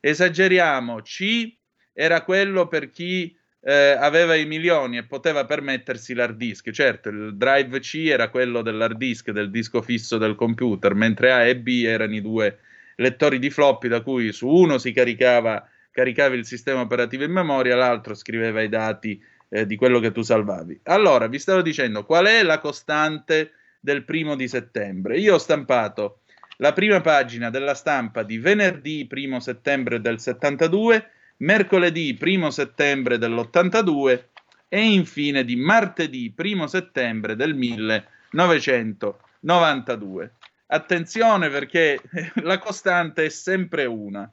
Esageriamo, 0.00 1.02
C 1.02 1.52
era 1.92 2.22
quello 2.22 2.68
per 2.68 2.90
chi 2.90 3.36
eh, 3.62 3.96
aveva 3.98 4.36
i 4.36 4.46
milioni 4.46 4.98
e 4.98 5.06
poteva 5.06 5.44
permettersi 5.44 6.14
l'hard 6.14 6.36
disk. 6.36 6.70
Certo, 6.70 7.08
il 7.08 7.36
drive 7.36 7.80
C 7.80 8.06
era 8.06 8.28
quello 8.28 8.62
dell'hard 8.62 8.96
disk, 8.96 9.32
del 9.32 9.50
disco 9.50 9.82
fisso 9.82 10.18
del 10.18 10.36
computer, 10.36 10.94
mentre 10.94 11.32
A 11.32 11.46
e 11.46 11.56
B 11.56 11.82
erano 11.84 12.14
i 12.14 12.20
due 12.20 12.58
lettori 12.94 13.40
di 13.40 13.50
floppy 13.50 13.88
da 13.88 14.02
cui 14.02 14.32
su 14.32 14.46
uno 14.46 14.78
si 14.78 14.92
caricava, 14.92 15.68
caricavi 15.90 16.36
il 16.36 16.46
sistema 16.46 16.80
operativo 16.80 17.24
in 17.24 17.32
memoria, 17.32 17.74
l'altro 17.74 18.14
scriveva 18.14 18.62
i 18.62 18.68
dati 18.68 19.20
eh, 19.48 19.66
di 19.66 19.76
quello 19.76 20.00
che 20.00 20.12
tu 20.12 20.22
salvavi. 20.22 20.80
Allora, 20.84 21.26
vi 21.26 21.38
stavo 21.38 21.62
dicendo 21.62 22.04
qual 22.04 22.26
è 22.26 22.42
la 22.42 22.58
costante 22.58 23.52
del 23.80 24.04
primo 24.04 24.36
di 24.36 24.48
settembre. 24.48 25.18
Io 25.18 25.34
ho 25.34 25.38
stampato 25.38 26.20
la 26.58 26.72
prima 26.72 27.00
pagina 27.00 27.50
della 27.50 27.74
stampa 27.74 28.22
di 28.22 28.38
venerdì 28.38 29.06
primo 29.06 29.40
settembre 29.40 30.00
del 30.00 30.18
72 30.18 31.10
mercoledì 31.38 32.18
1 32.20 32.50
settembre 32.50 33.16
dell'82 33.18 34.24
e 34.68 34.80
infine 34.80 35.44
di 35.44 35.54
martedì 35.56 36.34
1 36.36 36.66
settembre 36.66 37.36
del 37.36 37.54
1992. 37.54 40.32
Attenzione 40.66 41.48
perché 41.48 42.00
la 42.42 42.58
costante 42.58 43.26
è 43.26 43.28
sempre 43.28 43.84
una. 43.86 44.28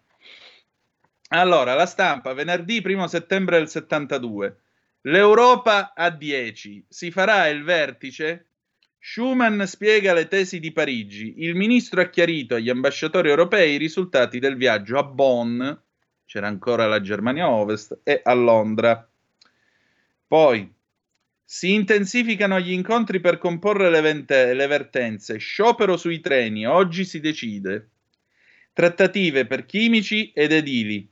Allora, 1.29 1.73
la 1.73 1.85
stampa 1.85 2.33
venerdì 2.33 2.81
1 2.83 3.07
settembre 3.07 3.57
del 3.57 3.69
72. 3.69 4.59
L'Europa 5.07 5.93
a 5.95 6.09
10. 6.09 6.85
Si 6.87 7.11
farà 7.11 7.47
il 7.47 7.63
vertice? 7.63 8.47
Schuman 8.99 9.65
spiega 9.67 10.13
le 10.13 10.27
tesi 10.27 10.59
di 10.59 10.71
Parigi. 10.71 11.35
Il 11.37 11.55
ministro 11.55 12.01
ha 12.01 12.09
chiarito 12.09 12.55
agli 12.55 12.69
ambasciatori 12.69 13.29
europei 13.29 13.73
i 13.73 13.77
risultati 13.77 14.39
del 14.39 14.55
viaggio 14.55 14.97
a 14.97 15.03
Bonn 15.03 15.61
c'era 16.25 16.47
ancora 16.47 16.87
la 16.87 17.01
Germania 17.01 17.49
Ovest, 17.49 17.99
e 18.03 18.19
a 18.23 18.33
Londra. 18.33 19.07
Poi 20.27 20.73
si 21.43 21.73
intensificano 21.73 22.59
gli 22.59 22.71
incontri 22.71 23.19
per 23.19 23.37
comporre 23.37 23.89
le, 23.89 24.01
vente- 24.01 24.53
le 24.53 24.67
vertenze, 24.67 25.37
sciopero 25.37 25.95
sui 25.97 26.19
treni, 26.19 26.65
oggi 26.65 27.05
si 27.05 27.19
decide. 27.19 27.89
Trattative 28.73 29.45
per 29.45 29.65
chimici 29.65 30.31
ed 30.33 30.51
edili. 30.51 31.07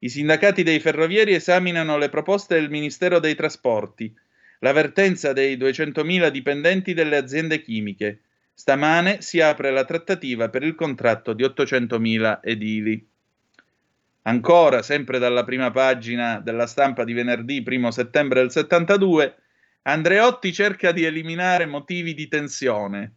I 0.00 0.08
sindacati 0.08 0.62
dei 0.62 0.78
ferrovieri 0.78 1.34
esaminano 1.34 1.98
le 1.98 2.08
proposte 2.08 2.54
del 2.54 2.70
Ministero 2.70 3.18
dei 3.18 3.34
Trasporti, 3.34 4.14
la 4.60 4.72
vertenza 4.72 5.32
dei 5.32 5.56
200.000 5.56 6.28
dipendenti 6.28 6.94
delle 6.94 7.16
aziende 7.16 7.60
chimiche. 7.62 8.20
Stamane 8.54 9.20
si 9.22 9.40
apre 9.40 9.70
la 9.70 9.84
trattativa 9.84 10.48
per 10.50 10.62
il 10.62 10.74
contratto 10.74 11.32
di 11.32 11.42
800.000 11.42 12.40
edili. 12.42 13.06
Ancora, 14.22 14.82
sempre 14.82 15.18
dalla 15.18 15.42
prima 15.42 15.70
pagina 15.70 16.38
della 16.38 16.66
stampa 16.66 17.02
di 17.02 17.12
venerdì 17.12 17.64
1 17.66 17.90
settembre 17.90 18.40
del 18.40 18.50
72, 18.50 19.34
Andreotti 19.82 20.52
cerca 20.52 20.92
di 20.92 21.04
eliminare 21.04 21.66
motivi 21.66 22.14
di 22.14 22.28
tensione. 22.28 23.14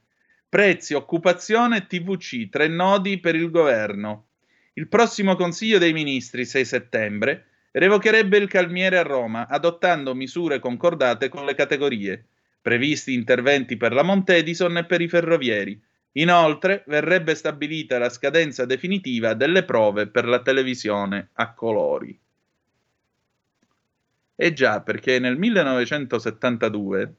Prezzi, 0.47 0.93
occupazione 0.93 1.77
e 1.77 1.87
TVC, 1.87 2.49
tre 2.49 2.67
nodi 2.67 3.19
per 3.19 3.35
il 3.35 3.51
governo. 3.51 4.27
Il 4.73 4.87
prossimo 4.87 5.35
Consiglio 5.35 5.79
dei 5.79 5.91
Ministri, 5.91 6.45
6 6.45 6.63
settembre, 6.63 7.45
revocherebbe 7.71 8.37
il 8.37 8.47
calmiere 8.47 8.97
a 8.97 9.03
Roma, 9.03 9.47
adottando 9.47 10.15
misure 10.15 10.59
concordate 10.59 11.27
con 11.27 11.45
le 11.45 11.55
categorie. 11.55 12.25
Previsti 12.61 13.13
interventi 13.13 13.75
per 13.75 13.91
la 13.91 14.03
Montedison 14.03 14.77
e 14.77 14.85
per 14.85 15.01
i 15.01 15.09
ferrovieri. 15.09 15.77
Inoltre 16.13 16.83
verrebbe 16.87 17.35
stabilita 17.35 17.97
la 17.97 18.09
scadenza 18.09 18.65
definitiva 18.65 19.33
delle 19.33 19.63
prove 19.63 20.07
per 20.07 20.25
la 20.25 20.41
televisione 20.41 21.29
a 21.33 21.53
colori. 21.53 22.17
E 24.35 24.53
già, 24.53 24.79
perché 24.79 25.19
nel 25.19 25.37
1972 25.37 27.13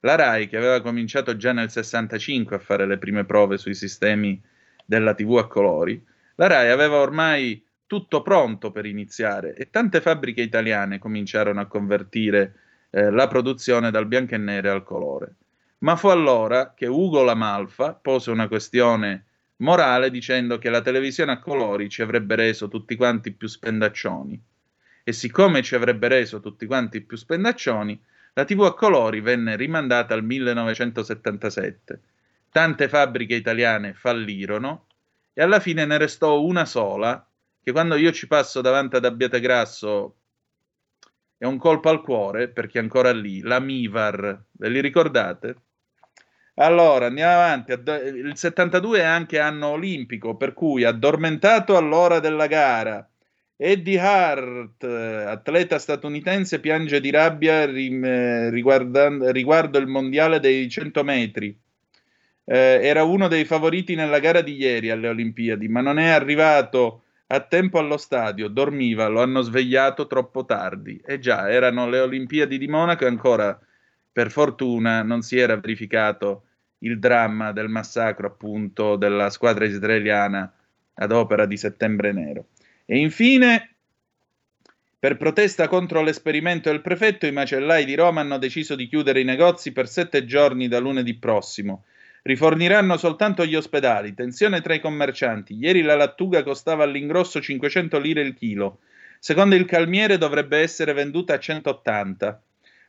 la 0.00 0.16
RAI, 0.16 0.48
che 0.48 0.56
aveva 0.56 0.80
cominciato 0.80 1.36
già 1.36 1.52
nel 1.52 1.70
65 1.70 2.56
a 2.56 2.58
fare 2.58 2.86
le 2.86 2.98
prime 2.98 3.24
prove 3.24 3.56
sui 3.56 3.74
sistemi 3.74 4.40
della 4.84 5.14
TV 5.14 5.36
a 5.38 5.46
colori, 5.46 6.04
la 6.40 6.46
RAI 6.46 6.70
aveva 6.70 7.00
ormai 7.00 7.64
tutto 7.86 8.22
pronto 8.22 8.70
per 8.70 8.86
iniziare 8.86 9.54
e 9.54 9.70
tante 9.70 10.00
fabbriche 10.00 10.40
italiane 10.40 11.00
cominciarono 11.00 11.60
a 11.60 11.66
convertire 11.66 12.54
eh, 12.90 13.10
la 13.10 13.26
produzione 13.26 13.90
dal 13.90 14.06
bianco 14.06 14.34
e 14.34 14.38
nero 14.38 14.70
al 14.70 14.84
colore. 14.84 15.34
Ma 15.78 15.96
fu 15.96 16.08
allora 16.08 16.74
che 16.74 16.86
Ugo 16.86 17.22
Lamalfa 17.22 17.94
pose 17.94 18.30
una 18.30 18.46
questione 18.46 19.24
morale 19.56 20.10
dicendo 20.10 20.58
che 20.58 20.70
la 20.70 20.80
televisione 20.80 21.32
a 21.32 21.40
colori 21.40 21.88
ci 21.88 22.02
avrebbe 22.02 22.36
reso 22.36 22.68
tutti 22.68 22.94
quanti 22.94 23.32
più 23.32 23.48
spendaccioni. 23.48 24.40
E 25.02 25.12
siccome 25.12 25.62
ci 25.62 25.74
avrebbe 25.74 26.06
reso 26.06 26.38
tutti 26.38 26.66
quanti 26.66 27.00
più 27.00 27.16
spendaccioni, 27.16 28.00
la 28.34 28.44
TV 28.44 28.62
a 28.62 28.74
colori 28.74 29.20
venne 29.20 29.56
rimandata 29.56 30.14
al 30.14 30.22
1977. 30.22 32.00
Tante 32.52 32.88
fabbriche 32.88 33.34
italiane 33.34 33.92
fallirono 33.94 34.84
e 35.38 35.42
alla 35.42 35.60
fine 35.60 35.84
ne 35.84 35.98
restò 35.98 36.40
una 36.40 36.64
sola 36.64 37.24
che 37.62 37.70
quando 37.70 37.94
io 37.94 38.10
ci 38.10 38.26
passo 38.26 38.60
davanti 38.60 38.96
ad 38.96 39.04
Abbiategrasso 39.04 40.16
è 41.36 41.44
un 41.44 41.58
colpo 41.58 41.90
al 41.90 42.00
cuore 42.00 42.48
perché 42.48 42.80
è 42.80 42.82
ancora 42.82 43.12
lì, 43.12 43.40
la 43.42 43.60
Mivar, 43.60 44.46
ve 44.50 44.68
li 44.68 44.80
ricordate? 44.80 45.56
Allora, 46.54 47.06
andiamo 47.06 47.34
avanti. 47.34 47.70
Il 47.70 48.32
72 48.34 48.98
è 48.98 49.04
anche 49.04 49.38
anno 49.38 49.68
olimpico, 49.68 50.36
per 50.36 50.54
cui 50.54 50.82
addormentato 50.82 51.76
all'ora 51.76 52.18
della 52.18 52.48
gara. 52.48 53.08
Eddie 53.54 54.00
Hart, 54.00 54.82
atleta 54.82 55.78
statunitense, 55.78 56.58
piange 56.58 57.00
di 57.00 57.10
rabbia 57.10 57.64
riguardo 57.64 59.78
il 59.78 59.86
mondiale 59.86 60.40
dei 60.40 60.68
100 60.68 61.04
metri. 61.04 61.56
Eh, 62.50 62.80
era 62.82 63.04
uno 63.04 63.28
dei 63.28 63.44
favoriti 63.44 63.94
nella 63.94 64.20
gara 64.20 64.40
di 64.40 64.56
ieri 64.56 64.88
alle 64.88 65.08
Olimpiadi, 65.08 65.68
ma 65.68 65.82
non 65.82 65.98
è 65.98 66.08
arrivato 66.08 67.02
a 67.26 67.40
tempo 67.40 67.78
allo 67.78 67.98
stadio, 67.98 68.48
dormiva, 68.48 69.06
lo 69.08 69.20
hanno 69.20 69.42
svegliato 69.42 70.06
troppo 70.06 70.46
tardi. 70.46 70.98
E 71.04 71.18
già, 71.18 71.50
erano 71.50 71.90
le 71.90 72.00
Olimpiadi 72.00 72.56
di 72.56 72.66
Monaco 72.66 73.04
e 73.04 73.08
ancora, 73.08 73.60
per 74.10 74.30
fortuna, 74.30 75.02
non 75.02 75.20
si 75.20 75.38
era 75.38 75.56
verificato 75.56 76.44
il 76.78 76.98
dramma 76.98 77.52
del 77.52 77.68
massacro 77.68 78.28
appunto 78.28 78.96
della 78.96 79.28
squadra 79.28 79.66
israeliana 79.66 80.50
ad 80.94 81.12
opera 81.12 81.44
di 81.44 81.58
Settembre 81.58 82.12
Nero. 82.12 82.46
E 82.86 82.96
infine, 82.96 83.74
per 84.98 85.18
protesta 85.18 85.68
contro 85.68 86.00
l'esperimento 86.00 86.70
del 86.70 86.80
prefetto, 86.80 87.26
i 87.26 87.32
macellai 87.32 87.84
di 87.84 87.94
Roma 87.94 88.22
hanno 88.22 88.38
deciso 88.38 88.74
di 88.74 88.88
chiudere 88.88 89.20
i 89.20 89.24
negozi 89.24 89.72
per 89.72 89.86
sette 89.86 90.24
giorni 90.24 90.66
da 90.66 90.78
lunedì 90.78 91.14
prossimo. 91.14 91.84
Riforniranno 92.22 92.96
soltanto 92.96 93.44
gli 93.46 93.54
ospedali. 93.54 94.14
Tensione 94.14 94.60
tra 94.60 94.74
i 94.74 94.80
commercianti. 94.80 95.54
Ieri 95.54 95.82
la 95.82 95.96
lattuga 95.96 96.42
costava 96.42 96.84
all'ingrosso 96.84 97.40
500 97.40 97.98
lire 97.98 98.22
il 98.22 98.34
chilo. 98.34 98.80
Secondo 99.18 99.54
il 99.54 99.64
calmiere 99.64 100.18
dovrebbe 100.18 100.58
essere 100.58 100.92
venduta 100.92 101.34
a 101.34 101.38
180. 101.38 102.42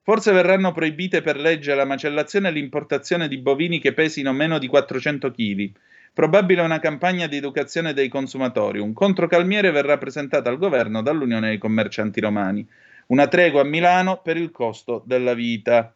Forse 0.03 0.31
verranno 0.31 0.71
proibite 0.71 1.21
per 1.21 1.37
legge 1.37 1.75
la 1.75 1.85
macellazione 1.85 2.49
e 2.49 2.51
l'importazione 2.51 3.27
di 3.27 3.37
bovini 3.37 3.79
che 3.79 3.93
pesino 3.93 4.33
meno 4.33 4.57
di 4.57 4.67
400 4.67 5.31
kg. 5.31 5.71
Probabile 6.13 6.61
una 6.61 6.79
campagna 6.79 7.27
di 7.27 7.37
educazione 7.37 7.93
dei 7.93 8.09
consumatori. 8.09 8.79
Un 8.79 8.93
controcalmiere 8.93 9.71
verrà 9.71 9.97
presentato 9.97 10.49
al 10.49 10.57
governo 10.57 11.01
dall'Unione 11.01 11.49
dei 11.49 11.57
commercianti 11.57 12.19
romani. 12.19 12.67
Una 13.07 13.27
tregua 13.27 13.61
a 13.61 13.65
Milano 13.65 14.21
per 14.21 14.37
il 14.37 14.51
costo 14.51 15.03
della 15.05 15.33
vita. 15.33 15.93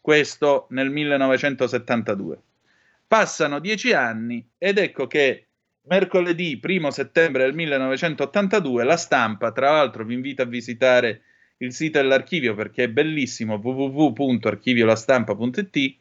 Questo 0.00 0.66
nel 0.70 0.90
1972. 0.90 2.42
Passano 3.12 3.58
dieci 3.58 3.92
anni 3.92 4.42
ed 4.56 4.78
ecco 4.78 5.06
che 5.06 5.48
mercoledì 5.82 6.58
1 6.62 6.90
settembre 6.90 7.44
del 7.44 7.52
1982 7.52 8.84
la 8.84 8.96
stampa, 8.96 9.52
tra 9.52 9.72
l'altro 9.72 10.06
vi 10.06 10.14
invito 10.14 10.40
a 10.40 10.46
visitare 10.46 11.20
il 11.58 11.74
sito 11.74 12.00
dell'archivio 12.00 12.54
perché 12.54 12.84
è 12.84 12.88
bellissimo 12.88 13.60
www.archiviolastampa.it 13.62 15.96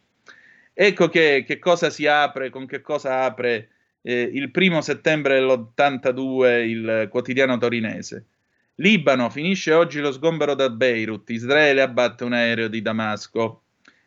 ecco 0.74 1.10
che, 1.10 1.44
che, 1.46 1.60
cosa 1.60 1.90
si 1.90 2.08
apre, 2.08 2.50
con 2.50 2.66
che 2.66 2.80
cosa 2.80 3.26
apre 3.26 3.72
eh, 4.04 4.30
il 4.32 4.50
primo 4.50 4.80
settembre 4.80 5.38
dell'82 5.38 6.66
il 6.66 7.10
quotidiano 7.12 7.58
torinese. 7.58 8.26
Libano 8.76 9.30
finisce 9.30 9.74
oggi 9.74 10.00
lo 10.00 10.14
sgombero 10.14 10.56
da 10.56 10.70
Beirut, 10.70 11.30
Israele 11.32 11.82
abbatte 11.82 12.24
un 12.24 12.32
aereo 12.32 12.70
di 12.70 12.82
Damasco. 12.82 13.64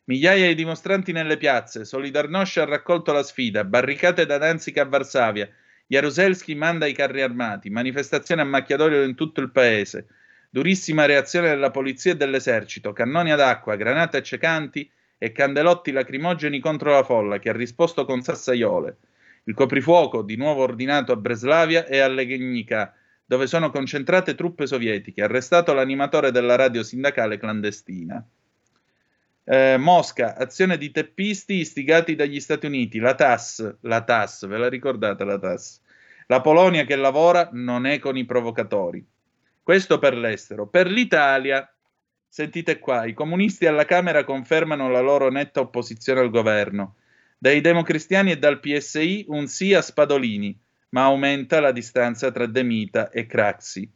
Migliaia 0.07 0.49
di 0.49 0.55
dimostranti 0.55 1.13
nelle 1.13 1.39
piazze, 1.39 1.87
Solidarnosc 1.87 2.59
ha 2.59 2.67
raccolto 2.67 3.11
la 3.11 3.23
sfida, 3.23 3.65
barricate 3.65 4.27
da 4.27 4.37
Danzica 4.37 4.83
a 4.83 4.85
Varsavia, 4.85 5.49
Jaruzelski 5.87 6.55
manda 6.55 6.85
i 6.85 6.93
carri 6.93 7.23
armati, 7.23 7.71
manifestazioni 7.71 8.43
a 8.43 8.45
macchiatoio 8.45 9.03
in 9.03 9.15
tutto 9.15 9.41
il 9.41 9.51
paese, 9.51 10.09
durissima 10.51 11.07
reazione 11.07 11.49
della 11.49 11.71
polizia 11.71 12.13
e 12.13 12.17
dell'esercito, 12.17 12.93
cannoni 12.93 13.33
ad 13.33 13.41
acqua, 13.41 13.77
granate 13.77 14.19
accecanti 14.19 14.91
e 15.17 15.33
candelotti 15.33 15.91
lacrimogeni 15.91 16.61
contro 16.61 16.93
la 16.93 17.03
folla 17.03 17.39
che 17.39 17.49
ha 17.49 17.55
risposto 17.55 18.05
con 18.05 18.21
sassaiole. 18.21 18.99
Il 19.45 19.55
coprifuoco, 19.55 20.21
di 20.21 20.37
nuovo 20.37 20.65
ordinato 20.65 21.13
a 21.13 21.17
Breslavia 21.17 21.87
e 21.87 22.01
a 22.01 22.09
Legnica, 22.09 22.95
dove 23.25 23.47
sono 23.47 23.71
concentrate 23.71 24.35
truppe 24.35 24.67
sovietiche, 24.67 25.23
arrestato 25.23 25.73
l'animatore 25.73 26.31
della 26.31 26.57
radio 26.57 26.83
sindacale 26.83 27.39
clandestina. 27.39 28.23
Eh, 29.47 29.77
Mosca, 29.77 30.37
azione 30.37 30.79
di 30.79 30.91
teppisti 30.91 31.57
istigati 31.57 32.15
dagli 32.15 32.41
Stati 32.41 32.65
Uniti, 32.65 32.99
la 32.99 33.15
TAS, 33.15 33.77
la 33.83 34.03
TAS, 34.03 34.47
ve 34.47 34.57
la 34.57 34.71
ricordate 34.71 35.23
la 35.25 35.39
TAS? 35.39 35.83
La 36.29 36.41
Polonia 36.41 36.87
che 36.87 36.97
lavora 36.97 37.51
non 37.53 37.85
è 37.85 37.99
con 37.99 38.17
i 38.17 38.25
provocatori. 38.25 39.07
Questo 39.63 39.99
per 39.99 40.17
l'estero. 40.17 40.67
Per 40.67 40.91
l'Italia, 40.91 41.71
sentite 42.27 42.79
qua, 42.79 43.05
i 43.05 43.13
comunisti 43.13 43.67
alla 43.67 43.85
Camera 43.85 44.25
confermano 44.25 44.89
la 44.89 45.01
loro 45.01 45.29
netta 45.29 45.61
opposizione 45.61 46.21
al 46.21 46.31
governo. 46.31 46.97
Dai 47.37 47.61
democristiani 47.61 48.31
e 48.31 48.39
dal 48.39 48.61
PSI 48.61 49.27
un 49.29 49.47
sì 49.47 49.75
a 49.75 49.83
Spadolini, 49.83 50.59
ma 50.91 51.05
aumenta 51.05 51.61
la 51.61 51.73
distanza 51.73 52.31
tra 52.31 52.47
De 52.47 52.63
Mita 52.63 53.11
e 53.11 53.27
Craxi. 53.27 53.91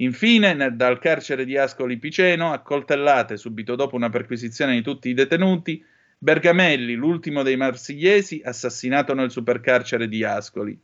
Infine, 0.00 0.76
dal 0.76 0.98
carcere 1.00 1.44
di 1.44 1.56
Ascoli 1.56 1.98
Piceno, 1.98 2.52
accoltellate 2.52 3.36
subito 3.36 3.74
dopo 3.74 3.96
una 3.96 4.10
perquisizione 4.10 4.74
di 4.74 4.82
tutti 4.82 5.08
i 5.08 5.14
detenuti, 5.14 5.84
Bergamelli, 6.18 6.94
l'ultimo 6.94 7.42
dei 7.42 7.56
marsigliesi, 7.56 8.40
assassinato 8.44 9.14
nel 9.14 9.30
supercarcere 9.30 10.08
di 10.08 10.22
Ascoli. 10.22 10.78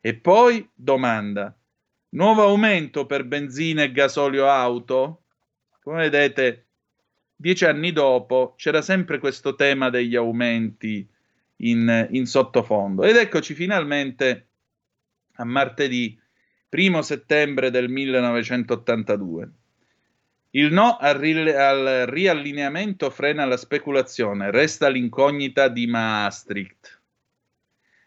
E 0.00 0.14
poi 0.14 0.66
domanda: 0.74 1.54
nuovo 2.10 2.42
aumento 2.42 3.04
per 3.04 3.24
benzina 3.24 3.82
e 3.82 3.92
gasolio 3.92 4.48
auto? 4.48 5.24
Come 5.82 6.08
vedete, 6.08 6.66
dieci 7.36 7.66
anni 7.66 7.92
dopo 7.92 8.54
c'era 8.56 8.80
sempre 8.80 9.18
questo 9.18 9.56
tema 9.56 9.90
degli 9.90 10.16
aumenti 10.16 11.06
in, 11.56 12.08
in 12.10 12.26
sottofondo. 12.26 13.04
Ed 13.04 13.16
eccoci 13.16 13.52
finalmente 13.52 14.48
a 15.34 15.44
martedì 15.44 16.17
primo 16.68 17.02
settembre 17.02 17.70
del 17.70 17.88
1982. 17.88 19.50
Il 20.50 20.72
no 20.72 20.96
al, 20.96 21.14
ri- 21.14 21.50
al, 21.50 22.06
riallineamento 22.06 23.10
frena 23.10 23.44
la 23.44 23.56
speculazione, 23.56 24.50
resta 24.50 24.88
l'incognita 24.88 25.68
di 25.68 25.86
Maastricht. 25.86 27.00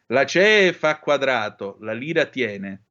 La 0.08 0.26
CE 0.26 0.74
fa 0.74 1.00
quadrato, 1.00 1.78
la 1.82 1.94
lira 1.94 2.26
tiene. 2.26 2.84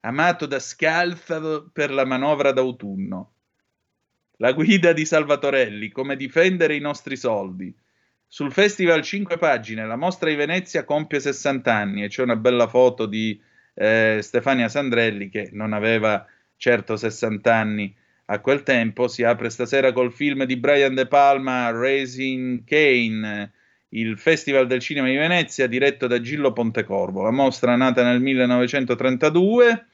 Amato 0.00 0.46
da 0.46 0.58
Scalfaro 0.58 1.68
per 1.72 1.90
la 1.90 2.04
manovra 2.04 2.52
d'autunno. 2.52 3.32
La 4.38 4.52
guida 4.52 4.92
di 4.92 5.04
Salvatorelli, 5.04 5.90
come 5.90 6.16
difendere 6.16 6.74
i 6.74 6.80
nostri 6.80 7.16
soldi. 7.16 7.74
Sul 8.26 8.52
festival 8.52 9.02
5 9.02 9.38
pagine, 9.38 9.86
la 9.86 9.96
mostra 9.96 10.28
di 10.28 10.36
Venezia 10.36 10.84
compie 10.84 11.18
60 11.18 11.74
anni 11.74 12.04
e 12.04 12.08
c'è 12.08 12.22
una 12.22 12.36
bella 12.36 12.68
foto 12.68 13.06
di 13.06 13.40
eh, 13.78 14.18
Stefania 14.22 14.68
Sandrelli, 14.68 15.28
che 15.28 15.50
non 15.52 15.72
aveva 15.72 16.26
certo 16.56 16.96
60 16.96 17.54
anni 17.54 17.94
a 18.26 18.40
quel 18.40 18.62
tempo, 18.62 19.08
si 19.08 19.22
apre 19.22 19.48
stasera 19.48 19.92
col 19.92 20.12
film 20.12 20.44
di 20.44 20.56
Brian 20.56 20.94
De 20.94 21.06
Palma, 21.06 21.70
Raising 21.70 22.64
Kane, 22.64 23.52
il 23.90 24.18
Festival 24.18 24.66
del 24.66 24.80
Cinema 24.80 25.06
di 25.06 25.16
Venezia, 25.16 25.66
diretto 25.66 26.06
da 26.06 26.20
Gillo 26.20 26.52
Pontecorvo. 26.52 27.22
La 27.22 27.30
mostra, 27.30 27.76
nata 27.76 28.02
nel 28.02 28.20
1932, 28.20 29.86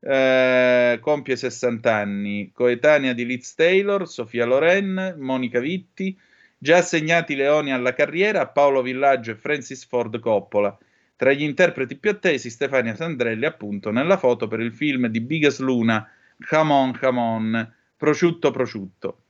eh, 0.00 0.98
compie 1.00 1.34
60 1.34 1.92
anni, 1.92 2.50
coetanea 2.52 3.12
di 3.12 3.26
Liz 3.26 3.54
Taylor, 3.54 4.06
Sofia 4.06 4.44
Loren, 4.44 5.16
Monica 5.18 5.58
Vitti, 5.58 6.16
già 6.58 6.76
assegnati 6.76 7.34
leoni 7.34 7.72
alla 7.72 7.94
carriera 7.94 8.42
a 8.42 8.48
Paolo 8.48 8.82
Villaggio 8.82 9.32
e 9.32 9.36
Francis 9.36 9.84
Ford 9.86 10.20
Coppola. 10.20 10.78
Tra 11.20 11.34
gli 11.34 11.42
interpreti 11.42 11.96
più 11.96 12.08
attesi, 12.08 12.48
Stefania 12.48 12.94
Sandrelli, 12.94 13.44
appunto, 13.44 13.90
nella 13.90 14.16
foto 14.16 14.48
per 14.48 14.60
il 14.60 14.72
film 14.72 15.06
di 15.08 15.20
Biggest 15.20 15.60
Luna, 15.60 16.08
Come 16.48 16.72
on, 16.72 16.98
come 16.98 17.20
on, 17.20 17.74
prosciutto, 17.94 18.50
prosciutto. 18.50 19.24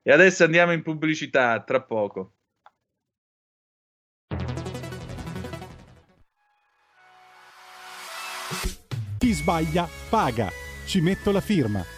E 0.00 0.10
adesso 0.10 0.44
andiamo 0.44 0.72
in 0.72 0.82
pubblicità, 0.82 1.60
tra 1.60 1.82
poco. 1.82 2.32
Ti 9.18 9.32
sbaglia 9.32 9.86
paga. 10.08 10.48
Ci 10.86 11.02
metto 11.02 11.30
la 11.30 11.42
firma. 11.42 11.97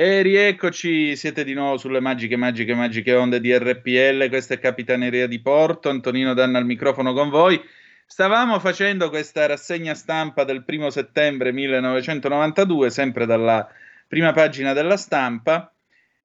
E 0.00 0.22
rieccoci, 0.22 1.16
siete 1.16 1.42
di 1.42 1.54
nuovo 1.54 1.76
sulle 1.76 1.98
magiche, 1.98 2.36
magiche, 2.36 2.72
magiche 2.72 3.14
onde 3.14 3.40
di 3.40 3.52
RPL. 3.52 4.28
Questa 4.28 4.54
è 4.54 4.60
Capitaneria 4.60 5.26
di 5.26 5.40
Porto. 5.40 5.88
Antonino 5.88 6.34
Danna 6.34 6.58
al 6.58 6.66
microfono 6.66 7.12
con 7.12 7.30
voi. 7.30 7.60
Stavamo 8.06 8.60
facendo 8.60 9.08
questa 9.08 9.46
rassegna 9.46 9.94
stampa 9.94 10.44
del 10.44 10.62
primo 10.62 10.88
settembre 10.90 11.50
1992, 11.50 12.90
sempre 12.90 13.26
dalla 13.26 13.68
prima 14.06 14.30
pagina 14.30 14.72
della 14.72 14.96
stampa. 14.96 15.74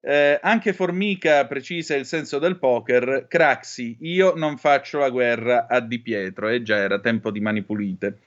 Eh, 0.00 0.38
anche 0.40 0.72
Formica 0.72 1.44
precisa 1.48 1.96
il 1.96 2.06
senso 2.06 2.38
del 2.38 2.60
poker. 2.60 3.26
Craxi, 3.26 3.96
io 4.02 4.34
non 4.36 4.56
faccio 4.56 5.00
la 5.00 5.10
guerra 5.10 5.66
a 5.66 5.80
Di 5.80 5.98
Pietro. 5.98 6.48
E 6.48 6.62
già 6.62 6.76
era 6.76 7.00
tempo 7.00 7.32
di 7.32 7.40
mani 7.40 7.64
pulite. 7.64 8.20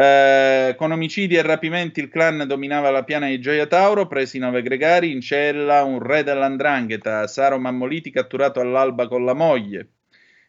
Eh, 0.00 0.76
con 0.76 0.92
omicidi 0.92 1.34
e 1.34 1.42
rapimenti 1.42 1.98
il 1.98 2.08
clan 2.08 2.44
dominava 2.46 2.88
la 2.90 3.02
piana 3.02 3.26
di 3.26 3.40
Gioia 3.40 3.66
Tauro, 3.66 4.06
presi 4.06 4.38
nove 4.38 4.62
gregari, 4.62 5.10
in 5.10 5.20
cella 5.20 5.82
un 5.82 5.98
re 5.98 6.22
dell'andrangheta, 6.22 7.26
Saro 7.26 7.58
Mammoliti 7.58 8.12
catturato 8.12 8.60
all'alba 8.60 9.08
con 9.08 9.24
la 9.24 9.34
moglie. 9.34 9.88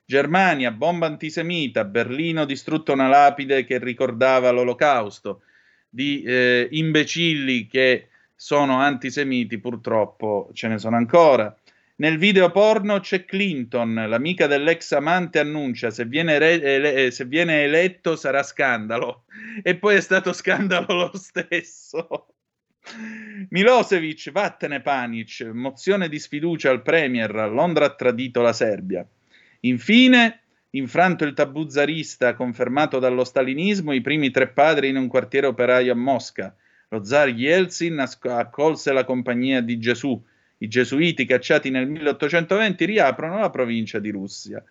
Germania, 0.05 0.69
bomba 0.69 1.07
antisemita, 1.07 1.83
Berlino 1.83 2.45
distrutta 2.45 2.91
una 2.91 3.07
lapide 3.07 3.65
che 3.65 3.79
ricordava 3.79 4.51
l'olocausto, 4.51 5.41
di 5.89 6.21
eh, 6.21 6.67
imbecilli 6.69 7.65
che 7.65 8.09
sono 8.35 8.77
antisemiti 8.77 9.57
purtroppo 9.57 10.51
ce 10.53 10.67
ne 10.67 10.77
sono 10.77 10.95
ancora. 10.95 11.58
Nel 11.99 12.17
video 12.17 12.49
porno 12.49 13.01
c'è 13.01 13.25
Clinton, 13.25 13.93
l'amica 13.93 14.47
dell'ex 14.47 14.93
amante 14.93 15.37
annuncia 15.37 15.89
se 15.89 16.05
viene, 16.05 16.37
re- 16.37 16.61
ele- 16.61 16.93
eh, 16.93 17.11
se 17.11 17.25
viene 17.25 17.63
eletto 17.63 18.15
sarà 18.15 18.41
scandalo. 18.41 19.25
E 19.61 19.75
poi 19.75 19.95
è 19.95 19.99
stato 19.99 20.31
scandalo 20.31 20.93
lo 20.93 21.17
stesso. 21.17 22.27
Milosevic, 23.49 24.31
vattene 24.31 24.79
Panic, 24.79 25.41
mozione 25.51 26.07
di 26.07 26.19
sfiducia 26.19 26.69
al 26.69 26.83
Premier, 26.83 27.33
Londra 27.51 27.87
ha 27.87 27.93
tradito 27.95 28.41
la 28.41 28.53
Serbia. 28.53 29.05
Infine, 29.61 30.43
infranto 30.69 31.25
il 31.25 31.33
tabù 31.33 31.67
zarista 31.67 32.33
confermato 32.33 32.99
dallo 32.99 33.25
stalinismo, 33.25 33.91
i 33.91 33.99
primi 33.99 34.31
tre 34.31 34.47
padri 34.47 34.87
in 34.87 34.95
un 34.95 35.09
quartiere 35.09 35.47
operaio 35.47 35.91
a 35.91 35.97
Mosca. 35.97 36.55
Lo 36.87 37.03
zar 37.03 37.27
Yeltsin 37.27 37.99
ac- 37.99 38.25
accolse 38.25 38.93
la 38.93 39.03
compagnia 39.03 39.59
di 39.59 39.77
Gesù. 39.79 40.23
I 40.61 40.67
gesuiti 40.67 41.25
cacciati 41.25 41.69
nel 41.69 41.87
1820 41.87 42.85
riaprono 42.85 43.39
la 43.39 43.49
provincia 43.49 43.99
di 43.99 44.09
Russia. 44.09 44.61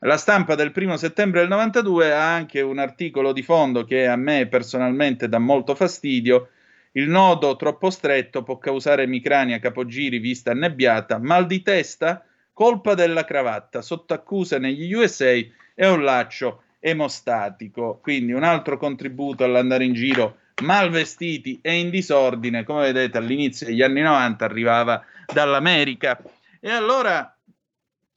La 0.00 0.16
stampa 0.16 0.56
del 0.56 0.72
primo 0.72 0.96
settembre 0.96 1.40
del 1.40 1.48
92 1.48 2.12
ha 2.12 2.34
anche 2.34 2.60
un 2.60 2.78
articolo 2.78 3.32
di 3.32 3.42
fondo 3.42 3.84
che 3.84 4.08
a 4.08 4.16
me 4.16 4.48
personalmente 4.48 5.28
dà 5.28 5.38
molto 5.38 5.76
fastidio. 5.76 6.48
Il 6.92 7.08
nodo 7.08 7.54
troppo 7.54 7.88
stretto 7.90 8.42
può 8.42 8.58
causare 8.58 9.04
emicrania, 9.04 9.60
capogiri, 9.60 10.18
vista 10.18 10.50
annebbiata, 10.50 11.18
mal 11.18 11.46
di 11.46 11.62
testa, 11.62 12.26
colpa 12.52 12.94
della 12.94 13.24
cravatta, 13.24 13.80
sotto 13.80 14.14
accusa 14.14 14.58
negli 14.58 14.92
USA 14.92 15.30
e 15.30 15.88
un 15.88 16.02
laccio 16.02 16.64
emostatico. 16.80 18.00
Quindi 18.02 18.32
un 18.32 18.42
altro 18.42 18.76
contributo 18.76 19.44
all'andare 19.44 19.84
in 19.84 19.92
giro 19.92 20.38
mal 20.62 20.90
vestiti 20.90 21.58
e 21.62 21.78
in 21.78 21.90
disordine, 21.90 22.64
come 22.64 22.92
vedete 22.92 23.18
all'inizio 23.18 23.66
degli 23.66 23.82
anni 23.82 24.00
90 24.00 24.44
arrivava 24.44 25.04
dall'America. 25.32 26.20
E 26.60 26.70
allora, 26.70 27.36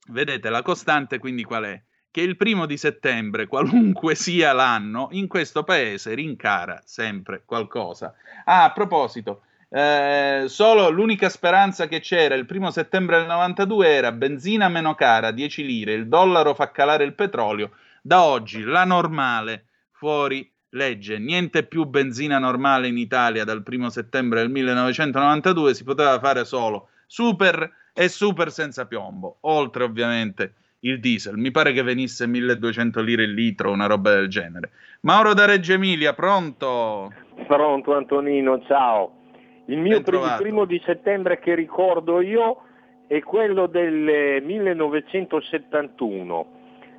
vedete, 0.09 0.49
la 0.49 0.61
costante 0.61 1.17
quindi 1.17 1.43
qual 1.43 1.63
è? 1.63 1.81
Che 2.11 2.21
il 2.21 2.37
primo 2.37 2.65
di 2.65 2.77
settembre, 2.77 3.47
qualunque 3.47 4.15
sia 4.15 4.53
l'anno, 4.53 5.09
in 5.11 5.27
questo 5.27 5.63
paese 5.63 6.13
rincara 6.13 6.81
sempre 6.85 7.43
qualcosa. 7.45 8.13
Ah, 8.45 8.65
a 8.65 8.71
proposito, 8.71 9.41
eh, 9.69 10.45
solo 10.47 10.89
l'unica 10.89 11.27
speranza 11.27 11.87
che 11.87 11.99
c'era 11.99 12.35
il 12.35 12.45
primo 12.45 12.71
settembre 12.71 13.17
del 13.17 13.27
92 13.27 13.87
era 13.89 14.11
benzina 14.11 14.69
meno 14.69 14.95
cara, 14.95 15.31
10 15.31 15.65
lire, 15.65 15.93
il 15.93 16.07
dollaro 16.07 16.53
fa 16.53 16.71
calare 16.71 17.03
il 17.03 17.13
petrolio. 17.13 17.71
Da 18.01 18.23
oggi 18.23 18.61
la 18.61 18.85
normale 18.85 19.65
fuori 19.91 20.49
legge, 20.75 21.17
niente 21.17 21.63
più 21.63 21.85
benzina 21.85 22.37
normale 22.37 22.87
in 22.87 22.97
Italia 22.97 23.43
dal 23.43 23.63
primo 23.63 23.89
settembre 23.89 24.41
del 24.41 24.51
1992, 24.51 25.73
si 25.73 25.83
poteva 25.83 26.19
fare 26.19 26.45
solo 26.45 26.89
super 27.07 27.71
e 27.93 28.07
super 28.09 28.51
senza 28.51 28.85
piombo, 28.85 29.37
oltre 29.41 29.83
ovviamente 29.83 30.53
il 30.81 30.99
diesel. 30.99 31.37
Mi 31.37 31.51
pare 31.51 31.71
che 31.71 31.81
venisse 31.81 32.27
1200 32.27 33.01
lire 33.01 33.23
il 33.23 33.33
litro, 33.33 33.71
una 33.71 33.87
roba 33.87 34.13
del 34.13 34.27
genere. 34.27 34.71
Mauro 35.01 35.33
da 35.33 35.45
Reggio 35.45 35.73
Emilia, 35.73 36.13
pronto? 36.13 37.11
Pronto 37.47 37.95
Antonino, 37.95 38.61
ciao. 38.65 39.23
Il 39.67 39.79
mio 39.79 40.01
primo, 40.01 40.35
primo 40.37 40.65
di 40.65 40.79
settembre 40.85 41.39
che 41.39 41.55
ricordo 41.55 42.21
io 42.21 42.61
è 43.07 43.19
quello 43.21 43.65
del 43.67 44.07
eh, 44.07 44.39
1971, 44.41 46.47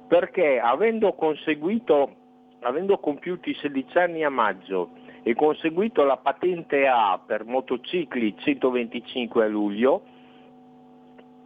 perché 0.08 0.58
avendo 0.58 1.14
conseguito, 1.14 2.25
avendo 2.66 2.98
compiuti 2.98 3.54
16 3.54 3.98
anni 3.98 4.24
a 4.24 4.30
maggio 4.30 4.90
e 5.22 5.34
conseguito 5.34 6.04
la 6.04 6.16
patente 6.16 6.86
A 6.86 7.18
per 7.24 7.44
motocicli 7.44 8.34
125 8.36 9.44
a 9.44 9.48
luglio, 9.48 10.02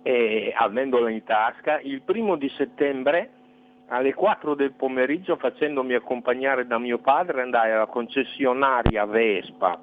e 0.03 0.53
avendola 0.57 1.11
in 1.11 1.23
tasca, 1.25 1.79
il 1.81 2.01
primo 2.01 2.37
di 2.37 2.49
settembre 2.57 3.31
alle 3.89 4.15
4 4.15 4.55
del 4.55 4.73
pomeriggio 4.73 5.37
facendomi 5.37 5.95
accompagnare 5.95 6.67
da 6.67 6.79
mio 6.79 6.99
padre 6.99 7.43
andai 7.43 7.73
alla 7.73 7.87
concessionaria 7.87 9.05
Vespa 9.05 9.79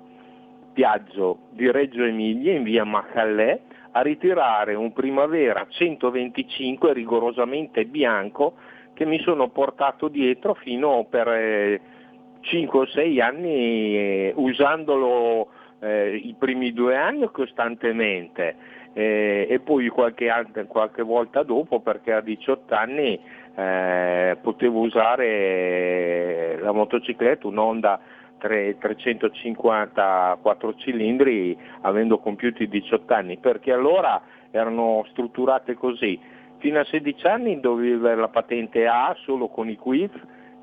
Piaggio 0.74 1.40
di 1.52 1.70
Reggio 1.70 2.04
Emilia 2.04 2.54
in 2.54 2.64
via 2.64 2.84
Macallè 2.84 3.60
a 3.92 4.02
ritirare 4.02 4.76
un 4.76 4.94
Primavera 4.94 5.66
125 5.68 6.94
rigorosamente 6.94 7.86
bianco 7.86 8.54
che 8.98 9.06
mi 9.06 9.20
sono 9.20 9.50
portato 9.50 10.08
dietro 10.08 10.56
fino 10.56 11.06
per 11.08 11.28
eh, 11.28 11.82
5 12.42 12.80
o 12.80 12.88
6 12.88 13.22
anni 13.22 13.96
eh, 13.96 14.34
usandolo 14.36 15.50
eh, 15.82 16.16
i 16.16 16.36
primi 16.36 16.74
due 16.74 16.98
anni 16.98 17.30
costantemente 17.32 18.56
eh, 18.94 19.46
e 19.48 19.60
poi 19.60 19.88
qualche, 19.90 20.32
qualche, 20.68 21.04
volta 21.04 21.44
dopo 21.44 21.80
perché 21.80 22.12
a 22.12 22.22
18 22.22 22.74
anni 22.74 23.20
eh, 23.56 24.36
potevo 24.42 24.80
usare 24.80 26.58
la 26.60 26.72
motocicletta, 26.72 27.46
un'Honda 27.46 28.00
3, 28.40 28.80
350 28.80 30.40
4 30.42 30.76
cilindri 30.78 31.56
avendo 31.82 32.18
compiuto 32.18 32.64
i 32.64 32.68
18 32.68 33.14
anni, 33.14 33.38
perché 33.38 33.72
allora 33.72 34.20
erano 34.50 35.06
strutturate 35.12 35.76
così. 35.76 36.20
Fino 36.60 36.80
a 36.80 36.86
16 36.86 37.28
anni 37.28 37.60
dovevi 37.60 37.94
avere 37.94 38.22
la 38.22 38.30
patente 38.30 38.88
A 38.88 39.16
solo 39.24 39.48
con 39.48 39.70
i 39.70 39.76
quiz 39.76 40.12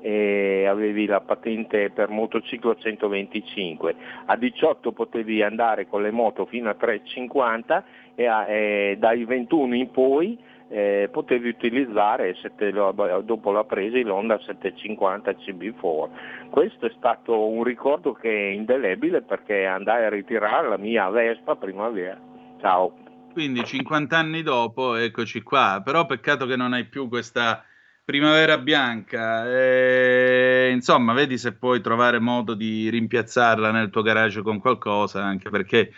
e 0.01 0.67
avevi 0.67 1.07
la 1.07 1.21
patente 1.21 1.89
per 1.89 2.09
motociclo 2.09 2.75
125, 2.75 3.95
a 4.25 4.35
18 4.35 4.91
potevi 4.91 5.41
andare 5.41 5.87
con 5.87 6.03
le 6.03 6.11
moto 6.11 6.45
fino 6.45 6.69
a 6.69 6.75
350 6.75 7.83
e, 8.13 8.27
a, 8.27 8.47
e 8.47 8.97
dai 8.99 9.25
21 9.25 9.75
in 9.75 9.89
poi 9.89 10.37
eh, 10.67 11.09
potevi 11.11 11.49
utilizzare 11.49 12.35
lo, 12.71 13.21
dopo 13.23 13.51
la 13.51 13.63
presa 13.63 13.97
l'Honda 13.97 14.37
750 14.37 15.31
CB4. 15.31 16.09
Questo 16.49 16.85
è 16.85 16.91
stato 16.97 17.47
un 17.47 17.63
ricordo 17.63 18.13
che 18.13 18.29
è 18.29 18.51
indelebile 18.51 19.21
perché 19.21 19.65
andai 19.65 20.05
a 20.05 20.09
ritirare 20.09 20.67
la 20.67 20.77
mia 20.77 21.09
Vespa 21.09 21.55
primavera. 21.55 22.19
Ciao. 22.59 23.04
Quindi 23.35 23.65
50 23.65 24.17
anni 24.17 24.43
dopo, 24.43 24.95
eccoci 24.95 25.41
qua, 25.41 25.81
però 25.83 26.05
peccato 26.05 26.45
che 26.45 26.55
non 26.55 26.71
hai 26.71 26.85
più 26.85 27.09
questa 27.09 27.65
primavera 28.05 28.57
bianca. 28.57 29.45
E, 29.51 30.69
insomma, 30.71 31.11
vedi 31.11 31.37
se 31.37 31.51
puoi 31.51 31.81
trovare 31.81 32.19
modo 32.19 32.53
di 32.53 32.87
rimpiazzarla 32.89 33.71
nel 33.71 33.89
tuo 33.89 34.03
garage 34.03 34.41
con 34.41 34.59
qualcosa, 34.59 35.21
anche 35.21 35.49
perché 35.49 35.91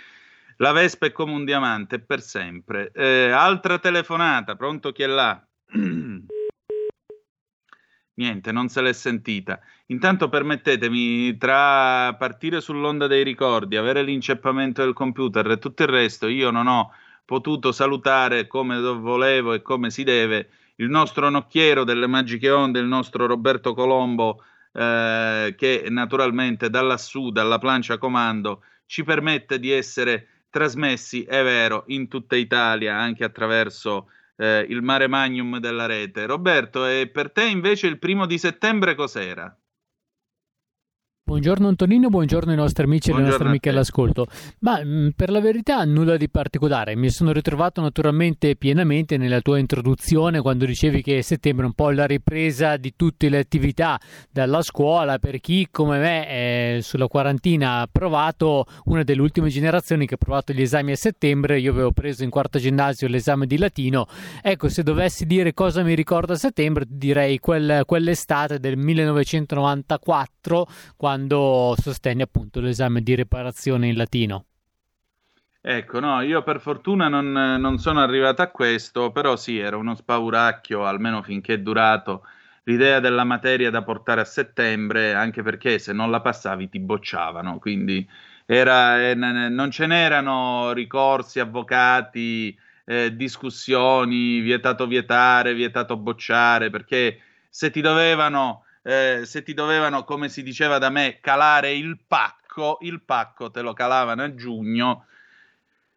la 0.56 0.72
Vespa 0.72 1.06
è 1.06 1.12
come 1.12 1.34
un 1.34 1.46
diamante 1.46 2.00
per 2.00 2.22
sempre. 2.22 2.90
Eh, 2.92 3.30
altra 3.30 3.78
telefonata, 3.78 4.56
pronto 4.56 4.92
chi 4.92 5.04
è 5.04 5.08
là? 5.08 5.40
Niente, 8.16 8.52
non 8.52 8.68
se 8.68 8.82
l'è 8.82 8.94
sentita. 8.94 9.60
Intanto 9.86 10.28
permettetemi, 10.28 11.38
tra 11.38 12.16
partire 12.16 12.62
sull'onda 12.62 13.06
dei 13.06 13.24
ricordi, 13.24 13.76
avere 13.76 14.02
l'inceppamento 14.02 14.84
del 14.84 14.94
computer 14.94 15.52
e 15.52 15.60
tutto 15.60 15.84
il 15.84 15.90
resto, 15.90 16.26
io 16.28 16.50
non 16.50 16.66
ho 16.66 16.92
potuto 17.28 17.74
salutare 17.74 18.48
come 18.48 18.80
volevo 18.80 19.52
e 19.52 19.62
come 19.62 19.90
si 19.90 20.06
deve 20.06 20.50
il 20.76 20.90
nostro 20.90 21.30
nocchiero 21.30 21.84
delle 21.84 22.08
magiche 22.08 22.50
onde, 22.50 22.80
il 22.80 22.86
nostro 22.86 23.26
Roberto 23.26 23.74
Colombo, 23.74 24.46
eh, 24.72 25.54
che 25.58 25.88
naturalmente 25.90 26.70
da 26.70 26.82
lassù, 26.82 27.30
dalla 27.32 27.58
plancia 27.58 27.98
comando, 27.98 28.64
ci 28.86 29.04
permette 29.04 29.60
di 29.60 29.72
essere 29.72 30.46
trasmessi, 30.50 31.24
è 31.24 31.44
vero, 31.44 31.84
in 31.88 32.08
tutta 32.08 32.38
Italia, 32.38 32.96
anche 32.96 33.26
attraverso 33.26 34.10
eh, 34.38 34.66
il 34.70 34.82
mare 34.82 35.08
magnum 35.08 35.60
della 35.60 35.86
rete. 35.86 36.26
Roberto, 36.28 36.86
e 36.86 37.10
per 37.12 37.32
te 37.32 37.44
invece 37.44 37.88
il 37.88 38.00
primo 38.00 38.26
di 38.26 38.38
settembre 38.38 38.96
cos'era? 38.96 39.54
Buongiorno 41.28 41.68
Antonino, 41.68 42.08
buongiorno 42.08 42.52
ai 42.52 42.56
nostri 42.56 42.86
amici 42.86 43.10
e 43.10 43.14
alle 43.14 43.24
nostre 43.24 43.50
amiche 43.50 43.68
all'ascolto. 43.68 44.28
Ma 44.60 44.82
mh, 44.82 44.88
mm, 44.88 45.08
per 45.14 45.30
la 45.30 45.42
verità 45.42 45.84
nulla 45.84 46.16
di 46.16 46.30
particolare, 46.30 46.96
mi 46.96 47.10
sono 47.10 47.34
ritrovato 47.34 47.82
naturalmente 47.82 48.56
pienamente 48.56 49.18
nella 49.18 49.42
tua 49.42 49.58
introduzione 49.60 50.40
quando 50.40 50.64
dicevi 50.64 51.02
che 51.02 51.22
settembre 51.22 51.66
è 51.66 51.68
un 51.68 51.74
po' 51.74 51.90
la 51.90 52.06
ripresa 52.06 52.78
di 52.78 52.94
tutte 52.96 53.28
le 53.28 53.40
attività 53.40 54.00
dalla 54.32 54.62
scuola 54.62 55.20
per 55.20 55.42
chi 55.42 55.68
come 55.70 56.00
me 56.00 56.30
eh, 56.30 56.80
sulla 56.82 57.08
quarantina 57.08 57.82
ha 57.82 57.90
provato, 57.92 58.66
una 58.86 59.04
delle 59.04 59.20
ultime 59.20 59.50
generazioni 59.50 60.08
che 60.08 60.14
ha 60.14 60.18
provato 60.18 60.54
gli 60.54 60.62
esami 60.62 60.94
a 60.94 60.96
settembre, 60.96 61.60
io 61.60 61.74
avevo 61.74 61.92
preso 61.92 62.24
in 62.24 62.30
quarta 62.30 62.58
ginnasio 62.58 63.10
l'esame 63.10 63.48
di 63.48 63.58
latino, 63.58 64.08
ecco 64.42 64.70
se 64.70 64.82
dovessi 64.82 65.26
dire 65.26 65.54
cosa 65.54 65.84
mi 65.84 65.94
ricorda 65.94 66.36
settembre 66.36 66.86
direi 66.88 67.38
quel, 67.40 67.82
quell'estate 67.86 68.62
del 68.62 68.78
1994 68.78 70.68
quando 70.96 71.16
quando 71.18 71.76
sostenni 71.82 72.22
appunto 72.22 72.60
l'esame 72.60 73.02
di 73.02 73.16
riparazione 73.16 73.88
in 73.88 73.98
latino. 73.98 74.46
Ecco, 75.60 76.00
no, 76.00 76.22
io 76.22 76.44
per 76.44 76.60
fortuna 76.60 77.08
non, 77.08 77.32
non, 77.32 77.80
sono 77.80 78.02
arrivato 78.02 78.44
a 78.44 78.50
questo, 78.50 79.12
però 79.12 79.36
sì, 79.36 79.58
era 79.58 79.78
uno 79.78 79.96
spauracchio, 79.96 80.86
almeno 80.86 81.24
finché 81.24 81.56
è 81.56 81.60
durato, 81.60 82.22
l'idea 82.66 83.00
della 83.00 83.24
materia 83.24 83.72
da 83.72 83.82
portare 83.82 84.22
a 84.22 84.26
settembre, 84.26 85.16
anche 85.16 85.42
perché 85.42 85.80
se 85.80 85.92
non 85.92 86.12
la 86.12 86.22
passavi 86.22 86.70
ti 86.70 86.80
bocciavano, 86.80 87.58
quindi 87.58 88.08
era, 88.46 89.10
eh, 89.10 89.16
non 89.16 89.72
ce 89.72 89.88
n'erano 89.88 90.72
ricorsi, 90.72 91.40
avvocati, 91.40 92.56
eh, 92.86 93.16
discussioni, 93.16 94.40
vietato 94.42 94.86
vietare, 94.86 95.56
vietato 95.56 95.98
bocciare, 95.98 96.70
perché 96.70 97.20
se 97.50 97.72
ti 97.72 97.82
dovevano 97.82 98.66
eh, 98.88 99.26
se 99.26 99.44
ti 99.44 99.54
dovevano, 99.54 100.06
come 100.06 100.30
si 100.30 100.42
diceva 100.42 100.78
da 100.78 100.90
me, 100.90 101.20
calare 101.20 101.74
il 101.74 102.00
pacco, 102.08 102.78
il 102.82 103.02
pacco 103.04 103.52
te 103.52 103.62
lo 103.62 103.74
calavano 103.74 104.24
a 104.24 104.34
giugno 104.34 105.08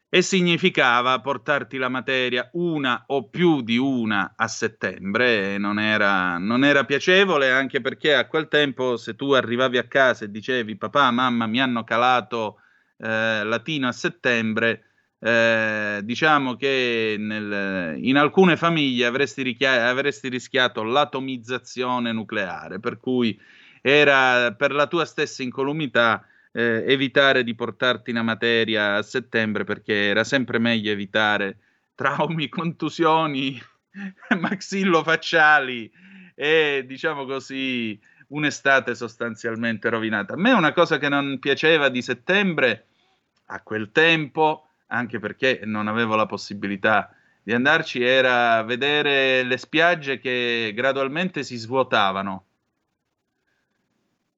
e 0.09 0.23
significava 0.23 1.21
portarti 1.21 1.79
la 1.79 1.89
materia 1.89 2.51
una 2.55 3.05
o 3.07 3.29
più 3.29 3.63
di 3.63 3.77
una 3.77 4.33
a 4.35 4.49
settembre. 4.49 5.57
Non 5.57 5.79
era, 5.79 6.37
non 6.39 6.65
era 6.65 6.85
piacevole 6.85 7.53
anche 7.53 7.81
perché 7.81 8.17
a 8.17 8.27
quel 8.27 8.49
tempo 8.49 8.97
se 8.97 9.15
tu 9.15 9.31
arrivavi 9.31 9.79
a 9.79 9.87
casa 9.87 10.25
e 10.25 10.31
dicevi 10.33 10.75
papà, 10.75 11.13
mamma 11.13 11.47
mi 11.47 11.61
hanno 11.61 11.85
calato 11.85 12.57
eh, 12.97 13.45
latino 13.45 13.87
a 13.87 13.93
settembre 13.93 14.90
eh, 15.23 16.01
diciamo 16.03 16.57
che 16.57 17.17
nel, 17.19 17.99
in 18.03 18.17
alcune 18.17 18.57
famiglie 18.57 19.05
avresti, 19.05 19.43
richia- 19.43 19.89
avresti, 19.89 20.29
rischiato 20.29 20.83
l'atomizzazione 20.83 22.11
nucleare, 22.11 22.81
per 22.81 22.99
cui 22.99 23.39
era 23.83 24.53
per 24.53 24.73
la 24.73 24.87
tua 24.87 25.05
stessa 25.05 25.43
incolumità 25.43 26.25
eh, 26.53 26.85
evitare 26.87 27.45
di 27.45 27.55
portarti 27.55 28.11
una 28.11 28.23
materia 28.23 28.97
a 28.97 29.03
settembre 29.03 29.65
perché 29.65 30.09
era 30.09 30.25
sempre 30.25 30.59
meglio 30.59 30.91
evitare 30.91 31.59
traumi, 31.95 32.49
contusioni 32.51 33.61
maxillofacciali 34.39 35.91
e 36.35 36.85
diciamo 36.87 37.27
così 37.27 37.99
un'estate 38.29 38.95
sostanzialmente 38.95 39.91
rovinata. 39.91 40.33
A 40.33 40.37
me 40.37 40.53
una 40.53 40.73
cosa 40.73 40.97
che 40.97 41.09
non 41.09 41.39
piaceva 41.39 41.91
di 41.91 42.01
settembre 42.01 42.87
a 43.47 43.61
quel 43.61 43.91
tempo 43.93 44.70
anche 44.91 45.19
perché 45.19 45.61
non 45.65 45.89
avevo 45.89 46.17
la 46.17 46.27
possibilità 46.27 47.15
di 47.43 47.53
andarci, 47.53 48.03
era 48.03 48.63
vedere 48.63 49.43
le 49.43 49.57
spiagge 49.57 50.19
che 50.19 50.73
gradualmente 50.75 51.43
si 51.43 51.57
svuotavano. 51.57 52.45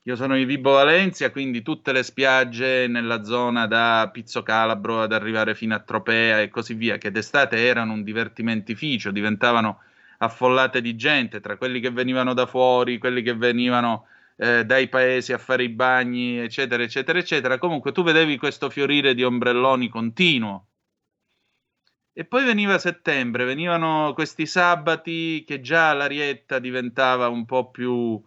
Io 0.06 0.16
sono 0.16 0.36
in 0.36 0.46
Vibo 0.46 0.72
Valencia, 0.72 1.30
quindi 1.30 1.62
tutte 1.62 1.92
le 1.92 2.02
spiagge 2.02 2.88
nella 2.88 3.22
zona 3.22 3.66
da 3.66 4.10
Pizzo 4.12 4.42
Calabro 4.42 5.02
ad 5.02 5.12
arrivare 5.12 5.54
fino 5.54 5.74
a 5.74 5.78
Tropea 5.78 6.40
e 6.40 6.48
così 6.48 6.74
via, 6.74 6.98
che 6.98 7.12
d'estate 7.12 7.56
erano 7.56 7.92
un 7.92 8.02
divertimentificio, 8.02 9.12
diventavano 9.12 9.80
affollate 10.18 10.80
di 10.80 10.96
gente, 10.96 11.40
tra 11.40 11.56
quelli 11.56 11.78
che 11.78 11.90
venivano 11.90 12.34
da 12.34 12.46
fuori, 12.46 12.98
quelli 12.98 13.22
che 13.22 13.34
venivano 13.34 14.06
eh, 14.36 14.64
dai 14.64 14.88
paesi 14.88 15.32
a 15.32 15.38
fare 15.38 15.64
i 15.64 15.68
bagni, 15.68 16.38
eccetera, 16.38 16.82
eccetera, 16.82 17.18
eccetera. 17.18 17.58
Comunque 17.58 17.92
tu 17.92 18.02
vedevi 18.02 18.36
questo 18.38 18.70
fiorire 18.70 19.14
di 19.14 19.24
ombrelloni 19.24 19.88
continuo. 19.88 20.66
E 22.14 22.24
poi 22.26 22.44
veniva 22.44 22.78
settembre, 22.78 23.44
venivano 23.44 24.12
questi 24.14 24.44
sabati 24.44 25.44
che 25.46 25.60
già 25.62 25.94
l'arietta 25.94 26.58
diventava 26.58 27.28
un 27.28 27.46
po' 27.46 27.70
più, 27.70 28.22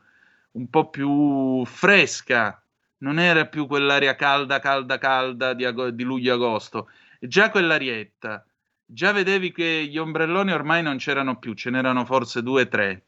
un 0.51 0.69
po' 0.69 0.89
più 0.89 1.63
fresca, 1.65 2.59
non 2.99 3.19
era 3.19 3.45
più 3.45 3.67
quell'aria 3.67 4.15
calda, 4.15 4.59
calda, 4.59 4.97
calda 4.97 5.53
di, 5.53 5.65
ag- 5.65 5.89
di 5.89 6.03
luglio-agosto, 6.03 6.89
già 7.19 7.51
quell'arietta. 7.51 8.43
Già 8.87 9.11
vedevi 9.11 9.51
che 9.51 9.85
gli 9.87 9.97
ombrelloni 9.97 10.51
ormai 10.51 10.81
non 10.83 10.97
c'erano 10.97 11.37
più, 11.39 11.53
ce 11.53 11.69
n'erano 11.71 12.05
forse 12.05 12.43
due 12.43 12.63
o 12.63 12.67
tre. 12.67 13.04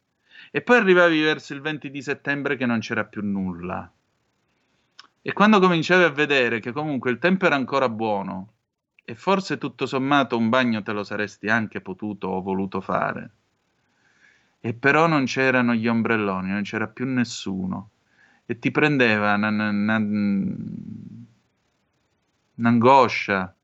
E 0.50 0.62
poi 0.62 0.76
arrivavi 0.78 1.20
verso 1.20 1.54
il 1.54 1.60
20 1.60 1.90
di 1.90 2.02
settembre 2.02 2.56
che 2.56 2.66
non 2.66 2.78
c'era 2.80 3.04
più 3.04 3.22
nulla. 3.22 3.90
E 5.20 5.32
quando 5.32 5.60
cominciavi 5.60 6.04
a 6.04 6.10
vedere 6.10 6.60
che 6.60 6.72
comunque 6.72 7.10
il 7.10 7.18
tempo 7.18 7.46
era 7.46 7.54
ancora 7.54 7.88
buono, 7.88 8.52
e 9.04 9.14
forse 9.14 9.56
tutto 9.58 9.86
sommato 9.86 10.36
un 10.36 10.48
bagno 10.50 10.82
te 10.82 10.92
lo 10.92 11.02
saresti 11.02 11.48
anche 11.48 11.80
potuto 11.80 12.28
o 12.28 12.42
voluto 12.42 12.80
fare, 12.80 13.30
e 14.60 14.74
però 14.74 15.06
non 15.06 15.24
c'erano 15.24 15.72
gli 15.74 15.88
ombrelloni, 15.88 16.50
non 16.50 16.62
c'era 16.62 16.88
più 16.88 17.06
nessuno 17.06 17.90
e 18.44 18.58
ti 18.58 18.70
prendeva 18.70 19.34
un'angoscia, 22.54 23.54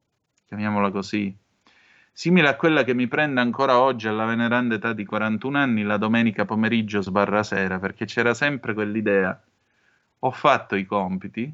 chiamiamola 0.47 0.91
così, 0.91 1.37
simile 2.17 2.47
a 2.47 2.55
quella 2.55 2.85
che 2.85 2.95
mi 2.95 3.09
prende 3.09 3.41
ancora 3.41 3.81
oggi 3.81 4.07
alla 4.07 4.25
veneranda 4.25 4.77
età 4.77 4.93
di 4.93 5.05
41 5.05 5.59
anni 5.59 5.83
la 5.83 5.97
domenica 5.97 6.45
pomeriggio 6.45 7.03
sbarra 7.03 7.43
sera, 7.43 7.81
perché 7.81 8.05
c'era 8.05 8.35
sempre 8.35 8.73
quell'idea, 8.73 9.43
ho 10.21 10.31
fatto 10.31 10.77
i 10.77 10.87
compiti 10.87 11.53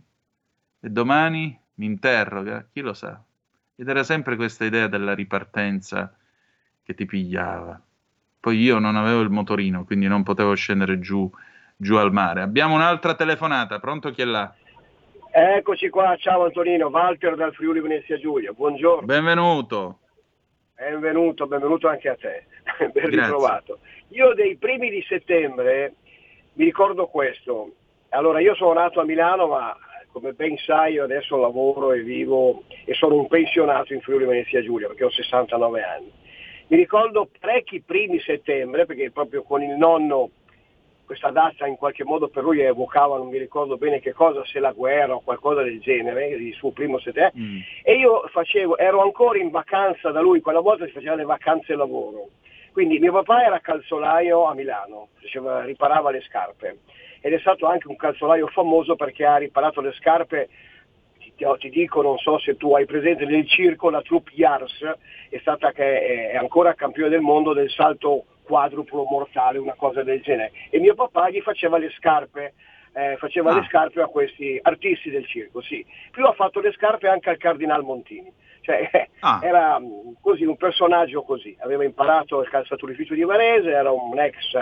e 0.79 0.89
domani 0.91 1.59
mi 1.77 1.87
interroga, 1.87 2.67
chi 2.71 2.83
lo 2.83 2.93
sa. 2.93 3.19
Ed 3.75 3.89
era 3.89 4.03
sempre 4.03 4.37
questa 4.37 4.67
idea 4.67 4.87
della 4.87 5.15
ripartenza 5.15 6.15
che 6.83 6.95
ti 6.95 7.07
pigliava. 7.07 7.81
Poi 8.39 8.61
io 8.61 8.79
non 8.79 8.97
avevo 8.97 9.23
il 9.23 9.31
motorino, 9.31 9.85
quindi 9.87 10.09
non 10.09 10.23
potevo 10.23 10.55
scendere 10.55 10.99
giù, 11.01 11.31
giù 11.75 11.95
al 11.95 12.13
mare. 12.13 12.43
Abbiamo 12.43 12.75
un'altra 12.75 13.15
telefonata, 13.15 13.79
pronto 13.79 14.11
chi 14.11 14.21
è 14.21 14.27
là? 14.27 14.55
Eccoci 15.33 15.89
qua, 15.89 16.15
ciao 16.19 16.45
Antonino, 16.45 16.89
Walter 16.89 17.35
dal 17.35 17.55
Friuli 17.55 17.81
Venezia 17.81 18.19
Giulia, 18.19 18.53
buongiorno. 18.53 19.07
Benvenuto. 19.07 20.00
Benvenuto, 20.81 21.47
benvenuto 21.47 21.89
anche 21.89 22.09
a 22.09 22.17
te, 22.17 22.47
ben 22.91 23.11
ritrovato. 23.11 23.81
Io 24.13 24.33
dei 24.33 24.57
primi 24.57 24.89
di 24.89 25.05
settembre 25.07 25.93
mi 26.55 26.65
ricordo 26.65 27.07
questo, 27.07 27.73
allora 28.09 28.41
io 28.41 28.55
sono 28.55 28.73
nato 28.73 28.99
a 28.99 29.05
Milano 29.05 29.47
ma 29.49 29.77
come 30.11 30.33
ben 30.33 30.57
sai 30.57 30.95
io 30.95 31.05
adesso 31.05 31.37
lavoro 31.37 31.93
e 31.93 32.01
vivo 32.01 32.63
e 32.87 32.95
sono 32.95 33.17
un 33.17 33.29
pensionato 33.29 33.93
in 33.93 34.01
Friuli 34.01 34.25
Venezia 34.25 34.63
Giulia 34.63 34.87
perché 34.87 35.05
ho 35.05 35.11
69 35.11 35.83
anni. 35.83 36.13
Mi 36.69 36.79
ricordo 36.79 37.29
parecchi 37.39 37.83
primi 37.83 38.19
settembre, 38.21 38.87
perché 38.87 39.11
proprio 39.11 39.43
con 39.43 39.61
il 39.61 39.77
nonno 39.77 40.31
questa 41.11 41.31
data 41.31 41.67
in 41.67 41.75
qualche 41.75 42.05
modo 42.05 42.29
per 42.29 42.45
lui 42.45 42.61
evocava, 42.61 43.17
non 43.17 43.31
mi 43.31 43.39
ricordo 43.39 43.77
bene 43.77 43.99
che 43.99 44.13
cosa, 44.13 44.45
se 44.45 44.61
la 44.61 44.71
guerra 44.71 45.17
o 45.17 45.21
qualcosa 45.23 45.61
del 45.63 45.81
genere, 45.81 46.29
il 46.29 46.55
suo 46.55 46.71
primo 46.71 47.01
settembre, 47.01 47.33
mm. 47.37 47.59
e 47.83 47.95
io 47.97 48.29
facevo, 48.29 48.79
ero 48.79 49.03
ancora 49.03 49.41
in 49.41 49.51
vacanza 49.51 50.13
da 50.13 50.21
lui, 50.21 50.41
quella 50.41 50.61
volta 50.61 50.87
si 50.87 50.93
faceva 50.93 51.17
le 51.17 51.25
vacanze 51.25 51.75
lavoro. 51.75 52.29
Quindi 52.71 53.01
mio 53.01 53.11
papà 53.11 53.43
era 53.43 53.59
calzolaio 53.59 54.45
a 54.45 54.55
Milano, 54.55 55.09
faceva, 55.21 55.65
riparava 55.65 56.13
le 56.13 56.21
scarpe 56.21 56.79
ed 57.21 57.33
è 57.33 57.41
stato 57.41 57.67
anche 57.67 57.89
un 57.89 57.97
calzolaio 57.97 58.47
famoso 58.47 58.95
perché 58.95 59.27
ha 59.27 59.37
riparato 59.37 59.81
le 59.81 59.91
scarpe 59.95 60.49
ti, 61.59 61.71
dico, 61.71 62.03
non 62.03 62.19
so 62.19 62.39
se 62.39 62.57
tu 62.57 62.73
hai 62.75 62.85
presente 62.85 63.25
nel 63.25 63.49
circo, 63.49 63.91
la 63.91 64.03
troupe 64.03 64.31
Yars 64.35 64.85
è 65.29 65.39
stata 65.39 65.73
che 65.73 66.29
è 66.29 66.37
ancora 66.37 66.75
campione 66.75 67.09
del 67.09 67.21
mondo 67.21 67.53
del 67.53 67.71
salto 67.71 68.27
quadruplo 68.51 69.05
mortale, 69.05 69.59
una 69.59 69.75
cosa 69.75 70.03
del 70.03 70.21
genere. 70.23 70.51
E 70.71 70.81
mio 70.81 70.95
papà 70.95 71.31
gli 71.31 71.41
faceva 71.41 71.79
le 71.79 71.91
scarpe, 71.97 72.55
eh, 72.93 73.17
faceva 73.17 73.53
ah. 73.53 73.61
le 73.61 73.67
scarpe 73.69 74.03
a 74.03 74.07
questi 74.07 74.59
artisti 74.61 75.09
del 75.09 75.25
circo, 75.25 75.63
sì. 75.63 75.87
Più 76.11 76.25
ha 76.27 76.33
fatto 76.33 76.59
le 76.59 76.73
scarpe 76.73 77.07
anche 77.07 77.31
al 77.31 77.39
Cardinal 77.39 77.85
Montini. 77.85 78.33
Cioè, 78.63 79.09
ah. 79.21 79.39
era 79.41 79.79
mm, 79.79 80.15
così, 80.21 80.45
un 80.45 80.57
personaggio 80.57 81.23
così, 81.23 81.57
aveva 81.61 81.85
imparato 81.85 82.43
il 82.43 82.49
calzaturificio 82.49 83.15
di 83.15 83.23
Varese, 83.23 83.71
era 83.71 83.93
un 83.93 84.19
ex, 84.19 84.57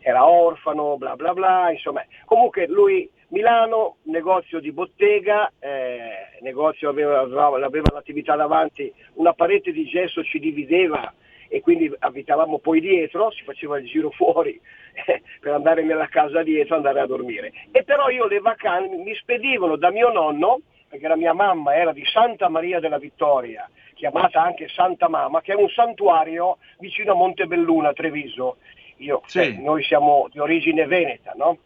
era 0.00 0.26
orfano, 0.26 0.96
bla 0.96 1.14
bla 1.14 1.34
bla, 1.34 1.70
insomma. 1.70 2.02
Comunque 2.24 2.66
lui 2.66 3.08
Milano, 3.28 3.96
negozio 4.04 4.60
di 4.60 4.72
bottega, 4.72 5.52
eh, 5.58 6.38
negozio 6.40 6.88
aveva, 6.88 7.20
aveva 7.20 7.90
l'attività 7.92 8.36
davanti, 8.36 8.90
una 9.14 9.34
parete 9.34 9.72
di 9.72 9.84
gesso 9.84 10.22
ci 10.22 10.38
divideva 10.38 11.12
e 11.48 11.60
quindi 11.60 11.92
abitavamo 11.98 12.58
poi 12.58 12.80
dietro, 12.80 13.30
si 13.30 13.44
faceva 13.44 13.78
il 13.78 13.86
giro 13.86 14.10
fuori 14.10 14.60
eh, 15.06 15.22
per 15.40 15.52
andare 15.52 15.82
nella 15.82 16.08
casa 16.08 16.42
dietro 16.42 16.74
e 16.74 16.76
andare 16.78 17.00
a 17.00 17.06
dormire. 17.06 17.52
E 17.70 17.84
però 17.84 18.08
io 18.08 18.26
le 18.26 18.40
vacanze 18.40 18.96
mi 18.96 19.14
spedivano 19.14 19.76
da 19.76 19.90
mio 19.90 20.10
nonno, 20.10 20.60
perché 20.88 21.08
la 21.08 21.16
mia 21.16 21.32
mamma 21.32 21.74
era 21.74 21.92
di 21.92 22.04
Santa 22.06 22.48
Maria 22.48 22.80
della 22.80 22.98
Vittoria, 22.98 23.68
chiamata 23.94 24.40
anche 24.40 24.68
Santa 24.68 25.08
Mamma, 25.08 25.40
che 25.40 25.52
è 25.52 25.56
un 25.56 25.68
santuario 25.68 26.58
vicino 26.78 27.12
a 27.12 27.16
Montebelluna, 27.16 27.92
Treviso. 27.92 28.58
Io, 28.98 29.22
sì. 29.26 29.40
eh, 29.40 29.58
noi 29.58 29.82
siamo 29.82 30.28
di 30.30 30.38
origine 30.38 30.86
veneta, 30.86 31.32
no? 31.36 31.58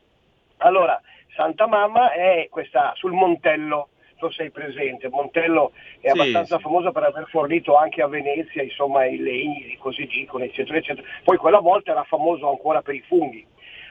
Allora, 0.59 1.01
Santa 1.35 1.67
Mamma 1.67 2.13
è 2.13 2.49
questa 2.51 2.93
sul 2.97 3.13
Montello, 3.13 3.90
tu 4.21 4.31
sei 4.31 4.51
presente, 4.51 5.09
Montello 5.09 5.73
è 5.99 6.11
sì, 6.11 6.19
abbastanza 6.19 6.57
sì. 6.57 6.63
famoso 6.63 6.93
per 6.93 7.05
aver 7.05 7.27
fornito 7.29 7.75
anche 7.77 8.03
a 8.03 8.07
Venezia 8.07 8.63
insomma, 8.63 9.07
i 9.07 9.17
legni, 9.17 9.73
i 9.73 9.79
cosicicoli, 9.79 10.45
eccetera, 10.45 10.77
eccetera. 10.79 11.07
Poi 11.25 11.39
quella 11.39 11.59
volta 11.59 11.91
era 11.93 12.05
famoso 12.05 12.49
ancora 12.49 12.83
per 12.83 12.95
i 12.95 13.03
funghi. 13.07 13.45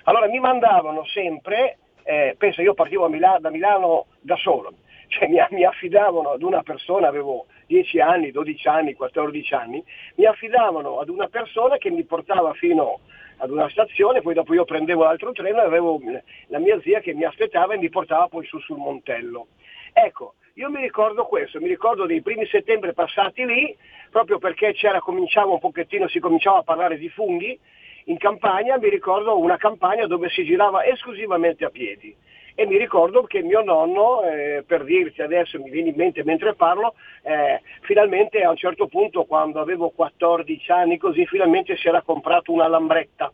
Allora 0.04 0.28
mi 0.28 0.40
mandavano 0.40 1.04
sempre, 1.06 1.80
eh, 2.04 2.36
penso 2.38 2.62
io 2.62 2.74
partivo 2.74 3.10
Milano, 3.10 3.40
da 3.40 3.50
Milano 3.50 4.06
da 4.22 4.36
solo, 4.38 4.74
cioè 5.08 5.28
mi, 5.28 5.38
mi, 5.50 5.66
affidavano 5.66 6.30
ad 6.30 6.44
una 6.44 6.62
persona, 6.62 7.08
avevo 7.08 7.48
10 7.66 8.00
anni, 8.00 8.32
12 8.32 8.68
anni, 8.68 8.94
14 8.94 9.54
anni, 9.56 9.84
mi 10.16 10.26
affidavano 10.26 11.00
ad 11.00 11.10
una 11.10 11.28
persona 11.28 11.78
che 11.78 11.90
mi 11.90 12.04
portava 12.06 12.54
fino 12.54 13.00
ad 13.42 13.50
una 13.50 13.70
stazione, 13.70 14.22
poi 14.22 14.34
dopo 14.34 14.54
io 14.54 14.66
prendevo 14.66 15.04
l'altro 15.04 15.32
treno 15.32 15.62
e 15.62 15.66
avevo 15.66 16.00
la 16.48 16.60
mia 16.60 16.80
zia 16.82 17.00
che 17.00 17.14
mi 17.14 17.24
aspettava 17.24 17.74
e 17.74 17.78
mi 17.78 17.90
portava 17.90 18.28
poi 18.28 18.46
su 18.46 18.60
sul 18.60 18.78
Montello. 18.78 19.48
Ecco, 19.94 20.36
io 20.56 20.70
mi 20.70 20.82
ricordo 20.82 21.26
questo, 21.26 21.60
mi 21.60 21.68
ricordo 21.68 22.06
dei 22.06 22.22
primi 22.22 22.46
settembre 22.48 22.94
passati 22.94 23.46
lì, 23.46 23.76
proprio 24.10 24.40
perché 24.40 24.74
c'era, 24.74 25.00
cominciava 25.00 25.52
un 25.52 25.60
pochettino, 25.60 26.08
si 26.08 26.20
cominciava 26.20 26.60
a 26.60 26.64
parlare 26.64 26.98
di 26.98 27.10
funghi, 27.10 27.58
in 28.06 28.18
campagna 28.18 28.78
mi 28.78 28.90
ricordo 28.90 29.40
una 29.40 29.58
campagna 29.58 30.06
dove 30.08 30.30
si 30.30 30.44
girava 30.44 30.84
esclusivamente 30.84 31.64
a 31.64 31.70
piedi. 31.70 32.16
E 32.56 32.66
mi 32.66 32.78
ricordo 32.78 33.24
che 33.24 33.42
mio 33.42 33.62
nonno, 33.64 34.22
eh, 34.24 34.66
per 34.68 34.84
dirti 34.84 35.22
adesso 35.22 35.58
mi 35.62 35.70
viene 35.70 35.90
in 35.90 35.96
mente 35.96 36.26
mentre 36.26 36.56
parlo, 36.56 36.96
eh, 37.22 37.62
finalmente 37.82 38.42
a 38.42 38.50
un 38.50 38.58
certo 38.58 38.88
punto 38.88 39.24
quando 39.24 39.62
avevo 39.62 39.92
14 39.92 40.72
anni 40.72 40.98
così, 40.98 41.26
finalmente 41.26 41.78
si 41.78 41.88
era 41.88 42.02
comprato 42.02 42.52
una 42.52 42.68
lambretta. 42.68 43.32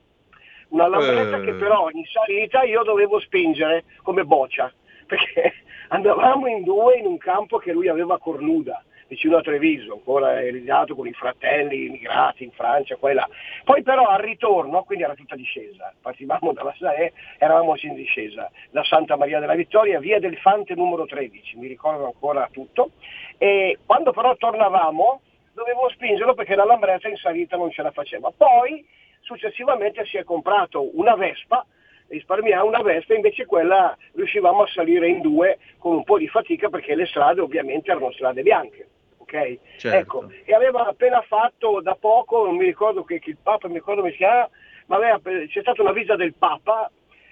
Una 0.69 0.87
lambretta 0.87 1.37
eh... 1.37 1.41
che 1.41 1.53
però 1.53 1.89
in 1.89 2.03
salita 2.05 2.61
io 2.63 2.83
dovevo 2.83 3.19
spingere 3.19 3.85
come 4.03 4.25
boccia, 4.25 4.71
perché 5.07 5.53
andavamo 5.89 6.47
in 6.47 6.63
due 6.63 6.97
in 6.97 7.05
un 7.05 7.17
campo 7.17 7.57
che 7.57 7.71
lui 7.71 7.87
aveva 7.87 8.17
cornuda 8.19 8.83
vicino 9.07 9.37
a 9.37 9.41
Treviso, 9.41 9.93
ancora 9.93 10.41
elisato 10.41 10.95
con 10.95 11.07
i 11.07 11.13
fratelli 11.13 11.85
immigrati 11.85 12.43
in 12.43 12.51
Francia, 12.51 12.95
qua 12.95 13.11
e 13.11 13.13
là. 13.13 13.29
Poi 13.63 13.83
però 13.83 14.05
al 14.05 14.19
ritorno, 14.19 14.83
quindi 14.83 15.03
era 15.03 15.13
tutta 15.13 15.35
discesa, 15.35 15.93
partivamo 16.01 16.53
dalla 16.53 16.73
Sae, 16.77 17.13
eravamo 17.37 17.75
in 17.81 17.93
discesa, 17.93 18.49
da 18.71 18.83
Santa 18.83 19.15
Maria 19.15 19.39
della 19.39 19.53
Vittoria, 19.53 19.99
via 19.99 20.19
del 20.19 20.37
Fante 20.37 20.73
numero 20.73 21.05
13, 21.05 21.57
mi 21.57 21.67
ricordo 21.67 22.05
ancora 22.05 22.49
tutto, 22.51 22.91
e 23.37 23.77
quando 23.85 24.11
però 24.11 24.35
tornavamo 24.35 25.21
dovevo 25.53 25.89
spingerlo 25.89 26.33
perché 26.33 26.55
la 26.55 26.65
lambretta 26.65 27.07
in 27.07 27.15
salita 27.15 27.55
non 27.55 27.71
ce 27.71 27.81
la 27.81 27.91
faceva. 27.91 28.31
Poi 28.35 28.85
successivamente 29.21 30.05
si 30.05 30.17
è 30.17 30.23
comprato 30.23 30.97
una 30.97 31.15
Vespa, 31.15 31.65
risparmiare 32.07 32.65
una 32.65 32.81
Vespa, 32.81 33.13
invece 33.13 33.45
quella 33.45 33.95
riuscivamo 34.13 34.63
a 34.63 34.67
salire 34.67 35.07
in 35.07 35.21
due 35.21 35.57
con 35.77 35.95
un 35.95 36.03
po' 36.03 36.17
di 36.17 36.27
fatica 36.27 36.69
perché 36.69 36.95
le 36.95 37.05
strade 37.05 37.41
ovviamente 37.41 37.91
erano 37.91 38.11
strade 38.11 38.41
bianche 38.41 38.87
ok? 39.25 39.57
Certo. 39.77 39.97
Ecco, 39.97 40.31
e 40.45 40.53
aveva 40.53 40.85
appena 40.85 41.21
fatto 41.21 41.81
da 41.81 41.95
poco, 41.95 42.45
non 42.45 42.55
mi 42.55 42.65
ricordo 42.65 43.03
che, 43.03 43.19
che 43.19 43.31
il 43.31 43.37
Papa, 43.41 43.67
mi 43.67 43.75
ricordo 43.75 44.01
come 44.01 44.11
si 44.11 44.17
chiama, 44.17 44.47
ma 44.85 44.95
aveva, 44.95 45.19
c'è 45.19 45.61
stata 45.61 45.81
una 45.81 45.91
visita 45.91 46.15
del 46.15 46.35
Papa 46.35 46.89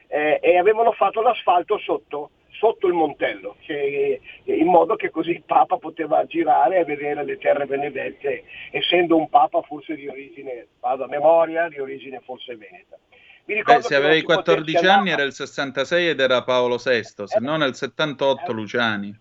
eh, 0.08 0.40
e 0.42 0.58
avevano 0.58 0.92
fatto 0.92 1.22
l'asfalto 1.22 1.78
sotto, 1.78 2.32
sotto 2.50 2.88
il 2.88 2.94
Montello, 2.94 3.56
che, 3.62 4.20
in 4.44 4.68
modo 4.68 4.96
che 4.96 5.10
così 5.10 5.32
il 5.32 5.44
Papa 5.44 5.78
poteva 5.78 6.26
girare 6.26 6.80
e 6.80 6.86
vedere 6.86 7.24
le 7.24 7.38
terre 7.38 7.66
benedette, 7.66 8.44
essendo 8.72 9.16
un 9.16 9.30
Papa 9.30 9.62
forse 9.62 9.96
di 9.96 10.08
origine, 10.08 10.68
vado 10.80 11.04
a 11.04 11.08
memoria, 11.08 11.70
di 11.70 11.80
origine 11.80 12.20
forse 12.24 12.56
veneta. 12.56 12.98
Beh, 13.46 13.82
se 13.82 13.96
avevi 13.96 14.22
14 14.22 14.86
anni 14.86 15.10
era 15.10 15.24
il 15.24 15.34
66 15.34 16.10
ed 16.10 16.20
era 16.20 16.44
Paolo 16.44 16.78
VI, 16.78 17.04
se 17.04 17.24
eh, 17.38 17.40
no 17.40 17.58
nel 17.58 17.76
78 17.76 18.50
eh, 18.50 18.54
Luciani. 18.54 19.20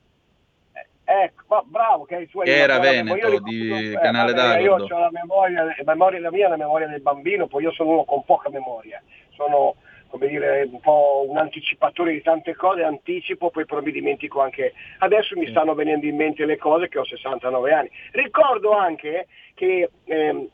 Ecco, 1.05 1.43
ma 1.49 1.63
bravo 1.65 2.05
che 2.05 2.27
suoi 2.31 2.49
Era 2.49 2.79
Veneto 2.79 3.41
di 3.41 3.91
eh, 3.91 3.99
Canale 4.01 4.33
d'Agordo. 4.33 4.87
Io 4.87 4.97
ho 4.97 4.99
la 5.01 5.11
memoria, 5.11 5.65
la 5.65 5.75
memoria 5.85 6.21
la 6.21 6.31
mia, 6.31 6.49
la 6.49 6.57
memoria 6.57 6.87
del 6.87 7.01
bambino, 7.01 7.49
poi 7.49 7.65
io 7.65 7.73
sono 7.73 7.91
uno 7.91 8.05
con 8.05 8.25
poca 8.25 8.49
memoria. 8.49 9.03
Sono 9.35 9.75
come 10.13 10.29
dire, 10.29 10.69
un 10.71 10.81
po' 10.81 11.25
un 11.27 11.39
anticipatore 11.39 12.13
di 12.13 12.21
tante 12.21 12.55
cose, 12.55 12.83
anticipo, 12.83 13.51
poi 13.51 13.65
però 13.65 13.81
mi 13.81 13.91
dimentico 13.91 14.41
anche. 14.41 14.75
Adesso 14.99 15.37
mi 15.39 15.49
stanno 15.49 15.75
venendo 15.75 16.07
in 16.07 16.17
mente 16.17 16.45
le 16.45 16.59
cose 16.59 16.89
che 16.89 16.99
ho 16.99 17.05
69 17.05 17.73
anni. 17.73 17.91
Ricordo 18.13 18.73
anche 18.73 19.27
che 19.55 19.91
ehm, 20.05 20.49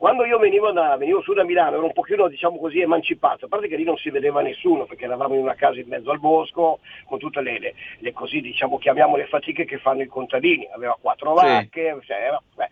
quando 0.00 0.24
io 0.24 0.38
venivo, 0.38 0.72
da, 0.72 0.96
venivo, 0.96 1.20
su 1.20 1.34
da 1.34 1.44
Milano 1.44 1.76
ero 1.76 1.84
un 1.84 1.92
pochino 1.92 2.26
diciamo 2.26 2.56
così 2.58 2.80
emancipato, 2.80 3.44
a 3.44 3.48
parte 3.48 3.68
che 3.68 3.76
lì 3.76 3.84
non 3.84 3.98
si 3.98 4.08
vedeva 4.08 4.40
nessuno 4.40 4.86
perché 4.86 5.04
eravamo 5.04 5.34
in 5.34 5.42
una 5.42 5.54
casa 5.54 5.78
in 5.78 5.88
mezzo 5.88 6.10
al 6.10 6.18
bosco 6.18 6.78
con 7.04 7.18
tutte 7.18 7.42
le, 7.42 7.58
le, 7.58 7.74
le 7.98 8.12
così 8.14 8.40
diciamo 8.40 8.78
chiamiamole 8.78 9.26
fatiche 9.26 9.66
che 9.66 9.76
fanno 9.76 10.00
i 10.00 10.06
contadini, 10.06 10.66
aveva 10.72 10.96
quattro 10.98 11.34
vacche, 11.34 11.98
cioè 12.00 12.16
era, 12.16 12.42
beh, 12.54 12.70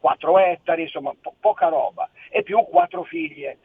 quattro 0.00 0.36
ettari, 0.40 0.82
insomma 0.82 1.14
po- 1.18 1.36
poca 1.38 1.68
roba 1.68 2.10
e 2.28 2.42
più 2.42 2.58
quattro 2.64 3.04
figlie. 3.04 3.58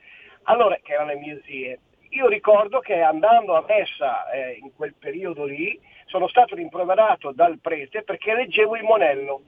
Allora, 0.44 0.78
che 0.80 0.94
erano 0.94 1.10
le 1.10 1.18
mie 1.18 1.42
zie. 1.46 1.80
Io 2.10 2.28
ricordo 2.28 2.78
che 2.80 3.02
andando 3.02 3.56
a 3.56 3.66
messa 3.68 4.30
eh, 4.30 4.60
in 4.62 4.70
quel 4.76 4.94
periodo 4.94 5.46
lì 5.46 5.80
sono 6.06 6.28
stato 6.28 6.54
rimproverato 6.54 7.32
dal 7.32 7.58
prete 7.58 8.04
perché 8.04 8.36
leggevo 8.36 8.76
il 8.76 8.84
monello. 8.84 9.42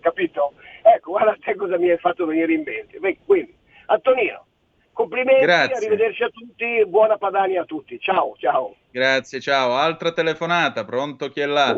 Capito? 0.01 0.53
Ecco, 0.95 1.11
guarda 1.11 1.35
te 1.39 1.55
cosa 1.55 1.77
mi 1.77 1.89
hai 1.89 1.97
fatto 1.97 2.25
venire 2.25 2.53
in 2.53 2.63
mente. 2.65 2.99
Beh, 2.99 3.17
Quindi, 3.25 3.55
Antonino, 3.87 4.45
complimenti, 4.93 5.41
Grazie. 5.45 5.75
arrivederci 5.75 6.23
a 6.23 6.29
tutti, 6.29 6.85
buona 6.87 7.17
Padania 7.17 7.61
a 7.61 7.65
tutti. 7.65 7.99
Ciao, 7.99 8.35
ciao. 8.37 8.75
Grazie, 8.91 9.39
ciao. 9.39 9.73
Altra 9.73 10.11
telefonata, 10.11 10.83
pronto 10.85 11.29
chi 11.29 11.41
è 11.41 11.45
là? 11.45 11.75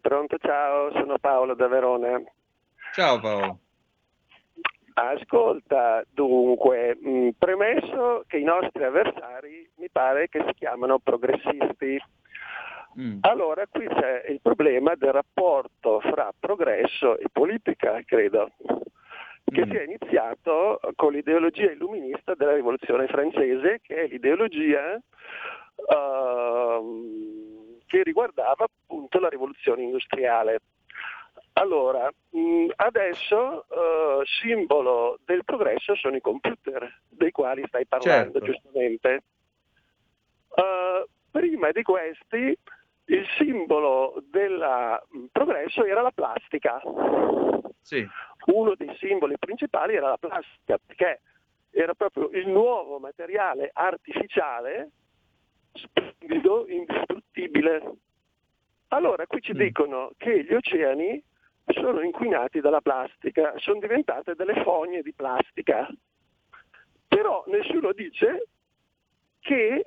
Pronto, 0.00 0.38
ciao, 0.38 0.90
sono 0.92 1.18
Paolo 1.18 1.54
da 1.54 1.68
Verona. 1.68 2.20
Ciao 2.94 3.20
Paolo. 3.20 3.58
Ascolta, 4.94 6.02
dunque, 6.10 6.96
mh, 7.00 7.28
premesso 7.38 8.24
che 8.26 8.38
i 8.38 8.42
nostri 8.42 8.82
avversari 8.84 9.70
mi 9.76 9.88
pare 9.90 10.28
che 10.28 10.42
si 10.46 10.54
chiamano 10.54 10.98
progressisti. 10.98 12.00
Allora 13.20 13.66
qui 13.66 13.86
c'è 13.86 14.26
il 14.28 14.40
problema 14.42 14.94
del 14.94 15.12
rapporto 15.12 16.00
fra 16.00 16.32
progresso 16.38 17.16
e 17.18 17.26
politica, 17.32 18.02
credo, 18.04 18.50
che 19.44 19.64
si 19.64 19.76
è 19.76 19.82
iniziato 19.82 20.80
con 20.96 21.12
l'ideologia 21.12 21.70
illuminista 21.70 22.34
della 22.34 22.54
rivoluzione 22.54 23.06
francese, 23.06 23.80
che 23.82 23.94
è 23.94 24.06
l'ideologia 24.06 25.00
ehm, 25.88 27.78
che 27.86 28.02
riguardava 28.02 28.64
appunto 28.64 29.18
la 29.18 29.28
rivoluzione 29.28 29.82
industriale. 29.82 30.60
Allora, 31.54 32.08
mh, 32.30 32.68
adesso 32.76 33.64
eh, 33.68 34.22
simbolo 34.40 35.18
del 35.24 35.44
progresso 35.44 35.94
sono 35.96 36.16
i 36.16 36.20
computer, 36.20 37.00
dei 37.08 37.32
quali 37.32 37.64
stai 37.66 37.86
parlando 37.86 38.38
Certo. 38.38 38.46
giustamente. 38.46 39.22
Eh, 40.54 41.06
prima 41.30 41.70
di 41.72 41.82
questi 41.82 42.56
il 43.10 43.26
simbolo 43.36 44.22
del 44.30 45.02
mh, 45.08 45.24
progresso 45.32 45.84
era 45.84 46.00
la 46.00 46.12
plastica. 46.12 46.80
Sì. 47.80 48.06
Uno 48.46 48.74
dei 48.76 48.94
simboli 48.98 49.36
principali 49.38 49.96
era 49.96 50.08
la 50.10 50.16
plastica, 50.16 50.78
perché 50.84 51.20
era 51.70 51.94
proprio 51.94 52.30
il 52.30 52.48
nuovo 52.48 52.98
materiale 52.98 53.70
artificiale 53.72 54.90
splendido, 55.72 56.66
indistruttibile. 56.68 57.94
Allora 58.88 59.26
qui 59.26 59.40
ci 59.40 59.52
dicono 59.52 60.12
che 60.16 60.44
gli 60.44 60.54
oceani 60.54 61.22
sono 61.66 62.00
inquinati 62.02 62.60
dalla 62.60 62.80
plastica, 62.80 63.54
sono 63.58 63.78
diventate 63.80 64.34
delle 64.34 64.62
fogne 64.62 65.02
di 65.02 65.12
plastica. 65.12 65.88
Però 67.08 67.44
nessuno 67.46 67.92
dice 67.92 68.46
che 69.40 69.82